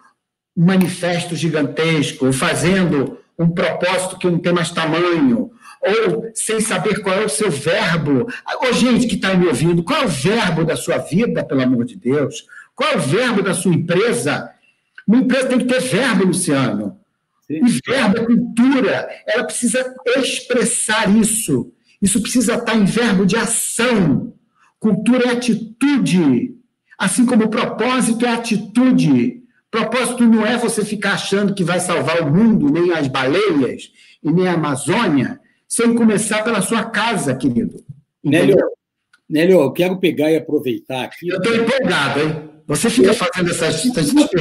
um 0.58 0.66
manifesto 0.66 1.36
gigantesco, 1.36 2.34
fazendo 2.34 3.20
um 3.38 3.48
propósito 3.48 4.18
que 4.18 4.28
não 4.28 4.40
tem 4.40 4.52
mais 4.52 4.72
tamanho, 4.72 5.52
ou 5.80 6.32
sem 6.34 6.60
saber 6.60 7.04
qual 7.04 7.16
é 7.22 7.26
o 7.26 7.30
seu 7.30 7.52
verbo. 7.52 8.28
Ô, 8.60 8.74
gente 8.74 9.06
que 9.06 9.14
está 9.16 9.36
me 9.36 9.46
ouvindo, 9.46 9.84
qual 9.84 10.02
é 10.02 10.06
o 10.06 10.10
verbo 10.10 10.66
da 10.66 10.76
sua 10.76 10.98
vida, 10.98 11.46
pelo 11.46 11.62
amor 11.62 11.86
de 11.86 11.96
Deus? 11.96 12.48
Qual 12.74 12.94
é 12.94 12.98
o 12.98 13.02
verbo 13.02 13.44
da 13.44 13.54
sua 13.54 13.76
empresa? 13.76 14.50
Uma 15.08 15.20
empresa 15.20 15.50
tem 15.50 15.60
que 15.60 15.66
ter 15.66 15.80
verbo, 15.80 16.26
Luciano. 16.26 17.00
Sim. 17.46 17.64
E 17.64 17.82
verbo 17.86 18.18
é 18.18 18.26
cultura. 18.26 19.10
Ela 19.28 19.44
precisa 19.44 19.96
expressar 20.18 21.16
isso. 21.16 21.72
Isso 22.02 22.22
precisa 22.22 22.56
estar 22.56 22.76
em 22.76 22.86
verbo 22.86 23.26
de 23.26 23.36
ação. 23.36 24.34
Cultura 24.80 25.28
é 25.28 25.32
atitude. 25.32 26.56
Assim 26.98 27.26
como 27.26 27.50
propósito 27.50 28.26
é 28.26 28.30
atitude. 28.30 29.44
Propósito 29.70 30.24
não 30.26 30.46
é 30.46 30.58
você 30.58 30.84
ficar 30.84 31.14
achando 31.14 31.54
que 31.54 31.64
vai 31.64 31.80
salvar 31.80 32.22
o 32.22 32.32
mundo, 32.32 32.72
nem 32.72 32.94
as 32.94 33.08
baleias, 33.08 33.92
e 34.24 34.32
nem 34.32 34.48
a 34.48 34.54
Amazônia, 34.54 35.40
sem 35.67 35.94
começar 35.94 36.44
pela 36.44 36.62
sua 36.62 36.86
casa, 36.86 37.36
querido. 37.36 37.84
Nélio, 38.24 38.58
Nélio, 39.30 39.62
eu 39.62 39.71
quero 39.71 40.00
pegar 40.00 40.32
e 40.32 40.38
aproveitar 40.38 41.04
aqui. 41.04 41.28
Eu 41.28 41.38
estou 41.38 41.56
empolgado, 41.56 42.19
hein? 42.21 42.50
Você 42.65 42.90
fica 42.90 43.13
fazendo 43.13 43.52
essas 43.52 43.82
perguntas. 43.82 44.32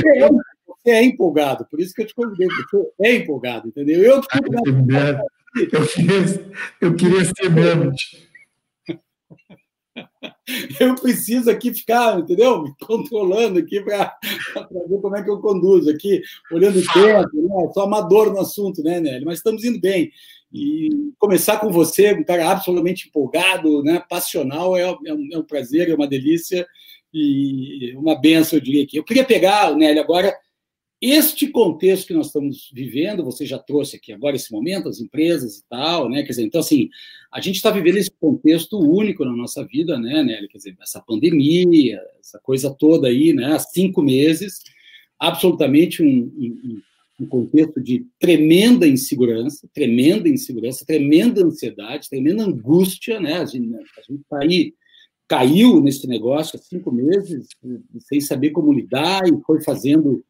Você 0.66 0.90
é 0.90 1.02
empolgado, 1.02 1.66
por 1.68 1.80
isso 1.80 1.92
que 1.92 2.02
eu 2.02 2.06
te 2.06 2.14
convidei, 2.14 2.46
você 2.46 2.88
é 3.02 3.16
empolgado, 3.16 3.68
entendeu? 3.68 4.00
Eu 4.02 4.20
te 4.20 4.28
convidei. 4.28 5.16
Eu 5.56 5.86
queria, 5.86 6.52
eu 6.80 6.94
queria 6.94 7.24
ser 7.24 7.50
menos. 7.50 8.26
Eu 10.78 10.94
preciso 10.94 11.50
aqui 11.50 11.74
ficar, 11.74 12.18
entendeu? 12.18 12.62
Me 12.62 12.72
controlando 12.80 13.58
aqui 13.58 13.80
para 13.80 14.16
ver 14.88 15.00
como 15.00 15.16
é 15.16 15.22
que 15.22 15.30
eu 15.30 15.40
conduzo 15.40 15.90
aqui, 15.90 16.22
olhando 16.52 16.78
o 16.78 16.92
tempo, 16.92 17.30
né? 17.34 17.70
Sou 17.72 17.82
amador 17.82 18.32
no 18.32 18.40
assunto, 18.40 18.82
né, 18.82 19.00
Nelly? 19.00 19.24
Mas 19.24 19.38
estamos 19.38 19.64
indo 19.64 19.80
bem. 19.80 20.10
E 20.52 20.88
começar 21.18 21.58
com 21.58 21.70
você, 21.72 22.12
um 22.12 22.24
cara 22.24 22.50
absolutamente 22.50 23.08
empolgado, 23.08 23.82
né? 23.82 24.02
passional, 24.08 24.76
é, 24.76 24.82
é, 24.82 25.14
um, 25.14 25.28
é 25.32 25.38
um 25.38 25.42
prazer, 25.42 25.88
é 25.88 25.94
uma 25.94 26.06
delícia 26.06 26.66
e 27.12 27.94
uma 27.96 28.14
benção, 28.14 28.58
eu 28.58 28.62
diria 28.62 28.84
aqui. 28.84 28.96
Eu 28.98 29.04
queria 29.04 29.24
pegar, 29.24 29.74
Nelly, 29.74 29.98
agora 29.98 30.32
este 31.00 31.48
contexto 31.48 32.06
que 32.06 32.14
nós 32.14 32.28
estamos 32.28 32.70
vivendo, 32.72 33.24
você 33.24 33.44
já 33.44 33.58
trouxe 33.58 33.96
aqui 33.96 34.12
agora 34.12 34.36
esse 34.36 34.50
momento, 34.50 34.88
as 34.88 34.98
empresas 34.98 35.58
e 35.58 35.64
tal, 35.68 36.08
né? 36.08 36.22
Quer 36.22 36.30
dizer, 36.30 36.42
então, 36.44 36.60
assim, 36.60 36.88
a 37.30 37.40
gente 37.40 37.56
está 37.56 37.70
vivendo 37.70 37.98
esse 37.98 38.10
contexto 38.10 38.78
único 38.78 39.24
na 39.24 39.36
nossa 39.36 39.64
vida, 39.66 39.98
né, 39.98 40.22
Nelly? 40.22 40.48
Quer 40.48 40.58
dizer, 40.58 40.76
essa 40.80 41.00
pandemia, 41.00 42.00
essa 42.18 42.38
coisa 42.38 42.70
toda 42.70 43.08
aí, 43.08 43.32
né? 43.34 43.52
Há 43.52 43.58
cinco 43.58 44.00
meses, 44.00 44.62
absolutamente 45.18 46.02
um, 46.02 46.32
um, 46.38 46.80
um 47.20 47.26
contexto 47.26 47.78
de 47.80 48.06
tremenda 48.18 48.88
insegurança, 48.88 49.68
tremenda 49.74 50.28
insegurança, 50.28 50.86
tremenda 50.86 51.44
ansiedade, 51.44 52.08
tremenda 52.08 52.42
angústia, 52.42 53.20
né? 53.20 53.40
A 53.40 53.44
gente 53.44 53.68
está 54.22 54.42
aí 54.42 54.72
caiu 55.28 55.80
nesse 55.80 56.06
negócio 56.06 56.58
há 56.58 56.62
cinco 56.62 56.92
meses, 56.92 57.48
sem 57.98 58.20
saber 58.20 58.50
como 58.50 58.72
lidar, 58.72 59.22
e 59.26 59.40
foi 59.44 59.60
fazendo 59.60 60.24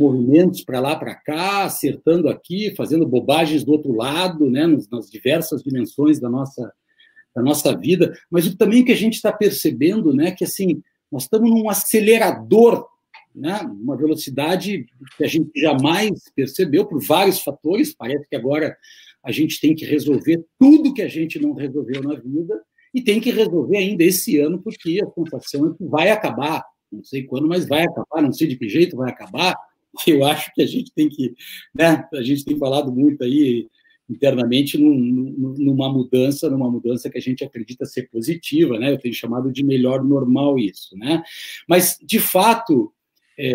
movimentos 0.00 0.64
para 0.64 0.80
lá, 0.80 0.96
para 0.96 1.14
cá, 1.14 1.64
acertando 1.64 2.28
aqui, 2.28 2.74
fazendo 2.74 3.06
bobagens 3.06 3.62
do 3.62 3.72
outro 3.72 3.92
lado, 3.92 4.50
né, 4.50 4.66
nas 4.90 5.10
diversas 5.10 5.62
dimensões 5.62 6.18
da 6.18 6.28
nossa, 6.28 6.72
da 7.34 7.42
nossa 7.42 7.76
vida, 7.76 8.12
mas 8.30 8.52
também 8.54 8.84
que 8.84 8.92
a 8.92 8.96
gente 8.96 9.14
está 9.14 9.32
percebendo, 9.32 10.12
né, 10.12 10.30
que 10.30 10.44
assim, 10.44 10.82
nós 11.12 11.24
estamos 11.24 11.50
num 11.50 11.68
acelerador, 11.68 12.86
né, 13.34 13.60
uma 13.62 13.96
velocidade 13.96 14.86
que 15.16 15.24
a 15.24 15.28
gente 15.28 15.50
jamais 15.54 16.10
percebeu 16.34 16.86
por 16.86 17.00
vários 17.04 17.40
fatores, 17.40 17.94
parece 17.94 18.26
que 18.28 18.34
agora 18.34 18.76
a 19.22 19.30
gente 19.30 19.60
tem 19.60 19.74
que 19.74 19.84
resolver 19.84 20.44
tudo 20.58 20.94
que 20.94 21.02
a 21.02 21.08
gente 21.08 21.38
não 21.38 21.52
resolveu 21.52 22.02
na 22.02 22.14
vida, 22.14 22.60
e 22.92 23.00
tem 23.00 23.20
que 23.20 23.30
resolver 23.30 23.76
ainda 23.76 24.02
esse 24.02 24.38
ano, 24.38 24.60
porque 24.60 25.00
a 25.02 25.10
sensação 25.10 25.68
é 25.68 25.76
que 25.76 25.84
vai 25.84 26.10
acabar, 26.10 26.64
não 26.90 27.04
sei 27.04 27.22
quando, 27.22 27.46
mas 27.46 27.68
vai 27.68 27.84
acabar, 27.84 28.20
não 28.20 28.32
sei 28.32 28.48
de 28.48 28.56
que 28.56 28.68
jeito 28.68 28.96
vai 28.96 29.10
acabar, 29.10 29.54
eu 30.06 30.24
acho 30.24 30.52
que 30.54 30.62
a 30.62 30.66
gente 30.66 30.92
tem 30.92 31.08
que, 31.08 31.34
né, 31.74 32.04
a 32.14 32.22
gente 32.22 32.44
tem 32.44 32.58
falado 32.58 32.92
muito 32.92 33.22
aí 33.24 33.68
internamente 34.08 34.76
num, 34.76 34.96
numa 35.58 35.88
mudança, 35.92 36.50
numa 36.50 36.68
mudança 36.68 37.08
que 37.08 37.16
a 37.16 37.20
gente 37.20 37.44
acredita 37.44 37.86
ser 37.86 38.10
positiva, 38.10 38.76
né? 38.76 38.90
Eu 38.90 38.98
tenho 38.98 39.14
chamado 39.14 39.52
de 39.52 39.62
melhor 39.62 40.02
normal 40.02 40.58
isso, 40.58 40.96
né? 40.96 41.22
Mas 41.68 41.96
de 42.02 42.18
fato, 42.18 42.92
é, 43.38 43.54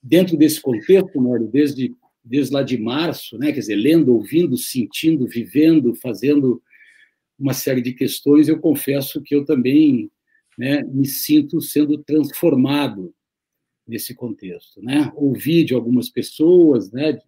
dentro 0.00 0.36
desse 0.36 0.60
contexto, 0.60 1.20
Mário, 1.20 1.48
desde 1.48 1.92
desde 2.26 2.52
lá 2.52 2.62
de 2.62 2.76
março, 2.76 3.38
né? 3.38 3.52
Quer 3.52 3.60
dizer, 3.60 3.76
lendo, 3.76 4.12
ouvindo, 4.12 4.56
sentindo, 4.56 5.26
vivendo, 5.26 5.94
fazendo 5.94 6.60
uma 7.38 7.54
série 7.54 7.80
de 7.80 7.92
questões, 7.92 8.48
eu 8.48 8.58
confesso 8.58 9.22
que 9.22 9.34
eu 9.34 9.44
também 9.44 10.10
né, 10.58 10.82
me 10.82 11.06
sinto 11.06 11.60
sendo 11.60 11.98
transformado 11.98 13.14
nesse 13.86 14.14
contexto, 14.14 14.82
né? 14.82 15.12
Ouvi 15.14 15.64
de 15.64 15.74
algumas 15.74 16.08
pessoas, 16.08 16.90
né, 16.90 17.18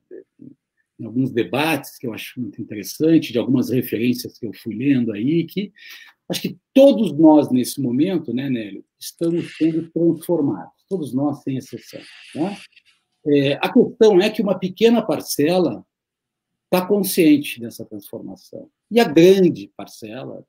em 0.99 1.05
alguns 1.05 1.31
debates 1.31 1.97
que 1.97 2.07
eu 2.07 2.13
acho 2.13 2.41
muito 2.41 2.61
interessante, 2.61 3.33
de 3.33 3.39
algumas 3.39 3.71
referências 3.71 4.39
que 4.39 4.47
eu 4.47 4.53
fui 4.53 4.75
lendo 4.75 5.13
aí, 5.13 5.45
que 5.45 5.73
acho 6.29 6.43
que 6.43 6.59
todos 6.75 7.13
nós 7.17 7.51
nesse 7.51 7.81
momento, 7.81 8.35
né, 8.35 8.51
Nélio, 8.51 8.85
estamos 8.99 9.57
sendo 9.57 9.89
transformados, 9.91 10.85
todos 10.89 11.15
nós 11.15 11.43
sem 11.43 11.57
exceção, 11.57 12.01
né? 12.35 12.57
É, 13.27 13.55
a 13.55 13.73
questão 13.73 14.21
é 14.21 14.31
que 14.31 14.41
uma 14.41 14.59
pequena 14.59 15.03
parcela 15.03 15.85
está 16.65 16.87
consciente 16.87 17.61
dessa 17.61 17.85
transformação 17.85 18.71
e 18.91 19.01
a 19.01 19.05
grande 19.05 19.71
parcela 19.77 20.45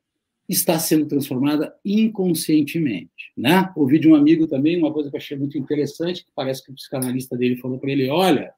está 0.52 0.78
sendo 0.78 1.06
transformada 1.06 1.74
inconscientemente. 1.84 3.32
Né? 3.36 3.72
Ouvi 3.76 3.98
de 3.98 4.08
um 4.08 4.14
amigo 4.14 4.46
também 4.48 4.76
uma 4.76 4.92
coisa 4.92 5.08
que 5.08 5.16
eu 5.16 5.20
achei 5.20 5.36
muito 5.36 5.56
interessante, 5.56 6.24
que 6.24 6.32
parece 6.34 6.64
que 6.64 6.72
o 6.72 6.74
psicanalista 6.74 7.36
dele 7.36 7.56
falou 7.56 7.78
para 7.78 7.92
ele, 7.92 8.08
olha, 8.08 8.52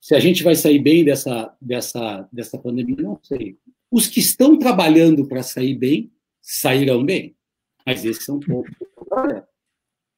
se 0.00 0.14
a 0.14 0.20
gente 0.20 0.42
vai 0.42 0.54
sair 0.54 0.78
bem 0.78 1.04
dessa, 1.04 1.54
dessa, 1.60 2.26
dessa 2.32 2.58
pandemia, 2.58 2.96
não 2.96 3.20
sei. 3.22 3.58
Os 3.90 4.06
que 4.06 4.20
estão 4.20 4.58
trabalhando 4.58 5.28
para 5.28 5.42
sair 5.42 5.74
bem, 5.74 6.10
sairão 6.40 7.04
bem. 7.04 7.36
Mas 7.84 8.04
esses 8.04 8.24
são 8.24 8.40
poucos. 8.40 8.74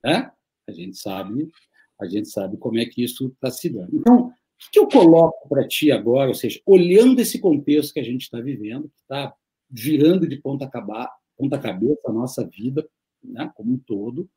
Né? 0.05 0.31
A 0.69 0.73
gente 0.73 0.97
sabe, 0.97 1.49
a 2.01 2.07
gente 2.07 2.29
sabe 2.29 2.57
como 2.57 2.79
é 2.79 2.87
que 2.87 3.03
isso 3.03 3.27
está 3.29 3.51
se 3.51 3.69
dando. 3.69 3.97
Então, 3.97 4.29
o 4.29 4.71
que 4.71 4.79
eu 4.79 4.87
coloco 4.87 5.49
para 5.49 5.67
ti 5.67 5.91
agora, 5.91 6.29
ou 6.29 6.35
seja, 6.35 6.61
olhando 6.65 7.19
esse 7.19 7.41
contexto 7.41 7.95
que 7.95 8.01
a 8.01 8.05
gente 8.05 8.23
está 8.23 8.41
vivendo, 8.41 8.89
que 8.89 9.01
está 9.01 9.35
virando 9.71 10.27
de 10.27 10.37
ponta, 10.37 10.71
ponta 11.37 11.59
cabeça 11.59 12.01
a 12.07 12.13
nossa 12.13 12.47
vida, 12.47 12.87
né, 13.23 13.51
como 13.55 13.73
um 13.73 13.79
todo. 13.79 14.29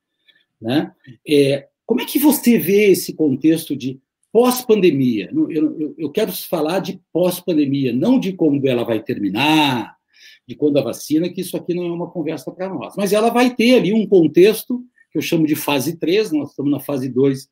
Né? 0.61 0.91
É, 1.27 1.67
como 1.85 2.01
é 2.01 2.05
que 2.05 2.19
você 2.19 2.57
vê 2.57 2.91
esse 2.91 3.13
contexto 3.13 3.75
de 3.75 3.99
pós-pandemia? 4.31 5.29
Eu, 5.33 5.51
eu, 5.51 5.95
eu, 5.97 6.09
quero 6.11 6.31
falar 6.31 6.79
de 6.79 7.01
pós-pandemia, 7.11 7.91
não 7.93 8.19
de 8.19 8.33
como 8.33 8.65
ela 8.67 8.83
vai 8.83 9.01
terminar, 9.01 9.95
de 10.47 10.55
quando 10.55 10.77
a 10.77 10.83
vacina, 10.83 11.29
que 11.29 11.41
isso 11.41 11.55
aqui 11.57 11.73
não 11.73 11.85
é 11.85 11.91
uma 11.91 12.09
conversa 12.09 12.51
para 12.51 12.69
nós. 12.69 12.95
Mas 12.97 13.13
ela 13.13 13.29
vai 13.29 13.53
ter 13.53 13.75
ali 13.75 13.93
um 13.93 14.07
contexto 14.07 14.83
que 15.11 15.17
eu 15.17 15.21
chamo 15.21 15.45
de 15.45 15.55
fase 15.55 15.97
3, 15.97 16.31
nós 16.31 16.49
estamos 16.49 16.71
na 16.71 16.79
fase 16.79 17.07
2, 17.07 17.47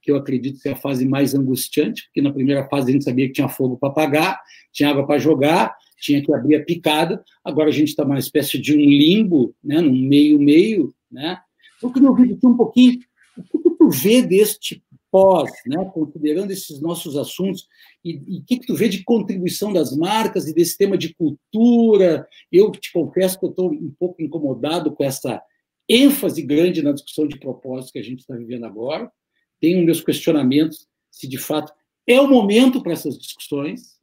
que 0.00 0.10
eu 0.10 0.16
acredito 0.16 0.58
ser 0.58 0.70
a 0.70 0.76
fase 0.76 1.04
mais 1.04 1.34
angustiante, 1.34 2.04
porque 2.04 2.22
na 2.22 2.32
primeira 2.32 2.66
fase 2.68 2.88
a 2.88 2.92
gente 2.92 3.04
sabia 3.04 3.26
que 3.26 3.32
tinha 3.32 3.48
fogo 3.48 3.76
para 3.76 3.88
apagar, 3.88 4.40
tinha 4.72 4.90
água 4.90 5.06
para 5.06 5.18
jogar, 5.18 5.76
tinha 5.98 6.22
que 6.22 6.32
abrir 6.32 6.56
a 6.56 6.64
picada, 6.64 7.24
agora 7.44 7.68
a 7.68 7.72
gente 7.72 7.88
está 7.88 8.04
numa 8.04 8.18
espécie 8.18 8.58
de 8.58 8.74
um 8.74 8.80
limbo, 8.80 9.54
né, 9.62 9.80
num 9.80 9.96
meio-meio, 9.96 10.94
né? 11.10 11.38
Eu 11.82 11.92
queria 11.92 12.08
ouvir 12.08 12.32
aqui 12.32 12.46
um 12.46 12.56
pouquinho 12.56 13.00
o 13.36 13.42
que, 13.42 13.58
que 13.58 13.70
tu 13.70 13.90
vê 13.90 14.22
deste 14.22 14.82
pós, 15.10 15.50
né, 15.66 15.84
considerando 15.94 16.50
esses 16.50 16.80
nossos 16.80 17.16
assuntos, 17.16 17.66
e 18.04 18.38
o 18.38 18.44
que, 18.44 18.58
que 18.58 18.66
tu 18.66 18.74
vê 18.74 18.88
de 18.88 19.02
contribuição 19.04 19.72
das 19.72 19.96
marcas 19.96 20.46
e 20.46 20.54
desse 20.54 20.76
tema 20.76 20.96
de 20.96 21.14
cultura? 21.14 22.26
Eu 22.52 22.70
te 22.70 22.92
confesso 22.92 23.38
que 23.38 23.46
eu 23.46 23.50
estou 23.50 23.72
um 23.72 23.94
pouco 23.98 24.22
incomodado 24.22 24.92
com 24.92 25.04
essa 25.04 25.42
ênfase 25.88 26.42
grande 26.42 26.82
na 26.82 26.92
discussão 26.92 27.26
de 27.26 27.38
propósito 27.38 27.92
que 27.92 27.98
a 27.98 28.02
gente 28.02 28.20
está 28.20 28.34
vivendo 28.36 28.64
agora. 28.64 29.10
Tenho 29.60 29.84
meus 29.84 30.00
questionamentos 30.02 30.86
se 31.10 31.26
de 31.26 31.38
fato 31.38 31.72
é 32.06 32.20
o 32.20 32.28
momento 32.28 32.82
para 32.82 32.92
essas 32.92 33.18
discussões, 33.18 33.95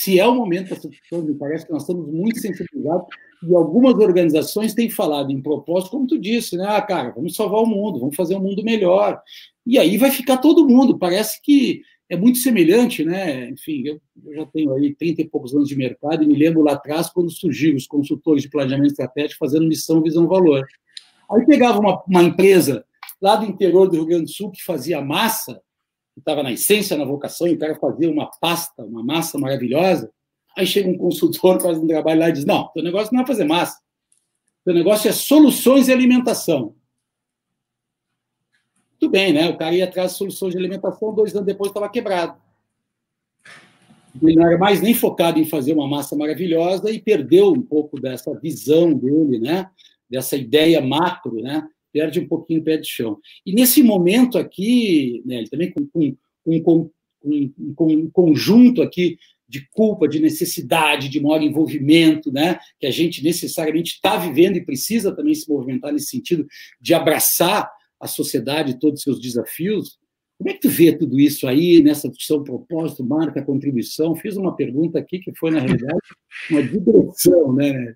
se 0.00 0.18
é 0.18 0.26
o 0.26 0.34
momento 0.34 0.70
dessa 0.70 0.88
discussão, 0.88 1.20
me 1.20 1.34
parece 1.34 1.66
que 1.66 1.72
nós 1.72 1.82
estamos 1.82 2.10
muito 2.10 2.40
sensibilizados 2.40 3.04
e 3.46 3.54
algumas 3.54 3.92
organizações 3.96 4.72
têm 4.72 4.88
falado 4.88 5.30
em 5.30 5.42
propósito, 5.42 5.90
como 5.90 6.06
tu 6.06 6.18
disse, 6.18 6.56
né? 6.56 6.64
Ah, 6.66 6.80
cara, 6.80 7.10
vamos 7.10 7.36
salvar 7.36 7.60
o 7.60 7.66
mundo, 7.66 8.00
vamos 8.00 8.16
fazer 8.16 8.34
um 8.34 8.40
mundo 8.40 8.64
melhor. 8.64 9.20
E 9.66 9.78
aí 9.78 9.98
vai 9.98 10.10
ficar 10.10 10.38
todo 10.38 10.66
mundo. 10.66 10.98
Parece 10.98 11.38
que 11.42 11.82
é 12.08 12.16
muito 12.16 12.38
semelhante, 12.38 13.04
né? 13.04 13.50
Enfim, 13.50 13.82
eu, 13.84 14.00
eu 14.24 14.36
já 14.36 14.46
tenho 14.46 14.72
aí 14.72 14.94
30 14.94 15.20
e 15.20 15.28
poucos 15.28 15.54
anos 15.54 15.68
de 15.68 15.76
mercado 15.76 16.24
e 16.24 16.26
me 16.26 16.34
lembro 16.34 16.62
lá 16.62 16.72
atrás 16.72 17.10
quando 17.10 17.30
surgiram 17.30 17.76
os 17.76 17.86
consultores 17.86 18.42
de 18.42 18.48
planejamento 18.48 18.92
estratégico 18.92 19.38
fazendo 19.38 19.68
missão, 19.68 20.02
visão, 20.02 20.26
valor. 20.26 20.66
Aí 21.30 21.44
pegava 21.44 21.78
uma, 21.78 22.02
uma 22.08 22.22
empresa 22.22 22.86
lá 23.20 23.36
do 23.36 23.44
interior 23.44 23.86
do 23.86 23.96
Rio 23.96 24.06
Grande 24.06 24.24
do 24.24 24.30
Sul 24.30 24.50
que 24.50 24.64
fazia 24.64 25.02
massa 25.02 25.60
estava 26.16 26.42
na 26.42 26.52
essência, 26.52 26.96
na 26.96 27.04
vocação, 27.04 27.46
e 27.46 27.54
o 27.54 27.58
cara 27.58 27.74
fazia 27.76 28.10
uma 28.10 28.30
pasta, 28.40 28.84
uma 28.84 29.02
massa 29.02 29.38
maravilhosa. 29.38 30.10
Aí 30.56 30.66
chega 30.66 30.88
um 30.88 30.98
consultor, 30.98 31.60
faz 31.60 31.78
um 31.78 31.86
trabalho 31.86 32.20
lá 32.20 32.28
e 32.28 32.32
diz: 32.32 32.44
Não, 32.44 32.68
teu 32.68 32.82
negócio 32.82 33.14
não 33.14 33.22
é 33.22 33.26
fazer 33.26 33.44
massa. 33.44 33.78
Teu 34.64 34.74
negócio 34.74 35.08
é 35.08 35.12
soluções 35.12 35.86
de 35.86 35.92
alimentação. 35.92 36.74
Tudo 38.98 39.12
bem, 39.12 39.32
né? 39.32 39.48
O 39.48 39.56
cara 39.56 39.74
ia 39.74 39.84
atrás 39.84 40.12
de 40.12 40.18
soluções 40.18 40.52
de 40.52 40.58
alimentação, 40.58 41.14
dois 41.14 41.34
anos 41.34 41.46
depois 41.46 41.70
estava 41.70 41.88
quebrado. 41.88 42.36
Ele 44.22 44.34
não 44.34 44.46
era 44.46 44.58
mais 44.58 44.82
nem 44.82 44.92
focado 44.92 45.38
em 45.38 45.44
fazer 45.44 45.72
uma 45.72 45.88
massa 45.88 46.16
maravilhosa 46.16 46.90
e 46.90 47.00
perdeu 47.00 47.52
um 47.52 47.62
pouco 47.62 48.00
dessa 48.00 48.34
visão 48.38 48.92
dele, 48.92 49.38
né? 49.38 49.70
Dessa 50.10 50.36
ideia 50.36 50.80
macro, 50.80 51.40
né? 51.40 51.66
Perde 51.92 52.20
um 52.20 52.28
pouquinho 52.28 52.60
o 52.60 52.64
pé 52.64 52.76
de 52.76 52.88
chão. 52.88 53.18
E 53.44 53.52
nesse 53.52 53.82
momento 53.82 54.38
aqui, 54.38 55.22
né, 55.24 55.44
também 55.50 55.72
com, 55.72 55.86
com, 55.86 56.60
com, 56.62 56.90
com, 57.74 57.92
um 57.92 58.10
conjunto 58.10 58.82
aqui 58.82 59.16
de 59.48 59.68
culpa, 59.72 60.06
de 60.06 60.20
necessidade, 60.20 61.08
de 61.08 61.20
maior 61.20 61.42
envolvimento, 61.42 62.32
né, 62.32 62.58
que 62.78 62.86
a 62.86 62.90
gente 62.90 63.22
necessariamente 63.22 63.94
está 63.94 64.16
vivendo 64.16 64.56
e 64.56 64.64
precisa 64.64 65.14
também 65.14 65.34
se 65.34 65.48
movimentar 65.48 65.92
nesse 65.92 66.06
sentido 66.06 66.46
de 66.80 66.94
abraçar 66.94 67.68
a 67.98 68.06
sociedade 68.06 68.72
e 68.72 68.78
todos 68.78 69.00
os 69.00 69.04
seus 69.04 69.20
desafios. 69.20 69.98
Como 70.38 70.48
é 70.48 70.54
que 70.54 70.60
tu 70.60 70.70
vê 70.70 70.96
tudo 70.96 71.20
isso 71.20 71.46
aí 71.46 71.82
nessa 71.82 72.08
discussão 72.08 72.42
propósito, 72.42 73.04
marca, 73.04 73.42
contribuição? 73.42 74.16
Fiz 74.16 74.36
uma 74.36 74.56
pergunta 74.56 74.98
aqui 74.98 75.18
que 75.18 75.34
foi, 75.34 75.50
na 75.50 75.60
realidade, 75.60 75.98
uma 76.50 76.62
digressão, 76.62 77.52
né? 77.52 77.94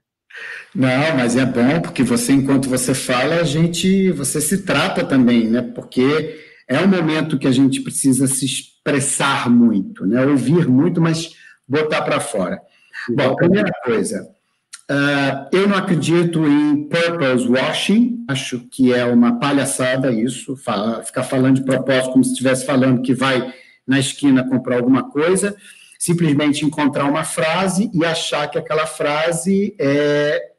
Não, 0.74 1.16
mas 1.16 1.37
é 1.37 1.45
bom 1.45 1.80
porque 1.80 2.03
você, 2.03 2.32
enquanto 2.32 2.68
você 2.68 2.95
fala, 2.95 3.37
a 3.37 3.45
gente, 3.45 4.11
você 4.11 4.41
se 4.41 4.59
trata 4.59 5.05
também, 5.05 5.49
né? 5.49 5.62
Porque 5.62 6.41
é 6.68 6.78
um 6.80 6.89
momento 6.89 7.39
que 7.39 7.47
a 7.47 7.53
gente 7.53 7.80
precisa 7.80 8.26
se 8.26 8.45
expressar 8.45 9.49
muito, 9.49 10.05
né? 10.05 10.24
Ouvir 10.26 10.68
muito, 10.68 11.01
mas 11.01 11.30
botar 11.66 12.03
para 12.03 12.20
fora. 12.20 12.61
Bom, 13.09 13.37
primeira 13.37 13.70
coisa, 13.85 14.35
Uh, 14.91 15.49
eu 15.51 15.66
não 15.66 15.78
acredito 15.78 16.47
em 16.47 16.87
purpose 16.87 17.49
washing, 17.49 18.22
acho 18.28 18.61
que 18.70 18.93
é 18.93 19.03
uma 19.07 19.39
palhaçada 19.41 20.12
isso, 20.12 20.55
ficar 20.57 21.22
falando 21.22 21.57
de 21.57 21.64
propósito 21.64 22.12
como 22.12 22.22
se 22.22 22.32
estivesse 22.32 22.66
falando 22.66 23.01
que 23.01 23.14
vai 23.14 23.51
na 23.87 23.99
esquina 23.99 24.47
comprar 24.47 24.76
alguma 24.76 25.09
coisa, 25.11 25.57
simplesmente 26.05 26.67
encontrar 26.67 27.07
uma 27.07 27.25
frase 27.25 27.91
e 27.95 28.05
achar 28.05 28.47
que 28.51 28.59
aquela 28.59 28.85
frase 28.85 29.75
é, 29.79 30.51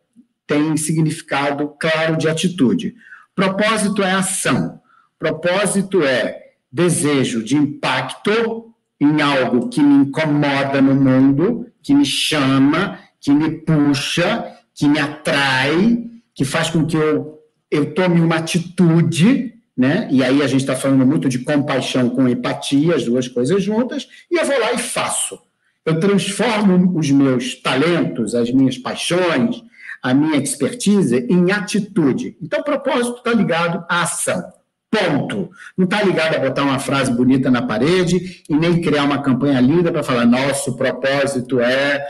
tem 0.47 0.75
significado 0.75 1.67
claro 1.79 2.17
de 2.17 2.27
atitude. 2.27 2.95
Propósito 3.35 4.01
é 4.01 4.11
ação, 4.11 4.79
propósito 5.19 6.01
é 6.01 6.35
desejo 6.71 7.43
de 7.43 7.55
impacto 7.55 8.73
em 8.99 9.21
algo 9.21 9.69
que 9.69 9.83
me 9.83 10.07
incomoda 10.07 10.81
no 10.81 10.95
mundo, 10.95 11.67
que 11.83 11.93
me 11.93 12.05
chama, 12.05 12.97
que 13.21 13.29
me 13.29 13.51
puxa, 13.51 14.51
que 14.73 14.87
me 14.87 14.97
atrai, 14.97 16.05
que 16.33 16.43
faz 16.43 16.71
com 16.71 16.87
que 16.87 16.97
eu, 16.97 17.37
eu 17.69 17.93
tome 17.93 18.19
uma 18.19 18.37
atitude, 18.37 19.54
né? 19.77 20.07
E 20.11 20.23
aí 20.23 20.41
a 20.41 20.47
gente 20.47 20.61
está 20.61 20.75
falando 20.75 21.05
muito 21.05 21.27
de 21.27 21.39
compaixão 21.39 22.09
com 22.09 22.27
empatia, 22.27 22.95
as 22.95 23.03
duas 23.03 23.27
coisas 23.27 23.63
juntas, 23.63 24.07
e 24.31 24.37
eu 24.37 24.45
vou 24.45 24.59
lá 24.59 24.73
e 24.73 24.77
faço. 24.77 25.39
Eu 25.85 25.99
transformo 25.99 26.97
os 26.97 27.11
meus 27.11 27.55
talentos, 27.61 28.33
as 28.33 28.51
minhas 28.51 28.77
paixões, 28.77 29.61
a 30.01 30.13
minha 30.13 30.37
expertise 30.37 31.27
em 31.29 31.51
atitude. 31.51 32.37
Então, 32.41 32.59
o 32.59 32.63
propósito 32.63 33.17
está 33.17 33.33
ligado 33.33 33.85
à 33.89 34.03
ação. 34.03 34.43
Ponto. 34.89 35.49
Não 35.77 35.85
está 35.85 36.01
ligado 36.03 36.35
a 36.35 36.39
botar 36.39 36.63
uma 36.63 36.79
frase 36.79 37.11
bonita 37.11 37.51
na 37.51 37.61
parede 37.61 38.43
e 38.49 38.55
nem 38.55 38.81
criar 38.81 39.03
uma 39.03 39.21
campanha 39.21 39.59
linda 39.59 39.91
para 39.91 40.03
falar, 40.03 40.25
nosso 40.25 40.75
propósito 40.75 41.59
é 41.59 42.05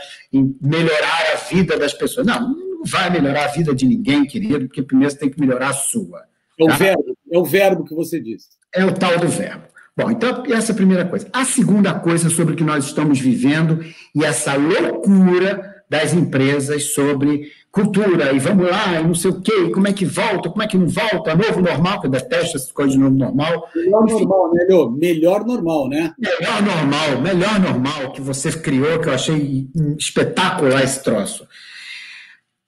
melhorar 0.60 1.32
a 1.34 1.36
vida 1.48 1.76
das 1.78 1.92
pessoas. 1.92 2.26
Não, 2.26 2.48
não 2.48 2.84
vai 2.84 3.10
melhorar 3.10 3.44
a 3.46 3.48
vida 3.48 3.74
de 3.74 3.86
ninguém, 3.86 4.24
querido, 4.24 4.66
porque 4.66 4.82
primeiro 4.82 5.12
você 5.12 5.18
tem 5.18 5.30
que 5.30 5.40
melhorar 5.40 5.70
a 5.70 5.74
sua. 5.74 6.24
O, 6.58 6.68
tá? 6.68 6.76
verbo, 6.76 7.16
é 7.30 7.38
o 7.38 7.44
verbo 7.44 7.84
que 7.84 7.94
você 7.94 8.20
disse. 8.20 8.48
É 8.74 8.84
o 8.84 8.92
tal 8.92 9.18
do 9.18 9.28
verbo. 9.28 9.64
Bom, 9.96 10.10
então, 10.10 10.44
essa 10.46 10.72
é 10.72 10.74
a 10.74 10.76
primeira 10.76 11.06
coisa. 11.06 11.26
A 11.32 11.44
segunda 11.44 11.94
coisa 11.94 12.28
sobre 12.28 12.52
o 12.52 12.56
que 12.56 12.64
nós 12.64 12.84
estamos 12.84 13.18
vivendo 13.18 13.80
e 14.14 14.24
essa 14.24 14.54
loucura 14.54 15.74
das 15.88 16.12
empresas 16.12 16.92
sobre 16.92 17.50
cultura, 17.70 18.32
e 18.32 18.38
vamos 18.38 18.68
lá, 18.68 19.00
e 19.00 19.04
não 19.04 19.14
sei 19.14 19.30
o 19.30 19.40
quê, 19.40 19.70
como 19.72 19.86
é 19.86 19.92
que 19.92 20.04
volta, 20.04 20.48
como 20.48 20.62
é 20.62 20.66
que 20.66 20.78
não 20.78 20.88
volta, 20.88 21.34
novo 21.34 21.60
normal, 21.60 22.00
que 22.00 22.06
eu 22.06 22.10
detesto 22.10 22.56
essas 22.56 22.72
coisas 22.72 22.94
de 22.94 22.98
novo 22.98 23.14
normal. 23.14 23.68
Melhor 23.74 24.04
Enfim, 24.04 24.24
normal, 24.24 24.54
né, 24.54 24.66
Leo? 24.68 24.90
Melhor 24.90 25.44
normal, 25.44 25.88
né? 25.88 26.14
Melhor 26.18 26.62
normal, 26.62 27.20
melhor 27.22 27.60
normal 27.60 28.12
que 28.12 28.20
você 28.20 28.50
criou, 28.50 28.98
que 28.98 29.08
eu 29.08 29.14
achei 29.14 29.68
espetacular 29.98 30.82
esse 30.82 31.02
troço. 31.02 31.46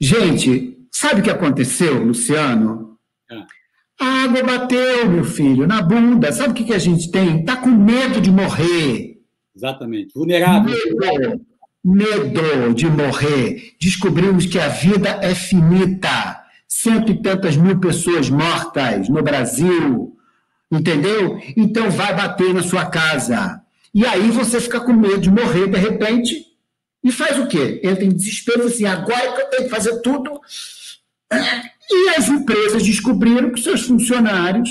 Gente, 0.00 0.78
sabe 0.92 1.20
o 1.20 1.24
que 1.24 1.30
aconteceu, 1.30 2.04
Luciano? 2.04 2.87
A 4.00 4.24
água 4.24 4.42
bateu, 4.42 5.10
meu 5.10 5.24
filho, 5.24 5.66
na 5.66 5.82
bunda. 5.82 6.32
Sabe 6.32 6.50
o 6.50 6.54
que, 6.54 6.64
que 6.64 6.74
a 6.74 6.78
gente 6.78 7.10
tem? 7.10 7.40
Está 7.40 7.56
com 7.56 7.68
medo 7.68 8.20
de 8.20 8.30
morrer. 8.30 9.20
Exatamente. 9.54 10.14
Vulnerável. 10.14 10.74
Medo 11.02 11.48
medo 11.84 12.74
de 12.74 12.86
morrer. 12.86 13.74
Descobrimos 13.80 14.46
que 14.46 14.58
a 14.58 14.68
vida 14.68 15.18
é 15.22 15.34
finita. 15.34 16.44
Cento 16.66 17.12
e 17.12 17.22
tantas 17.22 17.56
mil 17.56 17.80
pessoas 17.80 18.28
mortas 18.28 19.08
no 19.08 19.22
Brasil. 19.22 20.16
Entendeu? 20.70 21.40
Então 21.56 21.90
vai 21.90 22.14
bater 22.14 22.52
na 22.52 22.62
sua 22.62 22.86
casa. 22.86 23.62
E 23.94 24.04
aí 24.04 24.30
você 24.30 24.60
fica 24.60 24.80
com 24.80 24.92
medo 24.92 25.18
de 25.18 25.30
morrer 25.30 25.68
de 25.68 25.78
repente 25.78 26.46
e 27.02 27.10
faz 27.10 27.38
o 27.38 27.46
quê? 27.46 27.80
Entra 27.82 28.04
em 28.04 28.10
desespero 28.10 28.66
assim, 28.66 28.84
agora 28.84 29.32
que 29.32 29.40
eu 29.40 29.50
tenho 29.50 29.64
que 29.64 29.70
fazer 29.70 30.00
tudo. 30.02 30.40
E 31.90 32.10
as 32.10 32.28
empresas 32.28 32.82
descobriram 32.82 33.50
que 33.50 33.60
seus 33.60 33.82
funcionários 33.82 34.70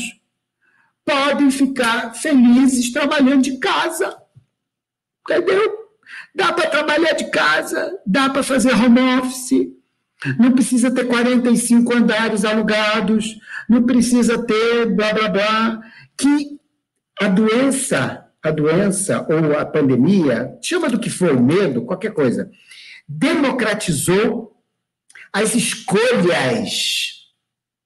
podem 1.03 1.49
ficar 1.49 2.13
felizes 2.13 2.91
trabalhando 2.91 3.43
de 3.43 3.57
casa. 3.57 4.15
Entendeu? 5.21 5.87
Dá 6.35 6.53
para 6.53 6.69
trabalhar 6.69 7.13
de 7.13 7.29
casa, 7.31 7.99
dá 8.05 8.29
para 8.29 8.43
fazer 8.43 8.73
home 8.73 8.99
office, 9.19 9.71
não 10.37 10.51
precisa 10.51 10.91
ter 10.91 11.05
45 11.05 11.95
andares 11.95 12.43
alugados, 12.43 13.37
não 13.69 13.83
precisa 13.83 14.43
ter 14.43 14.85
blá 14.87 15.13
blá 15.13 15.29
blá. 15.29 15.81
Que 16.17 16.57
a 17.21 17.27
doença, 17.27 18.25
a 18.43 18.51
doença 18.51 19.25
ou 19.29 19.57
a 19.57 19.65
pandemia, 19.65 20.57
chama 20.61 20.89
do 20.89 20.99
que 20.99 21.09
for, 21.09 21.41
medo, 21.41 21.83
qualquer 21.85 22.13
coisa, 22.13 22.49
democratizou 23.07 24.56
as 25.31 25.55
escolhas 25.55 27.33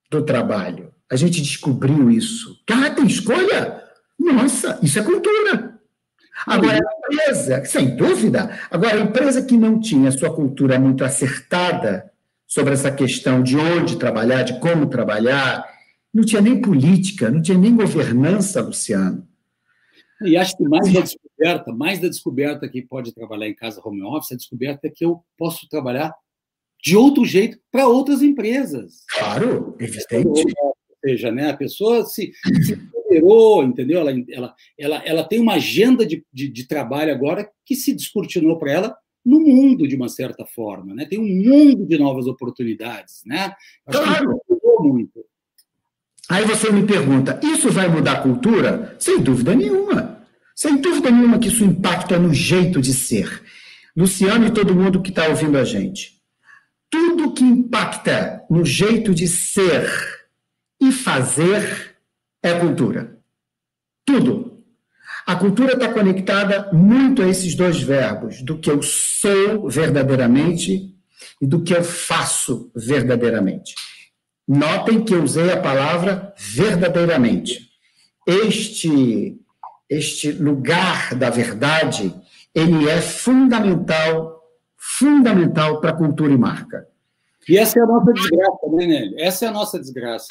do 0.10 0.24
trabalho. 0.24 0.94
A 1.10 1.16
gente 1.16 1.42
descobriu 1.42 2.10
isso. 2.10 2.58
Ah, 2.70 2.90
tem 2.90 3.06
escolha? 3.06 3.84
Nossa, 4.20 4.80
isso 4.82 5.00
é 5.00 5.04
cultura. 5.04 5.80
Agora, 6.46 6.78
a 6.78 7.14
empresa, 7.14 7.66
sem 7.66 7.96
dúvida, 7.96 8.58
agora, 8.70 8.96
a 8.96 9.02
empresa 9.02 9.44
que 9.44 9.58
não 9.58 9.80
tinha 9.80 10.12
sua 10.12 10.34
cultura 10.34 10.80
muito 10.80 11.04
acertada 11.04 12.12
sobre 12.48 12.74
essa 12.74 12.92
questão 12.92 13.44
de 13.44 13.56
onde 13.58 13.98
trabalhar, 13.98 14.44
de 14.44 14.60
como 14.60 14.88
trabalhar, 14.88 15.66
não 16.14 16.24
tinha 16.24 16.42
nem 16.42 16.62
política, 16.62 17.30
não 17.30 17.42
tinha 17.42 17.58
nem 17.58 17.76
governança, 17.76 18.62
Luciano. 18.62 19.28
E 20.22 20.38
acho 20.38 20.56
que 20.58 20.64
mais 20.64 20.92
da 20.92 21.02
descoberta, 21.02 21.74
mais 21.74 22.00
da 22.00 22.08
descoberta 22.08 22.70
que 22.70 22.82
pode 22.82 23.14
trabalhar 23.14 23.48
em 23.48 23.56
casa 23.56 23.82
home 23.84 24.04
office, 24.04 24.34
a 24.34 24.36
descoberta 24.36 24.88
é 24.88 24.90
que 24.90 25.06
eu 25.06 25.24
posso 25.38 25.68
trabalhar 25.68 26.14
de 26.84 26.96
outro 26.96 27.26
jeito 27.26 27.58
para 27.72 27.88
outras 27.88 28.22
empresas. 28.22 29.04
Claro, 29.10 29.76
evidente. 29.80 30.44
Ou 30.62 30.76
seja, 31.04 31.32
né, 31.32 31.50
a 31.50 31.58
pessoa 31.58 32.06
se, 32.06 32.32
se 32.64 32.78
entendeu? 33.64 34.00
Ela, 34.00 34.14
ela, 34.30 34.56
ela, 34.78 35.04
ela 35.06 35.24
tem 35.24 35.40
uma 35.40 35.54
agenda 35.54 36.06
de, 36.06 36.26
de, 36.32 36.48
de 36.48 36.68
trabalho 36.68 37.14
agora 37.14 37.50
que 37.66 37.76
se 37.76 37.94
descortinou 37.94 38.58
para 38.58 38.72
ela 38.72 38.98
no 39.24 39.40
mundo, 39.40 39.88
de 39.88 39.96
uma 39.96 40.10
certa 40.10 40.46
forma. 40.46 40.94
Né? 40.96 41.06
Tem 41.06 41.20
um 41.20 41.50
mundo 41.50 41.86
de 41.86 41.98
novas 41.98 42.28
oportunidades. 42.28 43.22
Né? 43.26 43.54
Acho 43.86 44.04
claro. 44.04 44.40
que 44.48 44.62
muito. 44.82 45.26
Aí 46.30 46.46
você 46.46 46.72
me 46.72 46.86
pergunta, 46.88 47.40
isso 47.44 47.70
vai 47.70 47.90
mudar 47.90 48.14
a 48.14 48.22
cultura? 48.22 48.96
Sem 49.00 49.20
dúvida 49.20 49.54
nenhuma. 49.54 50.26
Sem 50.56 50.78
dúvida 50.78 51.12
nenhuma 51.12 51.40
que 51.40 51.50
isso 51.50 51.64
impacta 51.64 52.18
no 52.18 52.34
jeito 52.34 52.82
de 52.82 52.94
ser. 52.94 53.44
Luciano 53.96 54.48
e 54.48 54.52
todo 54.52 54.76
mundo 54.76 55.02
que 55.02 55.10
está 55.10 55.28
ouvindo 55.28 55.58
a 55.58 55.66
gente. 55.66 56.21
Tudo 56.92 57.34
que 57.34 57.44
impacta 57.44 58.44
no 58.50 58.64
jeito 58.64 59.16
de 59.16 59.28
ser 59.28 59.90
e 60.80 60.92
fazer 60.92 61.96
é 62.44 62.54
cultura. 62.60 63.18
Tudo. 64.06 64.64
A 65.26 65.36
cultura 65.36 65.74
está 65.74 65.94
conectada 65.94 66.70
muito 66.74 67.22
a 67.22 67.28
esses 67.28 67.56
dois 67.56 67.82
verbos, 67.82 68.42
do 68.42 68.58
que 68.58 68.70
eu 68.70 68.82
sou 68.82 69.70
verdadeiramente 69.70 70.94
e 71.42 71.46
do 71.46 71.64
que 71.64 71.74
eu 71.74 71.84
faço 71.84 72.72
verdadeiramente. 72.76 73.74
Notem 74.48 75.04
que 75.04 75.14
eu 75.14 75.24
usei 75.24 75.52
a 75.52 75.62
palavra 75.62 76.34
verdadeiramente. 76.38 77.70
Este, 78.28 79.40
este 79.90 80.32
lugar 80.32 81.16
da 81.16 81.30
verdade, 81.30 82.14
ele 82.54 82.90
é 82.90 83.00
fundamental, 83.00 84.41
fundamental 85.02 85.82
para 85.82 85.94
cultura 85.94 86.32
e 86.32 86.38
marca. 86.38 86.88
E 87.50 87.58
essa 87.58 87.80
é 87.80 87.82
a 87.82 87.88
nossa 87.88 88.14
desgraça, 88.14 88.68
né, 88.72 88.86
Nélio? 88.86 89.16
Essa 89.20 89.46
é 89.46 89.48
a 89.48 89.52
nossa 89.52 89.80
desgraça. 89.80 90.28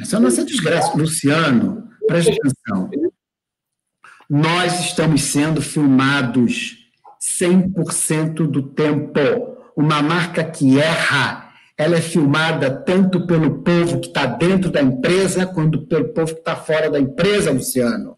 Essa 0.00 0.16
é 0.16 0.18
a 0.18 0.20
nossa 0.20 0.44
desgraça. 0.44 0.96
Luciano, 0.96 1.88
preste 2.08 2.32
atenção. 2.32 2.90
Nós 4.30 4.80
estamos 4.80 5.20
sendo 5.24 5.60
filmados 5.60 6.78
100% 7.20 8.46
do 8.46 8.62
tempo. 8.62 9.20
Uma 9.76 10.00
marca 10.00 10.42
que 10.42 10.80
erra, 10.80 11.50
ela 11.76 11.96
é 11.96 12.00
filmada 12.00 12.70
tanto 12.70 13.26
pelo 13.26 13.62
povo 13.62 14.00
que 14.00 14.06
está 14.06 14.24
dentro 14.24 14.70
da 14.70 14.80
empresa, 14.80 15.44
quanto 15.44 15.82
pelo 15.86 16.14
povo 16.14 16.32
que 16.32 16.40
está 16.40 16.56
fora 16.56 16.90
da 16.90 16.98
empresa, 16.98 17.52
Luciano. 17.52 18.16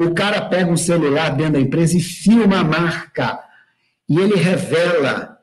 O 0.00 0.12
cara 0.12 0.42
pega 0.42 0.70
um 0.70 0.76
celular 0.76 1.36
dentro 1.36 1.52
da 1.52 1.60
empresa 1.60 1.96
e 1.96 2.00
filma 2.00 2.58
a 2.58 2.64
marca. 2.64 3.38
E 4.08 4.18
ele 4.18 4.34
revela 4.34 5.35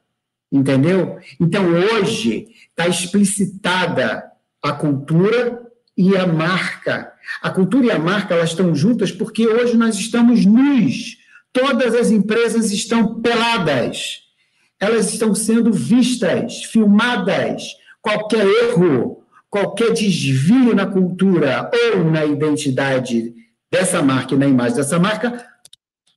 Entendeu? 0.54 1.18
Então, 1.40 1.66
hoje, 1.66 2.48
está 2.70 2.88
explicitada 2.88 4.24
a 4.62 4.72
cultura 4.72 5.64
e 5.98 6.16
a 6.16 6.28
marca. 6.28 7.12
A 7.42 7.50
cultura 7.50 7.88
e 7.88 7.92
a 7.92 7.98
marca 7.98 8.36
elas 8.36 8.52
estão 8.52 8.76
juntas 8.76 9.12
porque 9.12 9.48
hoje 9.48 9.76
nós 9.76 9.96
estamos 9.96 10.46
nus. 10.46 11.18
Todas 11.52 11.96
as 11.96 12.12
empresas 12.12 12.72
estão 12.72 13.20
peladas. 13.20 14.20
Elas 14.80 15.12
estão 15.12 15.34
sendo 15.34 15.74
vistas, 15.74 16.64
filmadas. 16.66 17.64
Qualquer 18.00 18.46
erro, 18.46 19.24
qualquer 19.50 19.92
desvio 19.92 20.76
na 20.76 20.86
cultura 20.86 21.72
ou 21.74 22.04
na 22.04 22.26
identidade 22.26 23.34
dessa 23.72 24.04
marca 24.04 24.36
e 24.36 24.38
na 24.38 24.46
imagem 24.46 24.78
dessa 24.78 25.00
marca, 25.00 25.48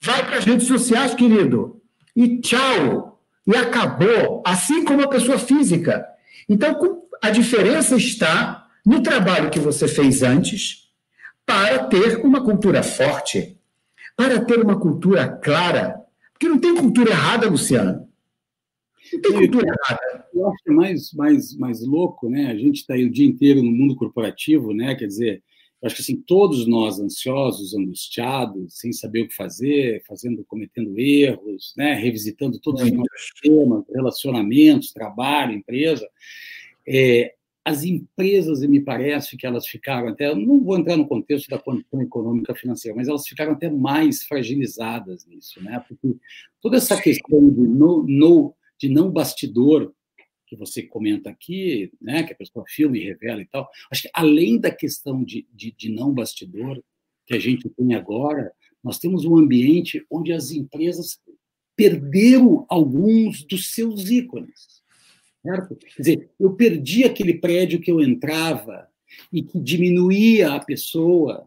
vai 0.02 0.26
para 0.26 0.36
as 0.36 0.44
redes 0.44 0.66
sociais, 0.66 1.14
querido. 1.14 1.80
E 2.14 2.38
tchau. 2.40 3.15
E 3.46 3.56
acabou, 3.56 4.42
assim 4.44 4.84
como 4.84 5.02
a 5.02 5.08
pessoa 5.08 5.38
física. 5.38 6.06
Então, 6.48 7.02
a 7.22 7.30
diferença 7.30 7.96
está 7.96 8.66
no 8.84 9.02
trabalho 9.02 9.50
que 9.50 9.60
você 9.60 9.86
fez 9.86 10.22
antes 10.22 10.90
para 11.44 11.84
ter 11.84 12.18
uma 12.24 12.42
cultura 12.42 12.82
forte, 12.82 13.56
para 14.16 14.44
ter 14.44 14.60
uma 14.60 14.78
cultura 14.78 15.28
clara. 15.28 16.00
Porque 16.32 16.48
não 16.48 16.58
tem 16.58 16.74
cultura 16.74 17.10
errada, 17.10 17.48
Luciano. 17.48 18.08
Não 19.12 19.20
tem 19.20 19.32
cultura 19.32 19.66
errada. 19.66 20.26
Eu 20.34 20.48
acho 20.48 20.62
é 20.66 20.72
mais, 20.72 21.12
mais, 21.12 21.56
mais 21.56 21.86
louco, 21.86 22.28
né? 22.28 22.50
A 22.50 22.56
gente 22.56 22.80
está 22.80 22.94
aí 22.94 23.04
o 23.04 23.10
dia 23.10 23.26
inteiro 23.26 23.62
no 23.62 23.70
mundo 23.70 23.94
corporativo, 23.94 24.74
né? 24.74 24.94
Quer 24.94 25.06
dizer, 25.06 25.42
acho 25.86 25.96
que 25.96 26.02
assim, 26.02 26.16
todos 26.16 26.66
nós 26.66 26.98
ansiosos, 26.98 27.74
angustiados, 27.74 28.78
sem 28.78 28.92
saber 28.92 29.22
o 29.22 29.28
que 29.28 29.34
fazer, 29.34 30.02
fazendo, 30.06 30.44
cometendo 30.44 30.98
erros, 30.98 31.72
né? 31.76 31.94
revisitando 31.94 32.58
todos 32.58 32.82
os 32.82 32.90
nossos 32.90 33.32
temas, 33.42 33.84
relacionamentos, 33.88 34.92
trabalho, 34.92 35.52
empresa. 35.52 36.08
É, 36.86 37.34
as 37.66 37.82
empresas, 37.82 38.60
me 38.60 38.80
parece 38.80 39.36
que 39.36 39.44
elas 39.44 39.66
ficaram 39.66 40.06
até, 40.06 40.32
não 40.32 40.62
vou 40.62 40.78
entrar 40.78 40.96
no 40.96 41.08
contexto 41.08 41.48
da 41.48 41.58
condição 41.58 42.00
econômica 42.00 42.54
financeira, 42.54 42.96
mas 42.96 43.08
elas 43.08 43.26
ficaram 43.26 43.54
até 43.54 43.68
mais 43.68 44.22
fragilizadas 44.22 45.26
nisso, 45.26 45.60
né? 45.60 45.84
Porque 45.88 46.16
toda 46.62 46.76
essa 46.76 46.96
questão 47.02 47.50
de, 47.50 47.60
no, 47.60 48.04
no, 48.06 48.54
de 48.78 48.88
não 48.88 49.10
bastidor 49.10 49.92
que 50.46 50.56
você 50.56 50.82
comenta 50.82 51.28
aqui, 51.28 51.92
né, 52.00 52.22
que 52.22 52.32
a 52.32 52.36
pessoa 52.36 52.64
filma 52.68 52.96
e 52.96 53.04
revela 53.04 53.40
e 53.42 53.46
tal, 53.46 53.68
acho 53.90 54.02
que 54.02 54.10
além 54.14 54.58
da 54.58 54.70
questão 54.70 55.22
de, 55.22 55.46
de, 55.52 55.72
de 55.72 55.90
não 55.90 56.12
bastidor 56.12 56.82
que 57.26 57.34
a 57.34 57.38
gente 57.38 57.68
tem 57.70 57.94
agora, 57.94 58.52
nós 58.82 58.98
temos 58.98 59.24
um 59.24 59.36
ambiente 59.36 60.04
onde 60.08 60.32
as 60.32 60.52
empresas 60.52 61.18
perderam 61.74 62.64
alguns 62.68 63.44
dos 63.44 63.74
seus 63.74 64.08
ícones. 64.08 64.82
Certo? 65.42 65.76
Quer 65.76 66.02
dizer, 66.02 66.30
eu 66.40 66.54
perdi 66.54 67.04
aquele 67.04 67.34
prédio 67.34 67.80
que 67.80 67.90
eu 67.90 68.00
entrava 68.00 68.88
e 69.32 69.42
que 69.42 69.60
diminuía 69.60 70.52
a 70.52 70.64
pessoa, 70.64 71.46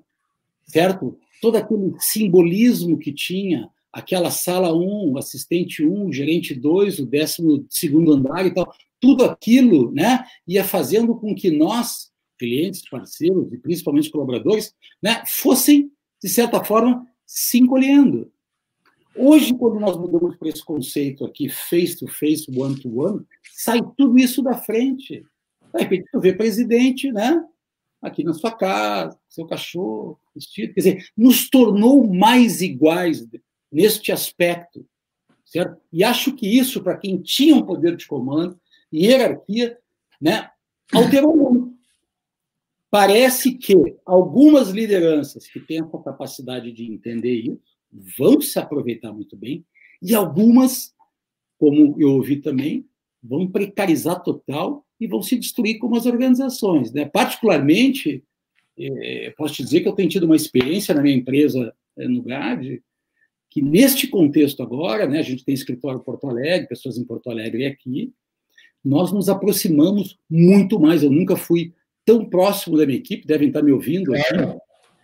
certo? 0.66 1.18
Todo 1.41 1.58
aquele 1.58 1.93
simbolismo 2.00 2.97
que 2.97 3.12
tinha, 3.12 3.70
aquela 3.91 4.32
sala 4.32 4.74
1, 4.74 5.18
assistente 5.18 5.86
1, 5.86 6.12
gerente 6.14 6.54
2, 6.54 7.00
o 7.00 7.06
décimo 7.06 7.66
segundo 7.70 8.14
andar 8.14 8.45
e 8.45 8.54
tal 8.54 8.74
tudo 9.00 9.24
aquilo 9.24 9.91
né, 9.91 10.26
ia 10.47 10.64
fazendo 10.64 11.16
com 11.16 11.34
que 11.34 11.50
nós, 11.52 12.12
clientes, 12.38 12.88
parceiros 12.89 13.52
e 13.52 13.58
principalmente 13.58 14.10
colaboradores, 14.10 14.74
né, 15.02 15.24
fossem, 15.26 15.91
de 16.22 16.30
certa 16.30 16.64
forma, 16.64 17.06
se 17.26 17.60
encolhendo. 17.60 18.32
Hoje, 19.16 19.54
quando 19.54 19.80
nós 19.80 19.97
mudamos 19.97 20.38
para 20.38 20.50
esse 20.50 20.64
conceito 20.64 21.26
aqui, 21.26 21.50
face-to-face, 21.50 22.45
one-to-one, 22.56 23.26
sai 23.54 23.80
tudo 23.97 24.18
isso 24.18 24.41
da 24.41 24.54
frente. 24.54 25.26
De 25.74 25.84
repente, 25.84 26.10
tu 26.12 26.20
vê 26.20 26.34
presidente, 26.34 27.12
né? 27.12 27.43
Aqui 28.02 28.24
na 28.24 28.34
sua 28.34 28.52
casa, 28.52 29.20
seu 29.28 29.45
cachorro, 29.45 30.18
vestido. 30.34 30.74
Quer 30.74 30.80
dizer, 30.80 31.06
nos 31.18 31.50
tornou 31.50 32.08
mais 32.08 32.62
iguais 32.62 33.28
neste 33.72 34.12
aspecto, 34.12 34.86
certo? 35.45 35.82
E 35.91 36.04
acho 36.04 36.34
que 36.34 36.47
isso, 36.47 36.82
para 36.82 36.97
quem 36.97 37.22
tinha 37.22 37.56
um 37.56 37.66
poder 37.66 37.97
de 37.97 38.08
comando, 38.08 38.60
hierarquia, 38.94 39.78
né, 40.22 40.50
alterou 40.94 41.36
muito. 41.36 41.80
Parece 42.92 43.54
que 43.54 43.76
algumas 44.06 44.70
lideranças 44.70 45.48
que 45.48 45.60
têm 45.60 45.80
a 45.80 45.86
capacidade 45.86 46.72
de 46.72 46.92
entender 46.92 47.34
isso 47.34 47.78
vão 48.18 48.42
se 48.42 48.58
aproveitar 48.58 49.14
muito 49.14 49.36
bem, 49.36 49.64
e 50.02 50.16
algumas, 50.16 50.94
como 51.58 51.96
eu 52.00 52.14
ouvi 52.14 52.38
também, 52.38 52.86
vão 53.22 53.48
precarizar 53.48 54.24
total 54.24 54.86
e 55.00 55.08
vão 55.08 55.22
se 55.22 55.38
destruir 55.38 55.78
como 55.78 55.96
as 55.96 56.06
organizações. 56.06 56.92
Né? 56.92 57.06
Particularmente, 57.06 58.24
é, 58.78 59.34
posso 59.38 59.56
te 59.56 59.64
dizer 59.64 59.82
que 59.82 59.88
eu 59.88 59.94
tenho 59.94 60.10
tido 60.10 60.24
uma 60.24 60.36
experiência 60.36 60.94
na 60.94 61.02
minha 61.02 61.16
empresa 61.16 61.74
é, 61.98 62.08
no 62.08 62.22
GAD, 62.22 62.82
que 63.50 63.62
neste 63.62 64.08
contexto 64.08 64.62
agora, 64.62 65.08
né, 65.08 65.20
a 65.20 65.24
gente 65.24 65.44
tem 65.44 65.54
escritório 65.54 66.00
em 66.00 66.04
Porto 66.04 66.28
Alegre, 66.28 66.68
pessoas 66.68 66.98
em 66.98 67.04
Porto 67.04 67.30
Alegre 67.30 67.64
e 67.64 67.66
aqui, 67.66 68.14
nós 68.84 69.11
nos 69.11 69.30
aproximamos 69.30 70.17
muito 70.30 70.80
mais. 70.80 71.03
Eu 71.03 71.11
nunca 71.11 71.36
fui 71.36 71.73
tão 72.05 72.25
próximo 72.25 72.77
da 72.77 72.86
minha 72.86 72.97
equipe, 72.97 73.27
devem 73.27 73.49
estar 73.49 73.61
me 73.61 73.71
ouvindo 73.71 74.13
aqui. 74.13 74.30
Claro, 74.30 74.61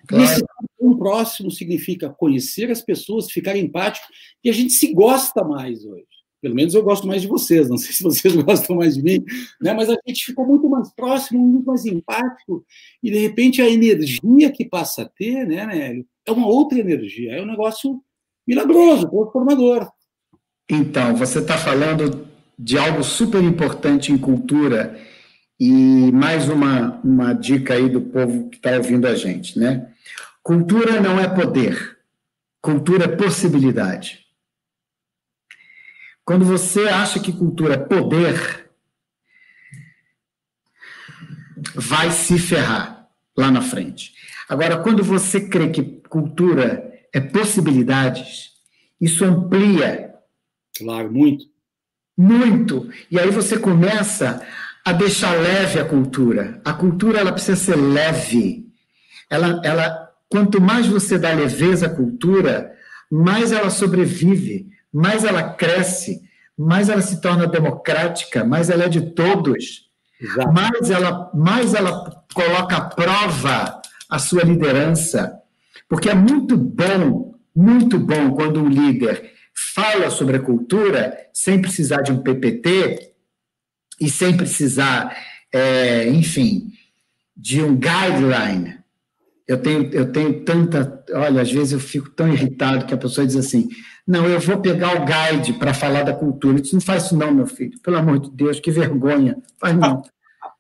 claro. 0.07 0.23
Esse 0.23 0.43
tão 0.80 0.97
próximo 0.97 1.51
significa 1.51 2.09
conhecer 2.09 2.71
as 2.71 2.82
pessoas, 2.82 3.32
ficar 3.32 3.55
empático, 3.55 4.07
e 4.43 4.49
a 4.49 4.53
gente 4.53 4.73
se 4.73 4.93
gosta 4.93 5.43
mais 5.43 5.86
hoje. 5.86 6.05
Pelo 6.41 6.55
menos 6.55 6.76
eu 6.76 6.84
gosto 6.84 7.07
mais 7.07 7.23
de 7.23 7.28
vocês, 7.28 7.69
não 7.69 7.78
sei 7.78 7.91
se 7.91 8.03
vocês 8.03 8.36
gostam 8.43 8.76
mais 8.76 8.95
de 8.95 9.01
mim, 9.01 9.23
né? 9.61 9.73
mas 9.73 9.89
a 9.89 9.97
gente 10.07 10.26
ficou 10.26 10.45
muito 10.45 10.69
mais 10.69 10.93
próximo, 10.93 11.39
muito 11.39 11.65
mais 11.65 11.86
empático, 11.86 12.63
e 13.01 13.09
de 13.09 13.17
repente 13.17 13.61
a 13.61 13.69
energia 13.69 14.51
que 14.51 14.65
passa 14.65 15.03
a 15.03 15.09
ter, 15.09 15.47
né, 15.47 15.65
Nélio, 15.65 16.05
é 16.26 16.32
uma 16.32 16.47
outra 16.47 16.80
energia, 16.80 17.34
é 17.34 17.41
um 17.41 17.47
negócio 17.47 18.01
milagroso, 18.47 19.09
transformador. 19.09 19.89
Então, 20.69 21.15
você 21.15 21.39
está 21.39 21.57
falando 21.57 22.28
de 22.58 22.78
algo 22.78 23.03
super 23.03 23.43
importante 23.43 24.12
em 24.12 24.18
cultura 24.18 24.99
e 25.60 26.12
mais 26.12 26.49
uma, 26.49 26.99
uma 27.01 27.34
dica 27.34 27.74
aí 27.74 27.89
do 27.89 28.01
povo 28.01 28.49
que 28.49 28.58
está 28.58 28.72
ouvindo 28.72 29.08
a 29.08 29.16
gente, 29.16 29.58
né? 29.60 29.89
Cultura 30.41 31.01
não 31.01 31.20
é 31.20 31.28
poder, 31.28 31.97
cultura 32.62 33.06
é 33.06 33.08
possibilidade. 33.08 34.26
Quando 36.24 36.45
você 36.45 36.88
acha 36.88 37.20
que 37.20 37.32
cultura 37.32 37.76
é 37.76 37.78
poder, 37.78 38.70
vai 41.74 42.12
se 42.12 42.38
ferrar 42.38 43.08
lá 43.38 43.51
na 43.51 43.62
frente. 43.62 44.14
Agora, 44.47 44.78
quando 44.82 45.03
você 45.03 45.47
crê 45.47 45.70
que 45.70 45.84
cultura 46.10 46.93
é 47.14 47.20
possibilidades, 47.20 48.51
isso 48.99 49.24
amplia. 49.24 50.14
Claro, 50.78 51.12
muito 51.12 51.55
muito. 52.18 52.89
E 53.09 53.20
aí 53.20 53.30
você 53.30 53.57
começa 53.57 54.41
a 54.84 54.91
deixar 54.93 55.32
leve 55.34 55.80
a 55.80 55.86
cultura. 55.86 56.61
A 56.63 56.74
cultura 56.74 57.20
ela 57.20 57.32
precisa 57.32 57.55
ser 57.55 57.76
leve. 57.76 58.66
Ela, 59.30 59.59
ela, 59.63 60.09
quanto 60.30 60.61
mais 60.61 60.86
você 60.86 61.18
dá 61.18 61.34
leveza 61.34 61.88
à 61.88 61.89
cultura, 61.89 62.72
mais 63.11 63.51
ela 63.51 63.70
sobrevive, 63.70 64.68
mais 64.93 65.24
ela 65.24 65.41
cresce, 65.41 66.22
mais 66.57 66.89
ela 66.89 67.01
se 67.01 67.20
torna 67.20 67.47
democrática, 67.47 68.43
mais 68.43 68.70
ela 68.70 68.86
é 68.86 68.89
de 68.89 69.13
todos, 69.13 69.89
Exato. 70.22 70.53
mais 70.53 70.89
ela, 70.89 71.32
mais 71.34 71.74
ela 71.74 72.24
coloca 72.34 72.78
à 72.78 72.82
prova 72.82 73.82
a 74.09 74.20
sua 74.20 74.43
liderança. 74.43 75.34
Porque 75.89 76.09
é 76.09 76.16
muito 76.16 76.55
bom, 76.55 77.36
muito 77.55 77.99
bom 77.99 78.32
quando 78.32 78.61
um 78.61 78.70
líder 78.70 79.35
fala 79.56 80.10
sobre 80.10 80.38
a 80.38 80.41
cultura 80.41 81.18
sem 81.34 81.62
precisar 81.62 82.01
de 82.01 82.12
um 82.12 82.22
PPT 82.22 83.14
e 83.99 84.10
sem 84.10 84.36
precisar, 84.36 85.16
é, 85.51 86.10
enfim, 86.10 86.72
de 87.36 87.62
um 87.62 87.76
guideline. 87.76 88.80
Eu 89.47 89.62
tenho, 89.62 89.89
eu 89.93 90.12
tenho 90.12 90.43
tanta. 90.43 91.06
Olha, 91.14 91.41
às 91.41 91.51
vezes 91.51 91.74
eu 91.74 91.80
fico 91.80 92.10
tão 92.10 92.28
irritado 92.28 92.86
que 92.86 92.93
a 92.93 92.97
pessoa 92.97 93.26
diz 93.26 93.36
assim: 93.36 93.70
não, 94.06 94.26
eu 94.28 94.39
vou 94.39 94.60
pegar 94.60 94.95
o 94.95 95.06
guide 95.06 95.53
para 95.53 95.74
falar 95.74 96.03
da 96.03 96.14
cultura. 96.14 96.60
Isso 96.60 96.74
não 96.74 96.82
faz 96.82 97.06
isso, 97.06 97.16
não, 97.16 97.32
meu 97.32 97.47
filho. 97.47 97.80
Pelo 97.82 97.97
amor 97.97 98.20
de 98.20 98.32
Deus, 98.32 98.60
que 98.60 98.72
vergonha. 98.72 99.38
Faz 99.60 99.76
não. 99.76 100.03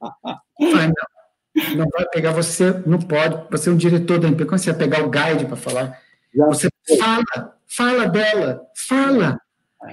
Faz 0.71 0.87
não. 0.87 1.75
Não 1.77 1.85
vai 1.89 2.05
pegar 2.09 2.31
você, 2.31 2.81
não 2.85 2.99
pode. 2.99 3.49
Você 3.49 3.69
é 3.69 3.71
um 3.71 3.77
diretor 3.77 4.19
da 4.19 4.27
empresa. 4.27 4.49
Quando 4.49 4.59
você 4.59 4.71
vai 4.71 4.79
pegar 4.79 5.03
o 5.03 5.09
guide 5.09 5.45
para 5.45 5.55
falar, 5.55 5.99
você 6.35 6.69
fala 6.99 7.55
Fala 7.75 8.07
dela, 8.07 8.61
fala, 8.73 9.41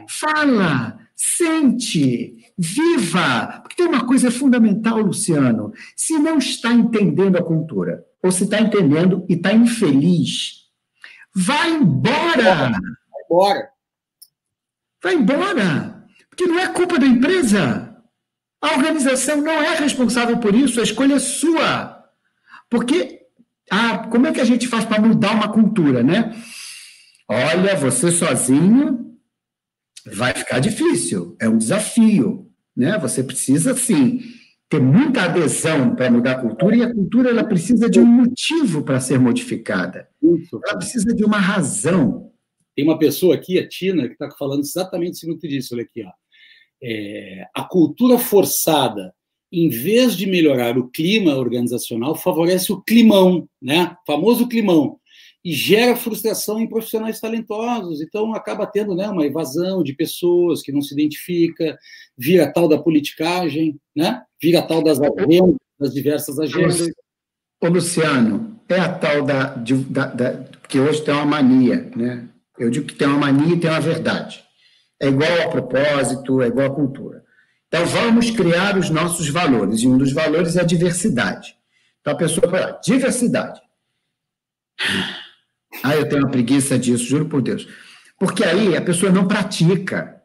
fala, 0.09 1.01
sente, 1.16 2.53
viva. 2.57 3.61
Porque 3.61 3.74
tem 3.74 3.87
uma 3.87 4.07
coisa 4.07 4.30
fundamental, 4.30 4.99
Luciano. 4.99 5.72
Se 5.97 6.16
não 6.16 6.39
está 6.39 6.72
entendendo 6.72 7.39
a 7.39 7.43
cultura, 7.43 8.05
ou 8.22 8.30
se 8.30 8.45
está 8.45 8.61
entendendo 8.61 9.26
e 9.28 9.35
está 9.35 9.53
infeliz, 9.53 10.68
vai 11.35 11.72
embora. 11.72 12.70
Vai 12.70 13.22
embora. 13.24 13.68
Vai 15.03 15.14
embora. 15.14 16.07
Porque 16.30 16.47
não 16.47 16.61
é 16.61 16.68
culpa 16.68 17.01
da 17.01 17.07
empresa. 17.07 17.97
A 18.61 18.74
organização 18.76 19.39
não 19.39 19.61
é 19.61 19.74
responsável 19.74 20.39
por 20.39 20.55
isso, 20.55 20.78
a 20.78 20.85
escolha 20.85 21.14
é 21.14 21.18
sua. 21.18 22.01
Porque, 22.70 23.22
ah, 23.68 24.07
como 24.09 24.28
é 24.28 24.33
que 24.33 24.41
a 24.41 24.45
gente 24.45 24.68
faz 24.68 24.85
para 24.85 25.03
mudar 25.03 25.33
uma 25.33 25.49
cultura, 25.49 26.05
né? 26.05 26.33
Olha, 27.35 27.74
você 27.74 28.11
sozinho 28.11 29.16
vai 30.05 30.35
ficar 30.35 30.59
difícil, 30.59 31.35
é 31.41 31.49
um 31.49 31.57
desafio, 31.57 32.53
né? 32.76 32.99
Você 32.99 33.24
precisa 33.24 33.74
sim 33.74 34.20
ter 34.68 34.83
muita 34.83 35.22
adesão 35.22 35.97
para 35.97 36.11
mudar 36.11 36.33
a 36.33 36.41
cultura 36.43 36.76
e 36.76 36.83
a 36.83 36.93
cultura 36.93 37.30
ela 37.30 37.43
precisa 37.45 37.89
de 37.89 37.99
um 37.99 38.05
motivo 38.05 38.83
para 38.83 39.01
ser 39.01 39.18
modificada. 39.18 40.11
Ela 40.22 40.76
precisa 40.76 41.14
de 41.14 41.24
uma 41.24 41.39
razão. 41.39 42.30
Tem 42.76 42.85
uma 42.85 42.99
pessoa 42.99 43.35
aqui, 43.35 43.59
a 43.59 43.66
Tina, 43.66 44.07
que 44.09 44.12
está 44.12 44.30
falando 44.30 44.61
exatamente 44.61 45.12
em 45.12 45.14
cima 45.14 45.35
disso. 45.39 45.74
Olha 45.74 45.85
aqui, 45.85 46.05
ó. 46.05 46.11
é, 46.83 47.47
a 47.55 47.64
cultura 47.64 48.18
forçada, 48.18 49.14
em 49.51 49.70
vez 49.70 50.14
de 50.14 50.26
melhorar 50.26 50.76
o 50.76 50.91
clima 50.91 51.35
organizacional, 51.37 52.14
favorece 52.14 52.72
o 52.72 52.83
climão, 52.83 53.49
né? 53.61 53.97
O 54.03 54.12
famoso 54.12 54.47
climão 54.47 54.99
e 55.45 55.53
gera 55.53 55.97
frustração 55.97 56.61
em 56.61 56.68
profissionais 56.68 57.18
talentosos. 57.18 58.01
Então, 58.01 58.32
acaba 58.34 58.66
tendo 58.66 58.95
né, 58.95 59.09
uma 59.09 59.26
evasão 59.26 59.82
de 59.82 59.93
pessoas 59.95 60.62
que 60.62 60.70
não 60.70 60.80
se 60.80 60.95
identifica, 60.95 61.76
vira 62.16 62.53
tal 62.53 62.68
da 62.68 62.78
politicagem, 62.78 63.78
né? 63.95 64.22
vira 64.40 64.62
tal 64.62 64.82
das 64.82 65.01
agendas, 65.01 65.57
das 65.78 65.93
diversas 65.93 66.38
agendas. 66.38 66.88
Ô, 67.61 67.68
Luciano, 67.68 68.61
é 68.68 68.78
a 68.78 68.93
tal 68.93 69.22
da, 69.22 69.55
da, 69.55 70.07
da, 70.07 70.45
que 70.68 70.78
hoje 70.78 71.03
tem 71.03 71.14
uma 71.14 71.26
mania, 71.26 71.90
né? 71.95 72.28
Eu 72.59 72.70
digo 72.70 72.86
que 72.86 72.95
tem 72.95 73.09
uma 73.09 73.18
mania 73.18 73.55
e 73.55 73.61
tem 73.61 73.70
uma 73.70 73.80
verdade. 73.80 74.43
É 75.01 75.09
igual 75.09 75.43
a 75.43 75.49
propósito, 75.49 76.40
é 76.43 76.47
igual 76.47 76.66
a 76.66 76.74
cultura. 76.74 77.24
Então, 77.66 77.84
vamos 77.86 78.30
criar 78.30 78.76
os 78.76 78.90
nossos 78.90 79.28
valores, 79.28 79.80
e 79.80 79.88
um 79.88 79.97
dos 79.97 80.12
valores 80.12 80.57
é 80.57 80.61
a 80.61 80.64
diversidade. 80.64 81.57
Então, 82.01 82.12
a 82.12 82.16
pessoa 82.16 82.49
fala, 82.49 82.80
diversidade. 82.84 83.61
Ah, 85.83 85.97
eu 85.97 86.09
tenho 86.09 86.22
uma 86.22 86.30
preguiça 86.30 86.78
disso, 86.78 87.05
juro 87.05 87.28
por 87.28 87.43
Deus. 87.43 87.66
Porque 88.18 88.45
aí 88.45 88.76
a 88.76 88.83
pessoa 88.83 89.11
não 89.11 89.26
pratica. 89.26 90.22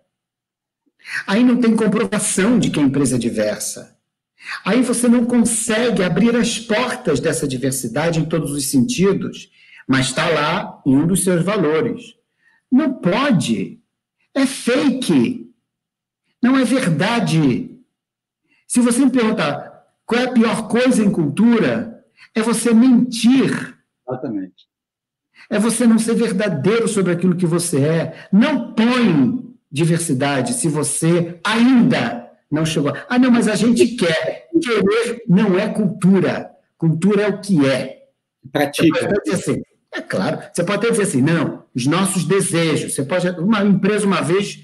Aí 1.26 1.43
não 1.43 1.60
tem 1.60 1.76
comprovação 1.76 2.60
de 2.60 2.70
que 2.70 2.80
a 2.80 2.84
empresa 2.84 3.16
é 3.16 3.20
diversa. 3.20 3.97
Aí 4.64 4.84
você 4.84 5.08
não 5.08 5.26
consegue 5.26 6.03
abrir 6.03 6.36
as 6.36 6.60
portas 6.60 7.20
dessa 7.20 7.47
diversidade 7.47 8.20
em 8.20 8.26
todos 8.26 8.51
os 8.51 8.70
sentidos, 8.70 9.49
mas 9.88 10.08
está 10.08 10.30
lá 10.30 10.82
em 10.86 10.95
um 10.95 11.08
dos 11.08 11.24
seus 11.24 11.43
valores. 11.43 12.16
Não 12.72 12.93
pode. 12.93 13.82
É 14.36 14.45
fake. 14.45 15.51
Não 16.41 16.58
é 16.58 16.64
verdade. 16.64 17.72
Se 18.68 18.80
você 18.80 19.03
me 19.03 19.12
perguntar 19.12 19.88
qual 20.05 20.22
é 20.22 20.26
a 20.26 20.32
pior 20.32 20.68
coisa 20.68 21.03
em 21.03 21.12
cultura, 21.12 22.05
é 22.36 22.41
você 22.41 22.74
mentir. 22.74 23.76
Exatamente 24.08 24.68
é 25.49 25.57
você 25.59 25.88
não 25.88 25.97
ser 25.97 26.15
verdadeiro 26.15 26.88
sobre 26.88 27.13
aquilo 27.13 27.35
que 27.35 27.45
você 27.45 27.79
é. 27.79 28.27
Não 28.31 28.73
põe 28.73 29.45
diversidade 29.71 30.53
se 30.53 30.67
você 30.67 31.39
ainda 31.43 32.29
não 32.49 32.65
chegou. 32.65 32.93
Ah, 33.09 33.19
não, 33.19 33.31
mas 33.31 33.47
a 33.47 33.55
gente 33.55 33.88
quer. 33.95 34.47
Querer 34.61 35.23
não 35.27 35.57
é 35.57 35.67
cultura. 35.69 36.51
Cultura 36.77 37.23
é 37.23 37.27
o 37.27 37.39
que 37.39 37.65
é. 37.65 38.05
Pratica. 38.51 39.13
Assim, 39.31 39.61
é 39.93 40.01
claro. 40.01 40.39
Você 40.53 40.63
pode 40.63 40.79
até 40.79 40.91
dizer 40.91 41.03
assim, 41.03 41.21
não, 41.21 41.63
os 41.75 41.85
nossos 41.85 42.23
desejos. 42.23 42.93
Você 42.93 43.03
pode. 43.03 43.29
Uma 43.39 43.63
empresa, 43.63 44.05
uma 44.05 44.21
vez, 44.21 44.63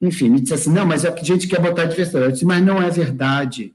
enfim, 0.00 0.30
me 0.30 0.40
disse 0.40 0.54
assim, 0.54 0.70
não, 0.70 0.86
mas 0.86 1.04
é 1.04 1.10
que 1.10 1.20
a 1.20 1.24
gente 1.24 1.48
quer 1.48 1.60
botar 1.60 1.84
diversidade. 1.84 2.26
Eu 2.26 2.32
disse, 2.32 2.44
mas 2.44 2.64
não 2.64 2.82
é 2.82 2.90
verdade. 2.90 3.74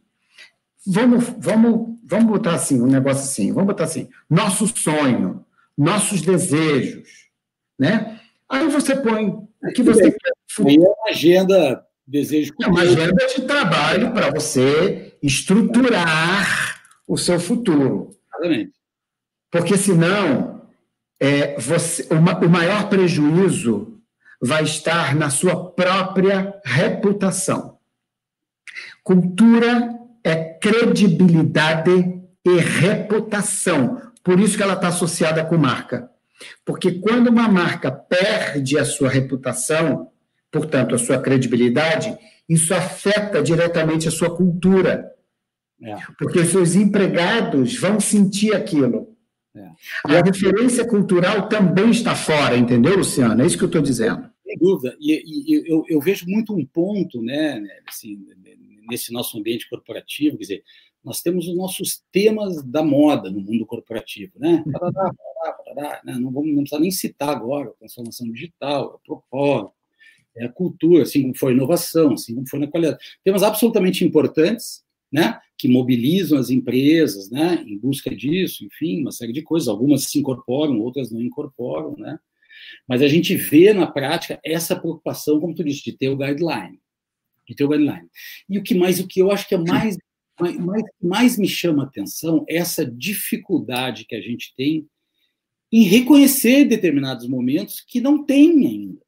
Vamos, 0.86 1.26
vamos, 1.38 1.98
vamos 2.04 2.26
botar 2.26 2.56
assim, 2.56 2.82
um 2.82 2.88
negócio 2.88 3.24
assim, 3.24 3.54
vamos 3.54 3.68
botar 3.68 3.86
assim, 3.86 4.10
nosso 4.30 4.68
sonho 4.68 5.46
nossos 5.78 6.22
desejos, 6.22 7.10
né? 7.80 8.20
Aí 8.50 8.68
você 8.68 8.96
põe 8.96 9.28
o 9.28 9.74
que 9.74 9.82
você 9.82 10.12
quer. 10.12 10.34
É 10.60 10.80
uma 10.80 11.10
agenda, 11.10 11.86
desejo. 12.06 12.54
É 12.62 12.68
uma 12.68 12.82
agenda 12.82 13.26
de 13.28 13.42
trabalho 13.42 14.12
para 14.12 14.30
você 14.30 15.18
estruturar 15.22 16.82
o 17.08 17.18
seu 17.18 17.40
futuro. 17.40 18.16
Exatamente. 18.28 18.74
Porque 19.50 19.78
senão, 19.78 20.68
é, 21.20 21.60
você, 21.60 22.08
o, 22.14 22.16
o 22.16 22.50
maior 22.50 22.90
prejuízo 22.90 24.00
vai 24.42 24.64
estar 24.64 25.16
na 25.16 25.30
sua 25.30 25.72
própria 25.72 26.60
reputação. 26.66 27.78
Cultura 29.04 30.00
é 30.24 30.36
credibilidade 30.36 32.22
e 32.46 32.58
reputação. 32.58 34.13
Por 34.24 34.40
isso 34.40 34.56
que 34.56 34.64
ela 34.64 34.74
está 34.74 34.88
associada 34.88 35.44
com 35.44 35.58
marca. 35.58 36.10
Porque 36.66 36.94
quando 36.94 37.28
uma 37.28 37.48
marca 37.48 37.92
perde 37.92 38.78
a 38.78 38.86
sua 38.86 39.10
reputação, 39.10 40.10
portanto, 40.52 40.96
a 40.96 40.98
sua 40.98 41.20
credibilidade, 41.20 42.18
isso 42.48 42.74
afeta 42.74 43.42
diretamente 43.42 44.08
a 44.08 44.12
sua 44.12 44.36
cultura. 44.36 45.12
É. 45.82 45.96
Porque 46.18 46.46
seus 46.46 46.76
empregados 46.76 47.78
vão 47.78 48.00
sentir 48.00 48.56
aquilo. 48.56 49.16
É. 49.56 49.70
A 50.06 50.22
referência 50.22 50.86
cultural 50.88 51.48
também 51.48 51.92
está 51.92 52.16
fora, 52.16 52.58
entendeu, 52.58 52.98
Luciano? 52.98 53.42
É 53.42 53.46
isso 53.46 53.58
que 53.58 53.64
eu 53.64 53.68
estou 53.68 53.82
dizendo. 53.82 54.30
Sem 54.44 54.58
dúvida. 54.58 54.96
E, 55.00 55.52
e 55.54 55.72
eu, 55.72 55.84
eu, 55.88 56.00
vejo 56.00 56.26
muito 56.28 56.56
um 56.56 56.66
ponto, 56.66 57.22
né, 57.22 57.62
assim, 57.88 58.26
nesse 58.90 59.12
nosso 59.12 59.38
ambiente 59.38 59.70
corporativo, 59.70 60.38
quer 60.38 60.44
dizer, 60.44 60.64
nós 61.04 61.22
temos 61.22 61.48
os 61.48 61.56
nossos 61.56 62.02
temas 62.12 62.64
da 62.64 62.84
moda 62.84 63.30
no 63.30 63.42
mundo 63.42 63.66
corporativo, 63.66 64.34
né? 64.38 64.64
Parará, 64.72 65.12
parará, 65.14 65.54
parará, 65.54 66.02
né? 66.04 66.14
Não 66.14 66.32
vamos 66.32 66.50
não 66.50 66.62
precisa 66.62 66.80
nem 66.80 66.92
citar 66.92 67.30
agora 67.30 67.70
a 67.70 67.74
transformação 67.74 68.32
digital, 68.32 68.96
a 68.96 69.06
propósito, 69.06 69.74
é 70.36 70.46
a 70.46 70.50
cultura, 70.50 71.04
assim 71.04 71.22
como 71.22 71.38
foi 71.38 71.52
a 71.52 71.56
inovação, 71.56 72.14
assim 72.14 72.34
como 72.34 72.48
foi 72.48 72.60
na 72.60 72.68
qualidade. 72.68 72.98
Temas 73.24 73.44
absolutamente 73.44 74.04
importantes, 74.04 74.84
né? 75.12 75.40
Que 75.58 75.68
mobilizam 75.68 76.40
as 76.40 76.50
empresas, 76.50 77.30
né? 77.30 77.64
Em 77.68 77.78
busca 77.78 78.10
disso, 78.10 78.66
enfim, 78.66 79.02
uma 79.02 79.12
série 79.12 79.32
de 79.32 79.44
coisas. 79.44 79.68
Algumas 79.68 80.06
se 80.06 80.18
incorporam, 80.18 80.80
outras 80.80 81.12
não 81.12 81.22
incorporam, 81.22 81.96
né? 81.98 82.18
Mas 82.88 83.02
a 83.02 83.08
gente 83.08 83.36
vê 83.36 83.74
na 83.74 83.86
prática 83.86 84.40
essa 84.44 84.76
preocupação, 84.76 85.40
como 85.40 85.54
tu 85.54 85.64
disse, 85.64 85.84
de 85.84 85.94
ter 85.94 86.10
o 86.10 86.18
guideline, 86.18 86.80
de 87.48 87.56
ter 87.56 87.64
o 87.64 87.70
guideline. 87.70 88.10
E 88.50 88.58
o 88.58 88.64
que 88.64 88.74
mais, 88.74 89.00
o 89.00 89.08
que 89.08 89.20
eu 89.20 89.32
acho 89.32 89.48
que 89.48 89.56
é 89.56 89.58
mais 89.58 89.98
mas, 90.40 90.58
mas 90.58 90.84
mais 91.02 91.38
me 91.38 91.48
chama 91.48 91.84
a 91.84 91.86
atenção 91.86 92.46
é 92.50 92.58
essa 92.58 92.86
dificuldade 92.86 94.06
que 94.06 94.16
a 94.16 94.22
gente 94.22 94.54
tem 94.56 94.88
em 95.72 95.84
reconhecer 95.84 96.66
determinados 96.66 97.28
momentos 97.28 97.84
que 97.88 98.00
não 98.00 98.24
tem 98.24 98.68
ainda. 98.68 99.02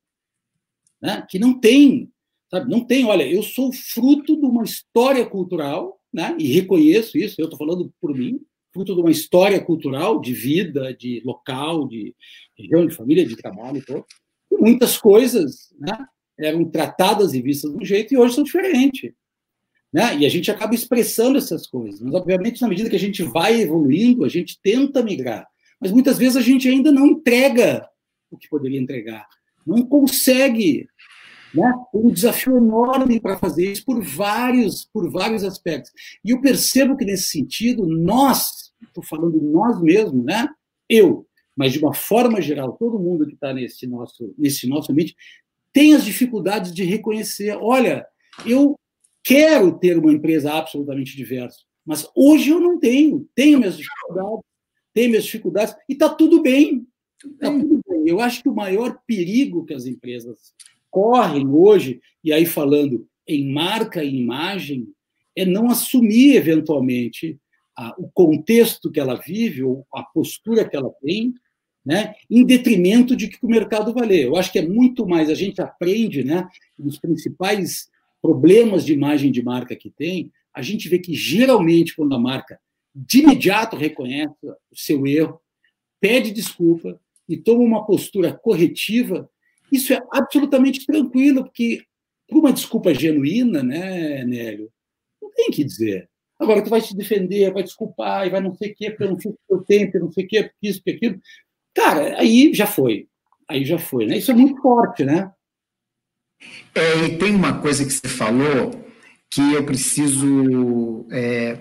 Né? 1.02 1.26
Que 1.30 1.38
não 1.38 1.60
tem. 1.60 2.12
Sabe? 2.50 2.70
Não 2.70 2.84
tem. 2.84 3.06
Olha, 3.06 3.28
eu 3.28 3.44
sou 3.44 3.72
fruto 3.72 4.36
de 4.36 4.46
uma 4.46 4.64
história 4.64 5.26
cultural, 5.26 6.00
né? 6.12 6.36
e 6.40 6.48
reconheço 6.52 7.18
isso, 7.18 7.40
eu 7.40 7.46
estou 7.46 7.60
falando 7.60 7.94
por 8.02 8.16
mim, 8.16 8.40
fruto 8.74 8.96
de 8.96 9.02
uma 9.02 9.12
história 9.12 9.64
cultural, 9.64 10.20
de 10.20 10.34
vida, 10.34 10.94
de 10.94 11.22
local, 11.24 11.88
de 11.88 12.16
região, 12.58 12.88
de 12.88 12.96
família, 12.96 13.26
de 13.26 13.36
trabalho. 13.36 13.84
E 14.52 14.58
muitas 14.58 14.98
coisas 14.98 15.72
né, 15.80 15.98
eram 16.40 16.66
tratadas 16.66 17.34
e 17.34 17.42
vistas 17.42 17.72
de 17.72 17.78
um 17.78 17.86
jeito 17.86 18.14
e 18.14 18.18
hoje 18.18 18.36
são 18.36 18.44
diferentes. 18.44 19.14
Né? 19.96 20.18
E 20.18 20.26
a 20.26 20.30
gente 20.30 20.52
acaba 20.52 20.76
expressando 20.76 21.38
essas 21.38 21.66
coisas. 21.66 22.02
Mas, 22.02 22.14
obviamente, 22.14 22.62
na 22.62 22.68
medida 22.68 22.90
que 22.90 22.98
a 22.98 23.00
gente 23.00 23.24
vai 23.24 23.62
evoluindo, 23.62 24.26
a 24.26 24.28
gente 24.28 24.60
tenta 24.62 25.02
migrar. 25.02 25.48
Mas 25.80 25.90
muitas 25.90 26.18
vezes 26.18 26.36
a 26.36 26.42
gente 26.42 26.68
ainda 26.68 26.92
não 26.92 27.08
entrega 27.08 27.88
o 28.30 28.38
que 28.38 28.50
poderia 28.50 28.78
entregar. 28.78 29.26
Não 29.66 29.86
consegue. 29.86 30.86
Né? 31.54 31.74
Um 31.94 32.12
desafio 32.12 32.58
enorme 32.58 33.22
para 33.22 33.38
fazer 33.38 33.72
isso 33.72 33.86
por 33.86 34.04
vários, 34.04 34.84
por 34.84 35.10
vários 35.10 35.46
aspectos. 35.46 35.94
E 36.26 36.32
eu 36.32 36.42
percebo 36.42 36.98
que, 36.98 37.06
nesse 37.06 37.30
sentido, 37.30 37.88
nós, 37.88 38.74
estou 38.86 39.02
falando 39.02 39.42
nós 39.42 39.82
mesmos, 39.82 40.26
né? 40.26 40.46
eu, 40.90 41.26
mas 41.56 41.72
de 41.72 41.80
uma 41.80 41.94
forma 41.94 42.42
geral, 42.42 42.74
todo 42.74 43.00
mundo 43.00 43.26
que 43.26 43.36
está 43.36 43.54
nesse 43.54 43.88
nosso, 43.88 44.36
nesse 44.38 44.68
nosso 44.68 44.92
ambiente, 44.92 45.16
tem 45.72 45.94
as 45.94 46.04
dificuldades 46.04 46.74
de 46.74 46.84
reconhecer: 46.84 47.58
olha, 47.62 48.06
eu 48.46 48.78
quero 49.26 49.78
ter 49.80 49.98
uma 49.98 50.14
empresa 50.14 50.54
absolutamente 50.54 51.18
diversa, 51.18 51.58
mas 51.84 52.08
hoje 52.16 52.52
eu 52.52 52.60
não 52.60 52.80
tenho, 52.80 53.28
tenho 53.34 53.58
minhas 53.58 53.76
dificuldades, 53.76 54.44
tenho 54.94 55.10
minhas 55.10 55.26
dificuldades, 55.26 55.76
e 55.90 55.94
está 55.94 56.08
tudo 56.10 56.44
bem. 56.44 56.88
Tá 57.40 57.50
tudo 57.50 57.82
bem. 57.88 58.04
Eu 58.06 58.20
acho 58.20 58.44
que 58.44 58.50
o 58.50 58.54
maior 58.54 59.00
perigo 59.08 59.66
que 59.66 59.74
as 59.74 59.88
empresas 59.88 60.54
correm 60.92 61.48
hoje, 61.48 62.00
e 62.24 62.32
aí 62.32 62.46
falando 62.46 63.08
em 63.28 63.52
marca 63.52 64.04
e 64.04 64.16
imagem, 64.16 64.88
é 65.36 65.44
não 65.44 65.72
assumir 65.72 66.36
eventualmente 66.36 67.40
a, 67.76 67.96
o 67.98 68.10
contexto 68.14 68.92
que 68.92 69.00
ela 69.00 69.16
vive, 69.16 69.64
ou 69.64 69.88
a 69.92 70.04
postura 70.04 70.70
que 70.70 70.76
ela 70.76 70.92
tem, 71.02 71.34
né, 71.84 72.14
em 72.30 72.46
detrimento 72.46 73.16
de 73.16 73.28
que 73.28 73.44
o 73.44 73.50
mercado 73.50 73.94
valer. 73.94 74.26
Eu 74.26 74.36
acho 74.36 74.52
que 74.52 74.60
é 74.60 74.68
muito 74.68 75.08
mais, 75.08 75.30
a 75.30 75.36
gente 75.36 75.62
aprende, 75.62 76.24
né, 76.24 76.48
os 76.80 77.00
principais 77.00 77.90
problemas 78.26 78.84
de 78.84 78.92
imagem 78.92 79.32
de 79.32 79.44
marca 79.44 79.76
que 79.76 79.92
tem, 79.92 80.32
a 80.52 80.64
gente 80.64 80.90
vê 80.90 80.98
que 80.98 81.14
geralmente 81.14 81.96
quando 81.96 82.16
a 82.16 82.20
marca 82.20 82.60
de 82.94 83.20
imediato 83.20 83.76
reconhece 83.76 84.34
o 84.44 84.76
seu 84.76 85.06
erro, 85.06 85.40
pede 86.00 86.32
desculpa 86.32 87.00
e 87.30 87.38
toma 87.38 87.62
uma 87.62 87.86
postura 87.86 88.34
corretiva, 88.34 89.30
isso 89.72 89.94
é 89.94 90.02
absolutamente 90.12 90.86
tranquilo, 90.88 91.44
porque 91.44 91.84
por 92.28 92.40
uma 92.40 92.52
desculpa 92.52 92.96
genuína, 92.96 93.62
né, 93.62 94.24
Nélio, 94.24 94.72
não 95.22 95.32
tem 95.32 95.52
que 95.52 95.64
dizer. 95.64 96.10
Agora, 96.40 96.64
tu 96.64 96.70
vai 96.72 96.82
se 96.82 96.96
defender, 96.96 97.54
vai 97.54 97.62
desculpar, 97.62 98.26
e 98.26 98.32
vai 98.32 98.42
não 98.42 98.56
sei 98.56 98.72
o 98.72 98.76
quê, 98.76 98.90
porque 98.90 99.04
eu 99.04 99.10
não 99.12 99.20
fiz 99.20 99.32
o 99.32 99.40
teu 99.48 99.64
tempo, 99.64 100.00
não 100.00 100.12
sei 100.12 100.26
o 100.26 100.28
quê, 100.28 100.44
porque 100.44 100.68
isso, 100.68 100.80
porque 100.80 100.92
aquilo. 100.98 101.22
Cara, 101.76 102.20
aí 102.20 102.52
já 102.54 102.66
foi. 102.66 103.08
Aí 103.48 103.64
já 103.64 103.78
foi, 103.78 104.08
né? 104.08 104.18
Isso 104.18 104.32
é 104.32 104.34
muito 104.34 104.60
forte, 104.62 105.04
né? 105.06 105.32
É, 106.74 107.06
e 107.06 107.18
tem 107.18 107.34
uma 107.34 107.60
coisa 107.60 107.86
que 107.86 107.92
você 107.92 108.08
falou 108.08 108.86
que 109.32 109.54
eu 109.54 109.64
preciso 109.64 111.08
é, 111.12 111.58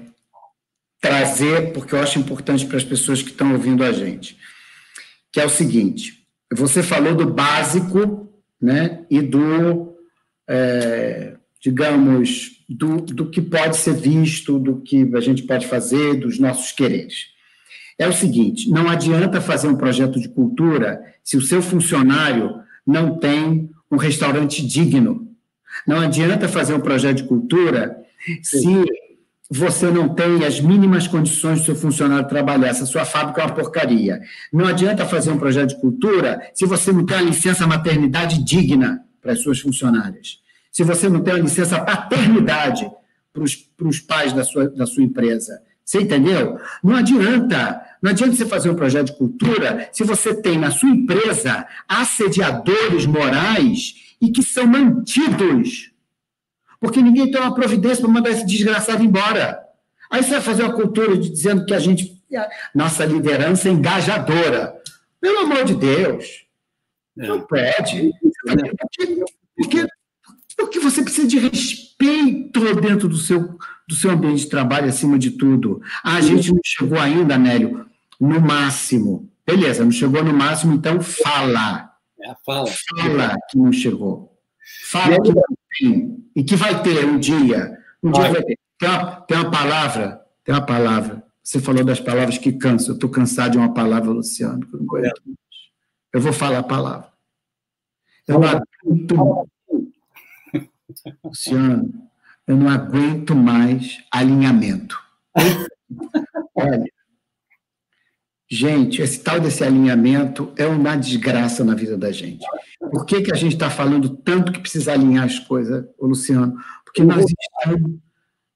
trazer, 1.00 1.72
porque 1.72 1.94
eu 1.94 2.00
acho 2.00 2.18
importante 2.18 2.66
para 2.66 2.76
as 2.76 2.84
pessoas 2.84 3.22
que 3.22 3.30
estão 3.30 3.52
ouvindo 3.52 3.84
a 3.84 3.92
gente, 3.92 4.36
que 5.32 5.40
é 5.40 5.44
o 5.44 5.50
seguinte: 5.50 6.24
você 6.52 6.82
falou 6.82 7.14
do 7.14 7.26
básico, 7.26 8.32
né, 8.60 9.04
e 9.10 9.20
do, 9.20 9.94
é, 10.48 11.36
digamos, 11.60 12.52
do, 12.68 12.96
do 13.02 13.30
que 13.30 13.42
pode 13.42 13.76
ser 13.76 13.94
visto, 13.94 14.58
do 14.58 14.80
que 14.80 15.10
a 15.14 15.20
gente 15.20 15.42
pode 15.42 15.66
fazer, 15.66 16.14
dos 16.14 16.38
nossos 16.38 16.72
quereres. 16.72 17.26
É 17.98 18.08
o 18.08 18.12
seguinte: 18.12 18.70
não 18.70 18.88
adianta 18.88 19.40
fazer 19.40 19.68
um 19.68 19.76
projeto 19.76 20.20
de 20.20 20.28
cultura 20.28 21.02
se 21.22 21.36
o 21.36 21.42
seu 21.42 21.62
funcionário 21.62 22.62
não 22.86 23.18
tem 23.18 23.70
um 23.90 23.96
restaurante 23.96 24.66
digno. 24.66 25.28
Não 25.86 26.00
adianta 26.00 26.48
fazer 26.48 26.74
um 26.74 26.80
projeto 26.80 27.18
de 27.18 27.24
cultura 27.24 27.96
se 28.42 28.84
você 29.50 29.90
não 29.90 30.08
tem 30.08 30.44
as 30.44 30.60
mínimas 30.60 31.06
condições 31.06 31.60
do 31.60 31.66
seu 31.66 31.76
funcionário 31.76 32.28
trabalhar, 32.28 32.72
se 32.74 32.82
a 32.82 32.86
sua 32.86 33.04
fábrica 33.04 33.42
é 33.42 33.44
uma 33.44 33.54
porcaria. 33.54 34.20
Não 34.52 34.66
adianta 34.66 35.04
fazer 35.04 35.30
um 35.30 35.38
projeto 35.38 35.70
de 35.70 35.80
cultura 35.80 36.40
se 36.54 36.64
você 36.66 36.92
não 36.92 37.04
tem 37.04 37.18
a 37.18 37.22
licença 37.22 37.66
maternidade 37.66 38.42
digna 38.42 39.04
para 39.20 39.32
as 39.32 39.40
suas 39.40 39.60
funcionárias. 39.60 40.38
Se 40.72 40.82
você 40.82 41.08
não 41.08 41.20
tem 41.20 41.34
a 41.34 41.38
licença 41.38 41.80
paternidade 41.80 42.90
para 43.32 43.88
os 43.88 44.00
pais 44.00 44.32
da 44.32 44.44
sua, 44.44 44.68
da 44.68 44.86
sua 44.86 45.02
empresa. 45.02 45.60
Você 45.84 46.00
entendeu? 46.00 46.58
Não 46.82 46.96
adianta. 46.96 47.82
Não 48.04 48.10
adianta 48.10 48.36
você 48.36 48.44
fazer 48.44 48.68
um 48.68 48.74
projeto 48.74 49.06
de 49.06 49.16
cultura 49.16 49.88
se 49.90 50.04
você 50.04 50.34
tem 50.34 50.58
na 50.58 50.70
sua 50.70 50.90
empresa 50.90 51.66
assediadores 51.88 53.06
morais 53.06 53.94
e 54.20 54.30
que 54.30 54.42
são 54.42 54.66
mantidos. 54.66 55.90
Porque 56.78 57.00
ninguém 57.00 57.30
toma 57.30 57.54
providência 57.54 58.02
para 58.02 58.12
mandar 58.12 58.28
esse 58.28 58.44
desgraçado 58.44 59.02
embora. 59.02 59.58
Aí 60.10 60.22
você 60.22 60.32
vai 60.32 60.42
fazer 60.42 60.64
uma 60.64 60.74
cultura 60.74 61.16
de, 61.16 61.30
dizendo 61.30 61.64
que 61.64 61.72
a 61.72 61.78
gente. 61.78 62.22
Nossa 62.74 63.06
liderança 63.06 63.70
é 63.70 63.72
engajadora. 63.72 64.74
Pelo 65.18 65.38
amor 65.38 65.64
de 65.64 65.74
Deus. 65.74 66.44
É. 67.18 67.26
Não 67.26 67.40
pede. 67.40 68.10
Porque, 69.56 69.86
porque, 70.58 70.78
você 70.78 71.02
precisa 71.02 71.26
de 71.26 71.38
respeito 71.38 72.60
dentro 72.82 73.08
do 73.08 73.16
seu, 73.16 73.56
do 73.88 73.94
seu 73.94 74.10
ambiente 74.10 74.42
de 74.42 74.50
trabalho, 74.50 74.90
acima 74.90 75.18
de 75.18 75.30
tudo. 75.30 75.80
Ah, 76.02 76.16
a 76.16 76.20
gente 76.20 76.52
não 76.52 76.60
chegou 76.62 76.98
ainda, 76.98 77.38
Nélio, 77.38 77.86
no 78.28 78.40
máximo. 78.40 79.30
Beleza, 79.46 79.84
não 79.84 79.90
chegou 79.90 80.24
no 80.24 80.32
máximo, 80.32 80.74
então 80.74 81.00
fala. 81.00 81.90
É, 82.20 82.34
fala. 82.44 82.66
Fala 82.66 83.36
que 83.50 83.58
não 83.58 83.72
chegou. 83.72 84.38
Fala 84.90 85.20
que 85.20 85.32
não 85.32 85.42
tem. 85.78 86.24
E 86.34 86.42
que 86.42 86.56
vai 86.56 86.82
ter 86.82 87.04
um 87.04 87.18
dia. 87.18 87.78
Um 88.02 88.10
vai. 88.10 88.22
dia 88.22 88.32
vai 88.32 88.42
ter. 88.42 88.58
Tem 88.78 88.88
uma, 88.88 89.20
tem 89.20 89.38
uma 89.38 89.50
palavra, 89.50 90.22
tem 90.42 90.54
uma 90.54 90.64
palavra. 90.64 91.22
Você 91.42 91.60
falou 91.60 91.84
das 91.84 92.00
palavras 92.00 92.38
que 92.38 92.52
cansam. 92.52 92.90
Eu 92.90 92.94
estou 92.94 93.10
cansado 93.10 93.52
de 93.52 93.58
uma 93.58 93.74
palavra, 93.74 94.10
Luciano, 94.10 94.66
que 94.66 94.74
eu 94.74 94.80
não 94.80 95.24
Eu 96.12 96.20
vou 96.20 96.32
falar 96.32 96.58
a 96.60 96.62
palavra. 96.62 97.12
Eu 98.26 98.40
não 98.40 98.48
aguento. 98.48 99.48
Luciano, 101.22 101.92
eu 102.46 102.56
não 102.56 102.70
aguento 102.70 103.34
mais 103.34 104.02
alinhamento. 104.10 104.98
Olha, 106.56 106.93
Gente, 108.54 109.02
esse 109.02 109.18
tal 109.18 109.40
desse 109.40 109.64
alinhamento 109.64 110.52
é 110.56 110.64
uma 110.64 110.94
desgraça 110.94 111.64
na 111.64 111.74
vida 111.74 111.98
da 111.98 112.12
gente. 112.12 112.46
Por 112.78 113.04
que, 113.04 113.20
que 113.20 113.32
a 113.32 113.34
gente 113.34 113.54
está 113.54 113.68
falando 113.68 114.16
tanto 114.18 114.52
que 114.52 114.60
precisa 114.60 114.92
alinhar 114.92 115.24
as 115.24 115.40
coisas, 115.40 115.84
Luciano? 116.00 116.54
Porque 116.84 117.02
nós 117.02 117.26
estamos. 117.28 117.98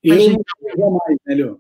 Eu 0.01 0.21
gente, 0.21 0.45
não 0.77 0.93
mais, 0.93 1.19
melhor. 1.27 1.59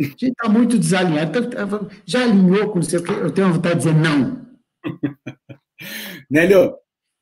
A 0.00 0.02
gente 0.02 0.26
está 0.26 0.48
muito 0.48 0.76
desalinhado. 0.76 1.38
Então, 1.38 1.88
já 2.04 2.24
alinhou 2.24 2.72
com 2.72 2.82
você? 2.82 2.96
Eu 2.96 3.30
tenho 3.30 3.52
vontade 3.52 3.76
de 3.76 3.92
dizer 3.92 3.94
não. 3.94 4.44
Nélio, 6.28 6.74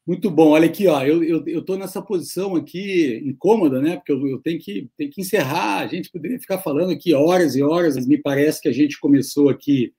muito 0.07 0.31
bom. 0.31 0.51
Olha 0.51 0.67
aqui, 0.67 0.87
ó, 0.87 1.03
eu 1.03 1.45
estou 1.47 1.75
eu, 1.75 1.81
nessa 1.81 2.01
posição 2.01 2.55
aqui 2.55 3.21
incômoda, 3.25 3.83
né? 3.83 3.97
Porque 3.97 4.13
eu, 4.13 4.27
eu 4.29 4.39
tenho, 4.39 4.59
que, 4.59 4.89
tenho 4.97 5.11
que 5.11 5.21
encerrar. 5.21 5.81
A 5.81 5.87
gente 5.87 6.11
poderia 6.11 6.39
ficar 6.39 6.59
falando 6.59 6.93
aqui 6.93 7.13
horas 7.13 7.57
e 7.57 7.63
horas, 7.63 8.07
me 8.07 8.17
parece 8.17 8.61
que 8.61 8.69
a 8.69 8.73
gente 8.73 9.01
começou 9.01 9.49
aqui 9.49 9.93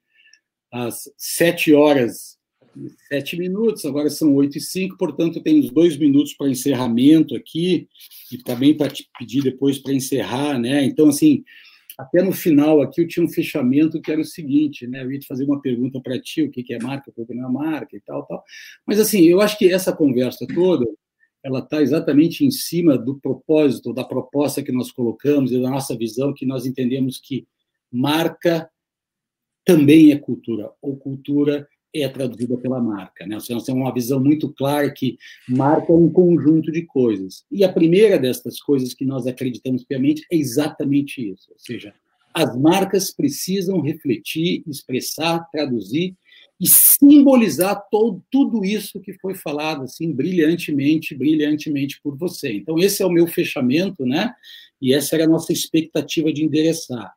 às 0.72 1.10
sete 1.16 1.74
horas 1.74 2.38
sete 3.08 3.36
minutos, 3.36 3.84
agora 3.84 4.10
são 4.10 4.34
oito 4.36 4.58
e 4.58 4.60
cinco, 4.60 4.96
portanto, 4.96 5.42
tem 5.42 5.58
uns 5.58 5.70
dois 5.70 5.96
minutos 5.96 6.34
para 6.34 6.48
encerramento 6.48 7.34
aqui, 7.34 7.88
e 8.30 8.38
também 8.38 8.76
para 8.76 8.90
te 8.90 9.08
pedir 9.18 9.42
depois 9.42 9.78
para 9.78 9.92
encerrar, 9.92 10.58
né? 10.58 10.84
Então, 10.84 11.08
assim, 11.08 11.42
até 11.98 12.22
no 12.22 12.32
final 12.32 12.80
aqui 12.80 13.00
eu 13.00 13.08
tinha 13.08 13.26
um 13.26 13.28
fechamento 13.28 14.00
que 14.00 14.12
era 14.12 14.20
o 14.20 14.24
seguinte, 14.24 14.86
né? 14.86 15.02
Eu 15.02 15.10
ia 15.10 15.18
te 15.18 15.26
fazer 15.26 15.44
uma 15.44 15.60
pergunta 15.60 16.00
para 16.00 16.20
ti, 16.20 16.42
o 16.42 16.50
que, 16.50 16.62
que 16.62 16.72
é 16.72 16.78
marca, 16.78 17.10
o 17.14 17.26
que 17.26 17.34
não 17.34 17.48
é 17.48 17.52
marca 17.52 17.96
e 17.96 18.00
tal, 18.00 18.24
tal. 18.24 18.44
Mas 18.86 19.00
assim, 19.00 19.24
eu 19.24 19.40
acho 19.40 19.58
que 19.58 19.70
essa 19.70 19.92
conversa 19.92 20.46
toda, 20.54 20.86
ela 21.42 21.58
está 21.58 21.82
exatamente 21.82 22.44
em 22.44 22.52
cima 22.52 22.96
do 22.96 23.18
propósito, 23.18 23.92
da 23.92 24.04
proposta 24.04 24.62
que 24.62 24.70
nós 24.70 24.92
colocamos 24.92 25.50
e 25.50 25.60
da 25.60 25.68
nossa 25.68 25.96
visão, 25.96 26.32
que 26.32 26.46
nós 26.46 26.66
entendemos 26.66 27.18
que 27.18 27.46
marca 27.90 28.70
também 29.64 30.12
é 30.12 30.18
cultura, 30.18 30.70
ou 30.80 30.96
cultura 30.96 31.68
é 31.94 32.08
traduzida 32.08 32.56
pela 32.56 32.80
marca. 32.80 33.26
Né? 33.26 33.34
Nós 33.34 33.46
temos 33.46 33.68
uma 33.68 33.92
visão 33.92 34.20
muito 34.20 34.52
clara 34.52 34.90
que 34.90 35.18
marca 35.48 35.92
um 35.92 36.10
conjunto 36.10 36.70
de 36.70 36.82
coisas. 36.82 37.44
E 37.50 37.64
a 37.64 37.72
primeira 37.72 38.18
destas 38.18 38.60
coisas 38.60 38.94
que 38.94 39.04
nós 39.04 39.26
acreditamos 39.26 39.84
piamente 39.84 40.26
é 40.30 40.36
exatamente 40.36 41.20
isso. 41.20 41.50
Ou 41.50 41.58
seja, 41.58 41.94
as 42.34 42.56
marcas 42.56 43.10
precisam 43.10 43.80
refletir, 43.80 44.62
expressar, 44.66 45.48
traduzir 45.50 46.14
e 46.60 46.66
simbolizar 46.66 47.86
todo, 47.90 48.22
tudo 48.30 48.64
isso 48.64 49.00
que 49.00 49.12
foi 49.14 49.34
falado 49.34 49.82
assim 49.82 50.12
brilhantemente, 50.12 51.14
brilhantemente 51.14 52.00
por 52.02 52.16
você. 52.16 52.52
Então 52.52 52.78
esse 52.78 53.02
é 53.02 53.06
o 53.06 53.10
meu 53.10 53.26
fechamento, 53.26 54.04
né? 54.04 54.32
E 54.80 54.92
essa 54.92 55.16
era 55.16 55.24
a 55.24 55.28
nossa 55.28 55.52
expectativa 55.52 56.32
de 56.32 56.44
endereçar. 56.44 57.12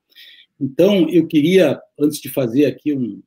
Então 0.60 1.10
eu 1.10 1.28
queria 1.28 1.80
antes 2.00 2.22
de 2.22 2.30
fazer 2.30 2.66
aqui 2.66 2.94
um, 2.94 3.22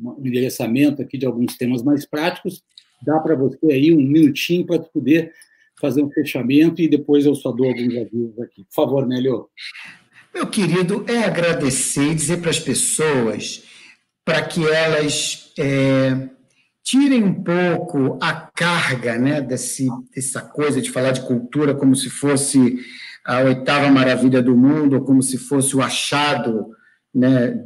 um 0.00 0.26
endereçamento 0.26 1.02
aqui 1.02 1.18
de 1.18 1.26
alguns 1.26 1.56
temas 1.56 1.82
mais 1.82 2.06
práticos. 2.06 2.62
Dá 3.02 3.18
para 3.20 3.34
você 3.34 3.66
aí 3.66 3.92
um 3.92 4.00
minutinho 4.00 4.66
para 4.66 4.78
poder 4.78 5.32
fazer 5.80 6.02
um 6.02 6.10
fechamento 6.10 6.80
e 6.80 6.88
depois 6.88 7.26
eu 7.26 7.34
só 7.34 7.52
dou 7.52 7.66
alguns 7.66 7.96
avisos 7.96 8.38
aqui. 8.40 8.64
Por 8.64 8.74
favor, 8.74 9.06
Nélio. 9.06 9.48
Meu 10.34 10.46
querido, 10.46 11.04
é 11.08 11.24
agradecer 11.24 12.12
e 12.12 12.14
dizer 12.14 12.40
para 12.40 12.50
as 12.50 12.58
pessoas 12.58 13.64
para 14.24 14.42
que 14.42 14.66
elas 14.66 15.52
é, 15.58 16.28
tirem 16.82 17.22
um 17.22 17.42
pouco 17.42 18.18
a 18.20 18.32
carga 18.32 19.18
né, 19.18 19.40
desse, 19.40 19.88
dessa 20.14 20.40
coisa 20.40 20.80
de 20.80 20.90
falar 20.90 21.12
de 21.12 21.20
cultura 21.22 21.74
como 21.74 21.94
se 21.94 22.10
fosse 22.10 22.78
a 23.24 23.40
oitava 23.40 23.90
maravilha 23.90 24.42
do 24.42 24.56
mundo, 24.56 25.02
como 25.02 25.22
se 25.22 25.36
fosse 25.36 25.76
o 25.76 25.82
achado 25.82 26.70
né, 27.14 27.64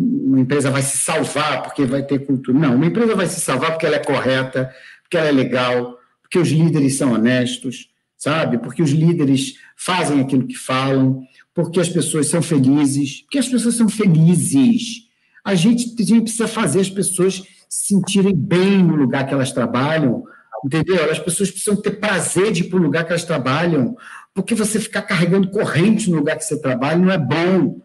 uma 0.00 0.40
empresa 0.40 0.70
vai 0.70 0.82
se 0.82 0.96
salvar 0.96 1.62
porque 1.62 1.84
vai 1.84 2.02
ter 2.02 2.20
cultura. 2.20 2.58
Não, 2.58 2.76
uma 2.76 2.86
empresa 2.86 3.14
vai 3.14 3.26
se 3.26 3.40
salvar 3.40 3.72
porque 3.72 3.86
ela 3.86 3.96
é 3.96 4.04
correta, 4.04 4.72
porque 5.02 5.16
ela 5.16 5.28
é 5.28 5.32
legal, 5.32 5.98
porque 6.22 6.38
os 6.38 6.48
líderes 6.48 6.96
são 6.96 7.12
honestos, 7.12 7.90
sabe? 8.16 8.58
Porque 8.58 8.82
os 8.82 8.90
líderes 8.90 9.54
fazem 9.76 10.20
aquilo 10.20 10.46
que 10.46 10.56
falam, 10.56 11.22
porque 11.54 11.80
as 11.80 11.88
pessoas 11.88 12.28
são 12.28 12.40
felizes, 12.40 13.22
porque 13.22 13.38
as 13.38 13.48
pessoas 13.48 13.74
são 13.74 13.88
felizes. 13.88 15.08
A 15.44 15.54
gente, 15.54 15.94
a 16.00 16.04
gente 16.04 16.22
precisa 16.22 16.48
fazer 16.48 16.80
as 16.80 16.90
pessoas 16.90 17.42
se 17.68 17.94
sentirem 17.94 18.34
bem 18.34 18.82
no 18.82 18.96
lugar 18.96 19.26
que 19.26 19.34
elas 19.34 19.52
trabalham, 19.52 20.24
entendeu? 20.64 21.10
As 21.10 21.18
pessoas 21.18 21.50
precisam 21.50 21.76
ter 21.76 21.92
prazer 21.92 22.52
de 22.52 22.62
ir 22.62 22.64
para 22.64 22.78
o 22.78 22.82
lugar 22.82 23.04
que 23.04 23.12
elas 23.12 23.24
trabalham, 23.24 23.96
porque 24.34 24.54
você 24.54 24.80
ficar 24.80 25.02
carregando 25.02 25.50
corrente 25.50 26.10
no 26.10 26.16
lugar 26.16 26.36
que 26.36 26.44
você 26.44 26.60
trabalha 26.60 26.98
não 26.98 27.10
é 27.10 27.18
bom 27.18 27.80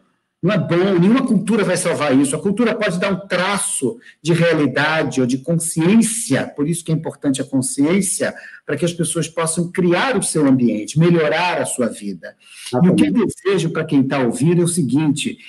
não 0.46 0.54
é 0.54 0.60
bom, 0.60 1.00
nenhuma 1.00 1.26
cultura 1.26 1.64
vai 1.64 1.76
salvar 1.76 2.16
isso. 2.16 2.36
A 2.36 2.40
cultura 2.40 2.76
pode 2.76 3.00
dar 3.00 3.12
um 3.12 3.28
traço 3.28 3.98
de 4.22 4.32
realidade 4.32 5.20
ou 5.20 5.26
de 5.26 5.40
consciência, 5.40 6.46
por 6.46 6.70
isso 6.70 6.86
que 6.86 6.92
é 6.92 6.94
importante 6.94 7.42
a 7.42 7.44
consciência, 7.44 8.32
para 8.64 8.78
que 8.78 8.86
as 8.86 8.94
pessoas 8.94 9.28
possam 9.28 9.72
criar 9.72 10.16
o 10.16 10.22
seu 10.22 10.46
ambiente, 10.46 11.00
melhorar 11.00 11.60
a 11.60 11.66
sua 11.66 11.88
vida. 11.88 12.36
E 12.72 12.88
o 12.88 12.94
que 12.94 13.08
eu 13.08 13.12
desejo 13.12 13.72
para 13.72 13.86
quem 13.86 14.02
está 14.02 14.20
ouvindo 14.20 14.62
é 14.62 14.64
o 14.64 14.68
seguinte: 14.68 15.40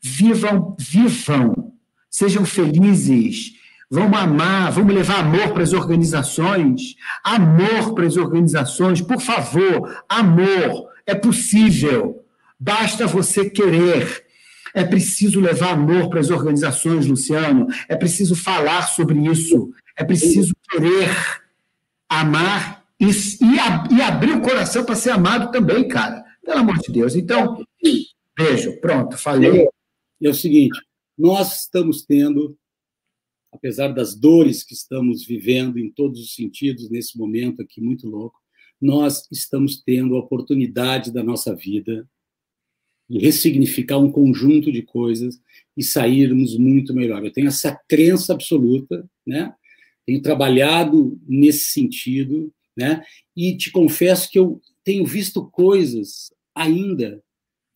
vivam, 0.00 0.76
vivam, 0.78 1.72
sejam 2.08 2.44
felizes, 2.44 3.54
vamos 3.90 4.16
amar, 4.16 4.70
vamos 4.70 4.94
levar 4.94 5.18
amor 5.18 5.52
para 5.52 5.64
as 5.64 5.72
organizações, 5.72 6.94
amor 7.24 7.92
para 7.92 8.06
as 8.06 8.16
organizações, 8.16 9.00
por 9.00 9.20
favor, 9.20 10.04
amor, 10.08 10.90
é 11.04 11.14
possível. 11.16 12.24
Basta 12.56 13.04
você 13.04 13.50
querer, 13.50 14.23
é 14.74 14.84
preciso 14.84 15.40
levar 15.40 15.70
amor 15.70 16.10
para 16.10 16.18
as 16.18 16.30
organizações, 16.30 17.06
Luciano. 17.06 17.68
É 17.88 17.94
preciso 17.94 18.34
falar 18.34 18.82
sobre 18.82 19.18
isso. 19.30 19.72
É 19.96 20.02
preciso 20.02 20.52
querer. 20.68 21.08
amar 22.08 22.84
e, 23.00 23.06
e, 23.06 23.96
e 23.96 24.02
abrir 24.02 24.32
o 24.32 24.42
coração 24.42 24.84
para 24.84 24.94
ser 24.94 25.10
amado 25.10 25.50
também, 25.52 25.86
cara. 25.86 26.24
Pelo 26.44 26.58
amor 26.58 26.78
de 26.78 26.92
Deus. 26.92 27.14
Então, 27.14 27.64
beijo, 28.36 28.80
pronto, 28.80 29.16
falei. 29.16 29.68
É 30.20 30.28
o 30.28 30.34
seguinte: 30.34 30.78
nós 31.16 31.62
estamos 31.62 32.02
tendo, 32.02 32.56
apesar 33.52 33.88
das 33.88 34.14
dores 34.14 34.62
que 34.62 34.74
estamos 34.74 35.24
vivendo 35.24 35.78
em 35.78 35.90
todos 35.90 36.20
os 36.20 36.34
sentidos 36.34 36.90
nesse 36.90 37.16
momento 37.16 37.62
aqui 37.62 37.80
muito 37.80 38.08
louco, 38.08 38.40
nós 38.80 39.26
estamos 39.30 39.82
tendo 39.82 40.16
a 40.16 40.20
oportunidade 40.20 41.12
da 41.12 41.22
nossa 41.22 41.54
vida 41.54 42.08
de 43.14 43.20
ressignificar 43.20 43.96
um 43.98 44.10
conjunto 44.10 44.72
de 44.72 44.82
coisas 44.82 45.40
e 45.76 45.84
sairmos 45.84 46.58
muito 46.58 46.92
melhor. 46.92 47.24
Eu 47.24 47.32
tenho 47.32 47.46
essa 47.46 47.72
crença 47.88 48.32
absoluta, 48.32 49.08
né? 49.24 49.54
Tenho 50.04 50.20
trabalhado 50.20 51.16
nesse 51.24 51.66
sentido, 51.66 52.52
né? 52.76 53.04
E 53.36 53.56
te 53.56 53.70
confesso 53.70 54.28
que 54.28 54.36
eu 54.36 54.60
tenho 54.82 55.06
visto 55.06 55.48
coisas 55.48 56.32
ainda 56.52 57.22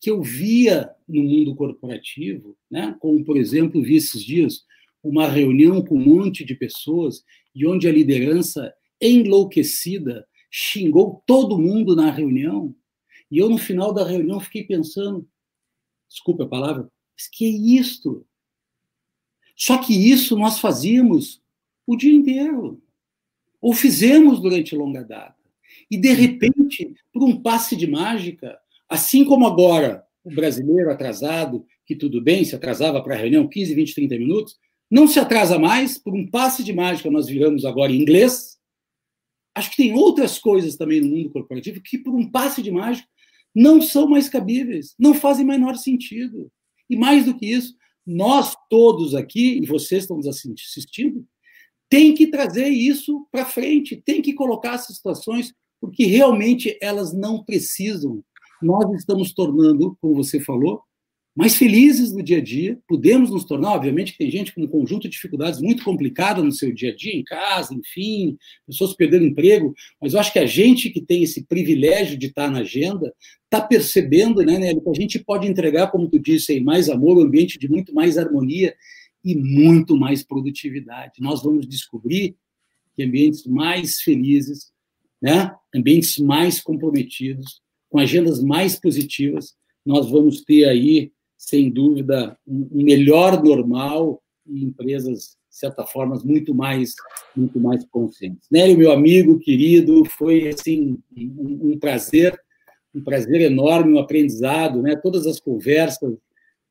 que 0.01 0.09
eu 0.09 0.21
via 0.21 0.89
no 1.07 1.23
mundo 1.23 1.55
corporativo, 1.55 2.57
né? 2.69 2.93
Como 2.99 3.23
por 3.23 3.37
exemplo, 3.37 3.81
vi 3.81 3.95
esses 3.95 4.21
dias 4.21 4.65
uma 5.01 5.25
reunião 5.25 5.81
com 5.81 5.95
um 5.95 6.17
monte 6.17 6.43
de 6.43 6.53
pessoas 6.53 7.23
e 7.55 7.65
onde 7.65 7.87
a 7.87 7.93
liderança 7.93 8.73
enlouquecida 9.01 10.27
xingou 10.51 11.23
todo 11.25 11.57
mundo 11.57 11.95
na 11.95 12.11
reunião. 12.11 12.75
E 13.31 13.37
eu, 13.37 13.49
no 13.49 13.57
final 13.57 13.93
da 13.93 14.05
reunião, 14.05 14.39
fiquei 14.39 14.63
pensando: 14.63 15.27
desculpa 16.09 16.43
a 16.43 16.47
palavra, 16.47 16.89
mas 17.15 17.27
que 17.27 17.45
é 17.45 17.49
isto? 17.49 18.25
Só 19.55 19.77
que 19.77 19.93
isso 19.93 20.37
nós 20.37 20.59
fazíamos 20.59 21.41
o 21.85 21.95
dia 21.95 22.13
inteiro, 22.13 22.81
ou 23.61 23.73
fizemos 23.73 24.39
durante 24.39 24.75
longa 24.75 25.03
data. 25.03 25.35
E, 25.89 25.97
de 25.97 26.13
repente, 26.13 26.95
por 27.11 27.23
um 27.23 27.41
passe 27.41 27.75
de 27.75 27.85
mágica, 27.85 28.57
assim 28.87 29.25
como 29.25 29.45
agora 29.45 30.05
o 30.23 30.33
brasileiro 30.33 30.91
atrasado, 30.91 31.65
que 31.85 31.95
tudo 31.95 32.21
bem, 32.21 32.45
se 32.45 32.55
atrasava 32.55 33.01
para 33.01 33.15
a 33.15 33.17
reunião 33.17 33.47
15, 33.47 33.73
20, 33.73 33.95
30 33.95 34.17
minutos, 34.17 34.57
não 34.89 35.07
se 35.07 35.19
atrasa 35.19 35.59
mais, 35.59 35.97
por 35.97 36.13
um 36.13 36.27
passe 36.29 36.63
de 36.63 36.73
mágica 36.73 37.11
nós 37.11 37.27
viramos 37.27 37.65
agora 37.65 37.91
em 37.91 38.01
inglês, 38.01 38.59
Acho 39.59 39.71
que 39.71 39.77
tem 39.77 39.93
outras 39.93 40.39
coisas 40.39 40.77
também 40.77 41.01
no 41.01 41.09
mundo 41.09 41.29
corporativo 41.31 41.81
que, 41.81 41.97
por 41.97 42.15
um 42.15 42.29
passe 42.29 42.61
de 42.61 42.71
mágica, 42.71 43.07
não 43.59 43.81
são 43.81 44.07
mais 44.07 44.29
cabíveis, 44.29 44.95
não 44.97 45.13
fazem 45.13 45.45
menor 45.45 45.75
sentido. 45.75 46.49
E 46.89 46.95
mais 46.95 47.25
do 47.25 47.35
que 47.35 47.45
isso, 47.45 47.75
nós 48.07 48.55
todos 48.69 49.13
aqui, 49.13 49.59
e 49.61 49.65
vocês 49.65 50.03
estão 50.03 50.15
nos 50.15 50.27
assistindo, 50.27 51.25
tem 51.89 52.13
que 52.13 52.27
trazer 52.27 52.69
isso 52.69 53.27
para 53.29 53.45
frente, 53.45 54.01
tem 54.05 54.21
que 54.21 54.33
colocar 54.33 54.75
essas 54.75 54.95
situações, 54.95 55.53
porque 55.81 56.05
realmente 56.05 56.77
elas 56.81 57.13
não 57.13 57.43
precisam. 57.43 58.23
Nós 58.61 58.89
estamos 58.93 59.33
tornando, 59.33 59.97
como 59.99 60.15
você 60.15 60.39
falou, 60.39 60.81
mais 61.39 61.55
felizes 61.55 62.11
no 62.11 62.21
dia 62.21 62.39
a 62.39 62.41
dia, 62.41 62.77
podemos 62.85 63.29
nos 63.29 63.45
tornar, 63.45 63.71
obviamente 63.71 64.17
tem 64.17 64.29
gente 64.29 64.53
com 64.53 64.61
um 64.61 64.67
conjunto 64.67 65.03
de 65.03 65.11
dificuldades 65.11 65.61
muito 65.61 65.85
complicado 65.85 66.43
no 66.43 66.51
seu 66.51 66.69
dia 66.73 66.91
a 66.91 66.93
dia, 66.93 67.15
em 67.15 67.23
casa, 67.23 67.73
enfim, 67.73 68.37
pessoas 68.67 68.93
perdendo 68.93 69.25
emprego, 69.25 69.73
mas 70.01 70.13
eu 70.13 70.19
acho 70.19 70.33
que 70.33 70.39
a 70.39 70.45
gente 70.45 70.89
que 70.89 70.99
tem 70.99 71.23
esse 71.23 71.45
privilégio 71.45 72.17
de 72.17 72.27
estar 72.27 72.51
na 72.51 72.59
agenda, 72.59 73.15
está 73.45 73.61
percebendo, 73.61 74.43
né, 74.43 74.59
Nelly, 74.59 74.81
que 74.81 74.89
a 74.89 74.93
gente 74.93 75.17
pode 75.17 75.47
entregar, 75.47 75.89
como 75.91 76.09
tu 76.09 76.19
disse 76.19 76.51
aí, 76.51 76.59
mais 76.59 76.89
amor, 76.89 77.17
um 77.17 77.21
ambiente 77.21 77.57
de 77.57 77.69
muito 77.69 77.95
mais 77.95 78.17
harmonia 78.17 78.75
e 79.23 79.33
muito 79.33 79.95
mais 79.95 80.21
produtividade. 80.21 81.21
Nós 81.21 81.41
vamos 81.41 81.65
descobrir 81.65 82.35
que 82.97 83.01
ambientes 83.01 83.45
mais 83.45 84.01
felizes, 84.01 84.73
né, 85.21 85.55
ambientes 85.73 86.17
mais 86.17 86.59
comprometidos, 86.59 87.61
com 87.89 87.97
agendas 87.97 88.43
mais 88.43 88.77
positivas, 88.77 89.55
nós 89.85 90.11
vamos 90.11 90.41
ter 90.41 90.65
aí 90.65 91.13
sem 91.39 91.71
dúvida, 91.71 92.37
um 92.45 92.83
melhor 92.83 93.41
normal 93.41 94.21
e 94.45 94.61
empresas, 94.61 95.37
de 95.49 95.57
certa 95.57 95.85
forma, 95.85 96.21
muito 96.25 96.53
mais, 96.53 96.93
muito 97.33 97.57
mais 97.61 97.85
conscientes. 97.85 98.45
Nélio, 98.51 98.77
meu 98.77 98.91
amigo 98.91 99.39
querido, 99.39 100.03
foi 100.03 100.49
assim 100.49 100.97
um, 101.15 101.71
um 101.71 101.79
prazer, 101.79 102.37
um 102.93 103.01
prazer 103.01 103.39
enorme, 103.39 103.93
um 103.93 103.99
aprendizado, 103.99 104.81
né? 104.81 104.97
Todas 104.97 105.25
as 105.25 105.39
conversas 105.39 106.17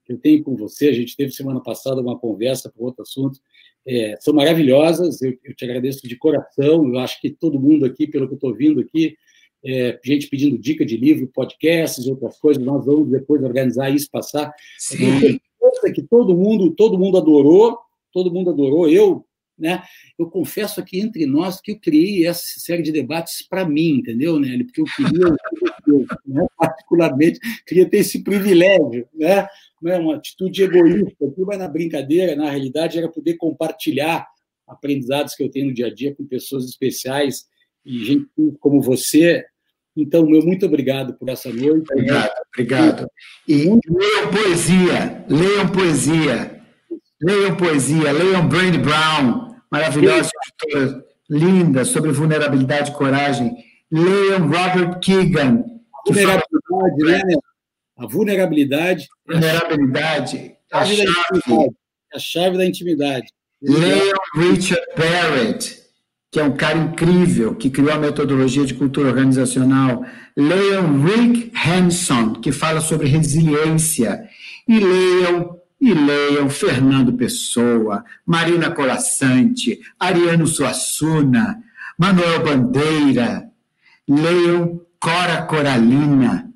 que 0.04 0.12
eu 0.12 0.18
tenho 0.18 0.44
com 0.44 0.54
você, 0.54 0.88
a 0.88 0.92
gente 0.92 1.16
teve 1.16 1.32
semana 1.32 1.62
passada 1.62 2.02
uma 2.02 2.18
conversa 2.18 2.70
para 2.70 2.84
outro 2.84 3.02
assunto, 3.02 3.40
é, 3.86 4.18
são 4.20 4.34
maravilhosas, 4.34 5.22
eu, 5.22 5.34
eu, 5.44 5.54
te 5.54 5.64
agradeço 5.64 6.06
de 6.06 6.16
coração, 6.16 6.86
eu 6.86 6.98
acho 6.98 7.18
que 7.22 7.30
todo 7.30 7.58
mundo 7.58 7.86
aqui, 7.86 8.06
pelo 8.06 8.26
que 8.26 8.34
eu 8.34 8.36
estou 8.36 8.54
vindo 8.54 8.80
aqui, 8.80 9.16
é, 9.64 9.98
gente 10.04 10.28
pedindo 10.28 10.58
dica 10.58 10.84
de 10.84 10.96
livro, 10.96 11.26
podcasts 11.28 12.06
outras 12.06 12.38
coisas. 12.38 12.62
Nós 12.62 12.84
vamos 12.84 13.10
depois 13.10 13.42
organizar 13.42 13.90
isso, 13.90 14.10
passar. 14.10 14.52
Sim. 14.78 15.38
que 15.94 16.02
todo 16.02 16.36
mundo, 16.36 16.70
todo 16.74 16.98
mundo 16.98 17.18
adorou, 17.18 17.78
todo 18.12 18.32
mundo 18.32 18.50
adorou. 18.50 18.88
Eu, 18.88 19.24
né? 19.58 19.82
Eu 20.18 20.30
confesso 20.30 20.80
aqui 20.80 21.00
entre 21.00 21.26
nós 21.26 21.60
que 21.60 21.72
eu 21.72 21.80
criei 21.80 22.26
essa 22.26 22.60
série 22.60 22.82
de 22.82 22.92
debates 22.92 23.46
para 23.46 23.68
mim, 23.68 23.96
entendeu, 23.96 24.38
Nelly? 24.38 24.64
Porque 24.64 24.80
eu 24.80 24.84
queria, 24.84 25.36
eu, 25.86 26.06
né, 26.24 26.46
particularmente, 26.56 27.40
queria 27.66 27.88
ter 27.88 27.98
esse 27.98 28.22
privilégio, 28.22 29.08
né? 29.12 29.46
Não 29.82 29.92
é 29.92 29.98
uma 29.98 30.16
atitude 30.16 30.62
egoísta, 30.62 31.26
aqui 31.26 31.44
vai 31.44 31.56
na 31.56 31.68
brincadeira, 31.68 32.36
na 32.36 32.50
realidade 32.50 32.98
era 32.98 33.08
poder 33.08 33.34
compartilhar 33.34 34.26
aprendizados 34.66 35.34
que 35.34 35.42
eu 35.42 35.50
tenho 35.50 35.66
no 35.66 35.74
dia 35.74 35.86
a 35.86 35.94
dia 35.94 36.14
com 36.14 36.24
pessoas 36.24 36.64
especiais 36.64 37.46
e 37.84 38.04
gente 38.04 38.28
como 38.60 38.80
você. 38.82 39.44
Então, 39.96 40.24
meu 40.24 40.42
muito 40.42 40.64
obrigado 40.64 41.14
por 41.14 41.28
essa 41.28 41.50
noite. 41.50 41.90
Obrigado, 41.90 42.30
obrigado. 42.52 43.10
E 43.46 43.64
leiam 43.64 44.30
poesia, 44.32 45.24
leiam 45.28 45.68
poesia, 45.68 46.60
leiam 47.20 47.56
poesia, 47.56 48.12
leiam 48.12 48.48
Brand 48.48 48.76
Brown, 48.76 49.56
maravilhosa 49.70 50.30
escritora, 50.44 51.04
linda, 51.28 51.84
sobre 51.84 52.12
vulnerabilidade 52.12 52.90
e 52.90 52.94
coragem. 52.94 53.56
Leiam 53.90 54.46
Robert 54.46 55.00
Keegan. 55.00 55.64
Vulnerabilidade, 56.06 57.04
fala... 57.04 57.24
né? 57.24 57.34
A 57.96 58.06
vulnerabilidade. 58.06 59.08
Vulnerabilidade. 59.26 60.56
A 60.70 60.84
chave, 60.84 61.02
a 61.02 61.40
chave. 61.40 61.70
a 62.14 62.18
chave 62.18 62.56
da 62.58 62.66
intimidade. 62.66 63.26
Leiam 63.60 64.16
Richard 64.36 64.86
Barrett 64.96 65.77
que 66.30 66.38
é 66.38 66.44
um 66.44 66.56
cara 66.56 66.78
incrível, 66.78 67.54
que 67.54 67.70
criou 67.70 67.92
a 67.92 67.98
metodologia 67.98 68.64
de 68.64 68.74
cultura 68.74 69.08
organizacional. 69.08 70.04
Leiam 70.36 71.02
Rick 71.02 71.52
Hanson, 71.56 72.34
que 72.34 72.52
fala 72.52 72.80
sobre 72.80 73.08
resiliência. 73.08 74.28
E 74.66 74.78
leiam, 74.78 75.58
e 75.80 75.94
leiam 75.94 76.50
Fernando 76.50 77.12
Pessoa, 77.14 78.04
Marina 78.26 78.70
Colassante, 78.70 79.80
Ariano 79.98 80.46
Suassuna, 80.46 81.62
Manuel 81.98 82.44
Bandeira. 82.44 83.48
Leiam 84.06 84.80
Cora 85.00 85.42
Coralina. 85.42 86.50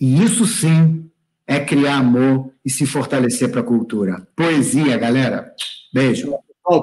E 0.00 0.22
isso 0.22 0.46
sim 0.46 1.10
é 1.46 1.60
criar 1.60 1.96
amor 1.96 2.50
e 2.64 2.70
se 2.70 2.86
fortalecer 2.86 3.50
para 3.50 3.60
a 3.60 3.64
cultura. 3.64 4.26
Poesia, 4.34 4.96
galera. 4.96 5.52
Beijo. 5.92 6.34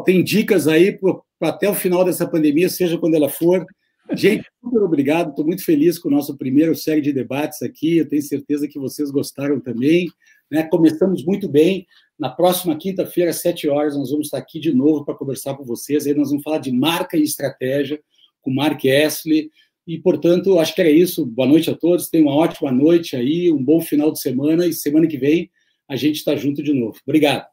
Tem 0.06 0.24
dicas 0.24 0.68
aí 0.68 1.00
até 1.42 1.70
o 1.70 1.74
final 1.74 2.04
dessa 2.04 2.28
pandemia, 2.28 2.70
seja 2.70 2.98
quando 2.98 3.16
ela 3.16 3.30
for. 3.30 3.66
Gente, 4.14 4.46
super 4.64 4.82
obrigado. 4.82 5.30
Estou 5.30 5.46
muito 5.46 5.64
feliz 5.64 6.00
com 6.00 6.10
o 6.10 6.12
nosso 6.12 6.36
primeiro 6.36 6.76
série 6.76 7.02
de 7.02 7.14
debates 7.14 7.62
aqui. 7.62 7.98
Eu 7.98 8.08
tenho 8.08 8.22
certeza 8.22 8.68
que 8.68 8.80
vocês 8.80 9.12
gostaram 9.12 9.60
também. 9.60 10.10
Né? 10.52 10.64
Começamos 10.64 11.24
muito 11.24 11.48
bem. 11.48 11.86
Na 12.18 12.30
próxima 12.30 12.76
quinta-feira, 12.76 13.30
às 13.30 13.38
sete 13.38 13.70
horas, 13.70 13.96
nós 13.96 14.10
vamos 14.10 14.28
estar 14.28 14.40
aqui 14.40 14.60
de 14.60 14.74
novo 14.74 15.06
para 15.06 15.16
conversar 15.16 15.56
com 15.56 15.64
vocês. 15.64 16.08
Aí 16.08 16.14
nós 16.14 16.30
vamos 16.30 16.44
falar 16.44 16.58
de 16.58 16.72
marca 16.72 17.16
e 17.18 17.24
estratégia 17.24 18.02
com 18.42 18.52
Mark 18.52 18.84
Essley. 18.84 19.52
E, 19.88 20.00
portanto, 20.00 20.60
acho 20.60 20.74
que 20.74 20.82
era 20.82 20.90
isso. 20.90 21.26
Boa 21.26 21.48
noite 21.48 21.70
a 21.70 21.76
todos. 21.76 22.10
Tenham 22.10 22.28
uma 22.28 22.36
ótima 22.36 22.72
noite 22.72 23.16
aí, 23.16 23.52
um 23.52 23.64
bom 23.64 23.80
final 23.80 24.12
de 24.12 24.20
semana. 24.20 24.66
E 24.66 24.74
semana 24.74 25.08
que 25.08 25.18
vem 25.18 25.50
a 25.88 25.96
gente 25.96 26.18
está 26.18 26.36
junto 26.36 26.62
de 26.62 26.74
novo. 26.74 27.00
Obrigado. 27.06 27.48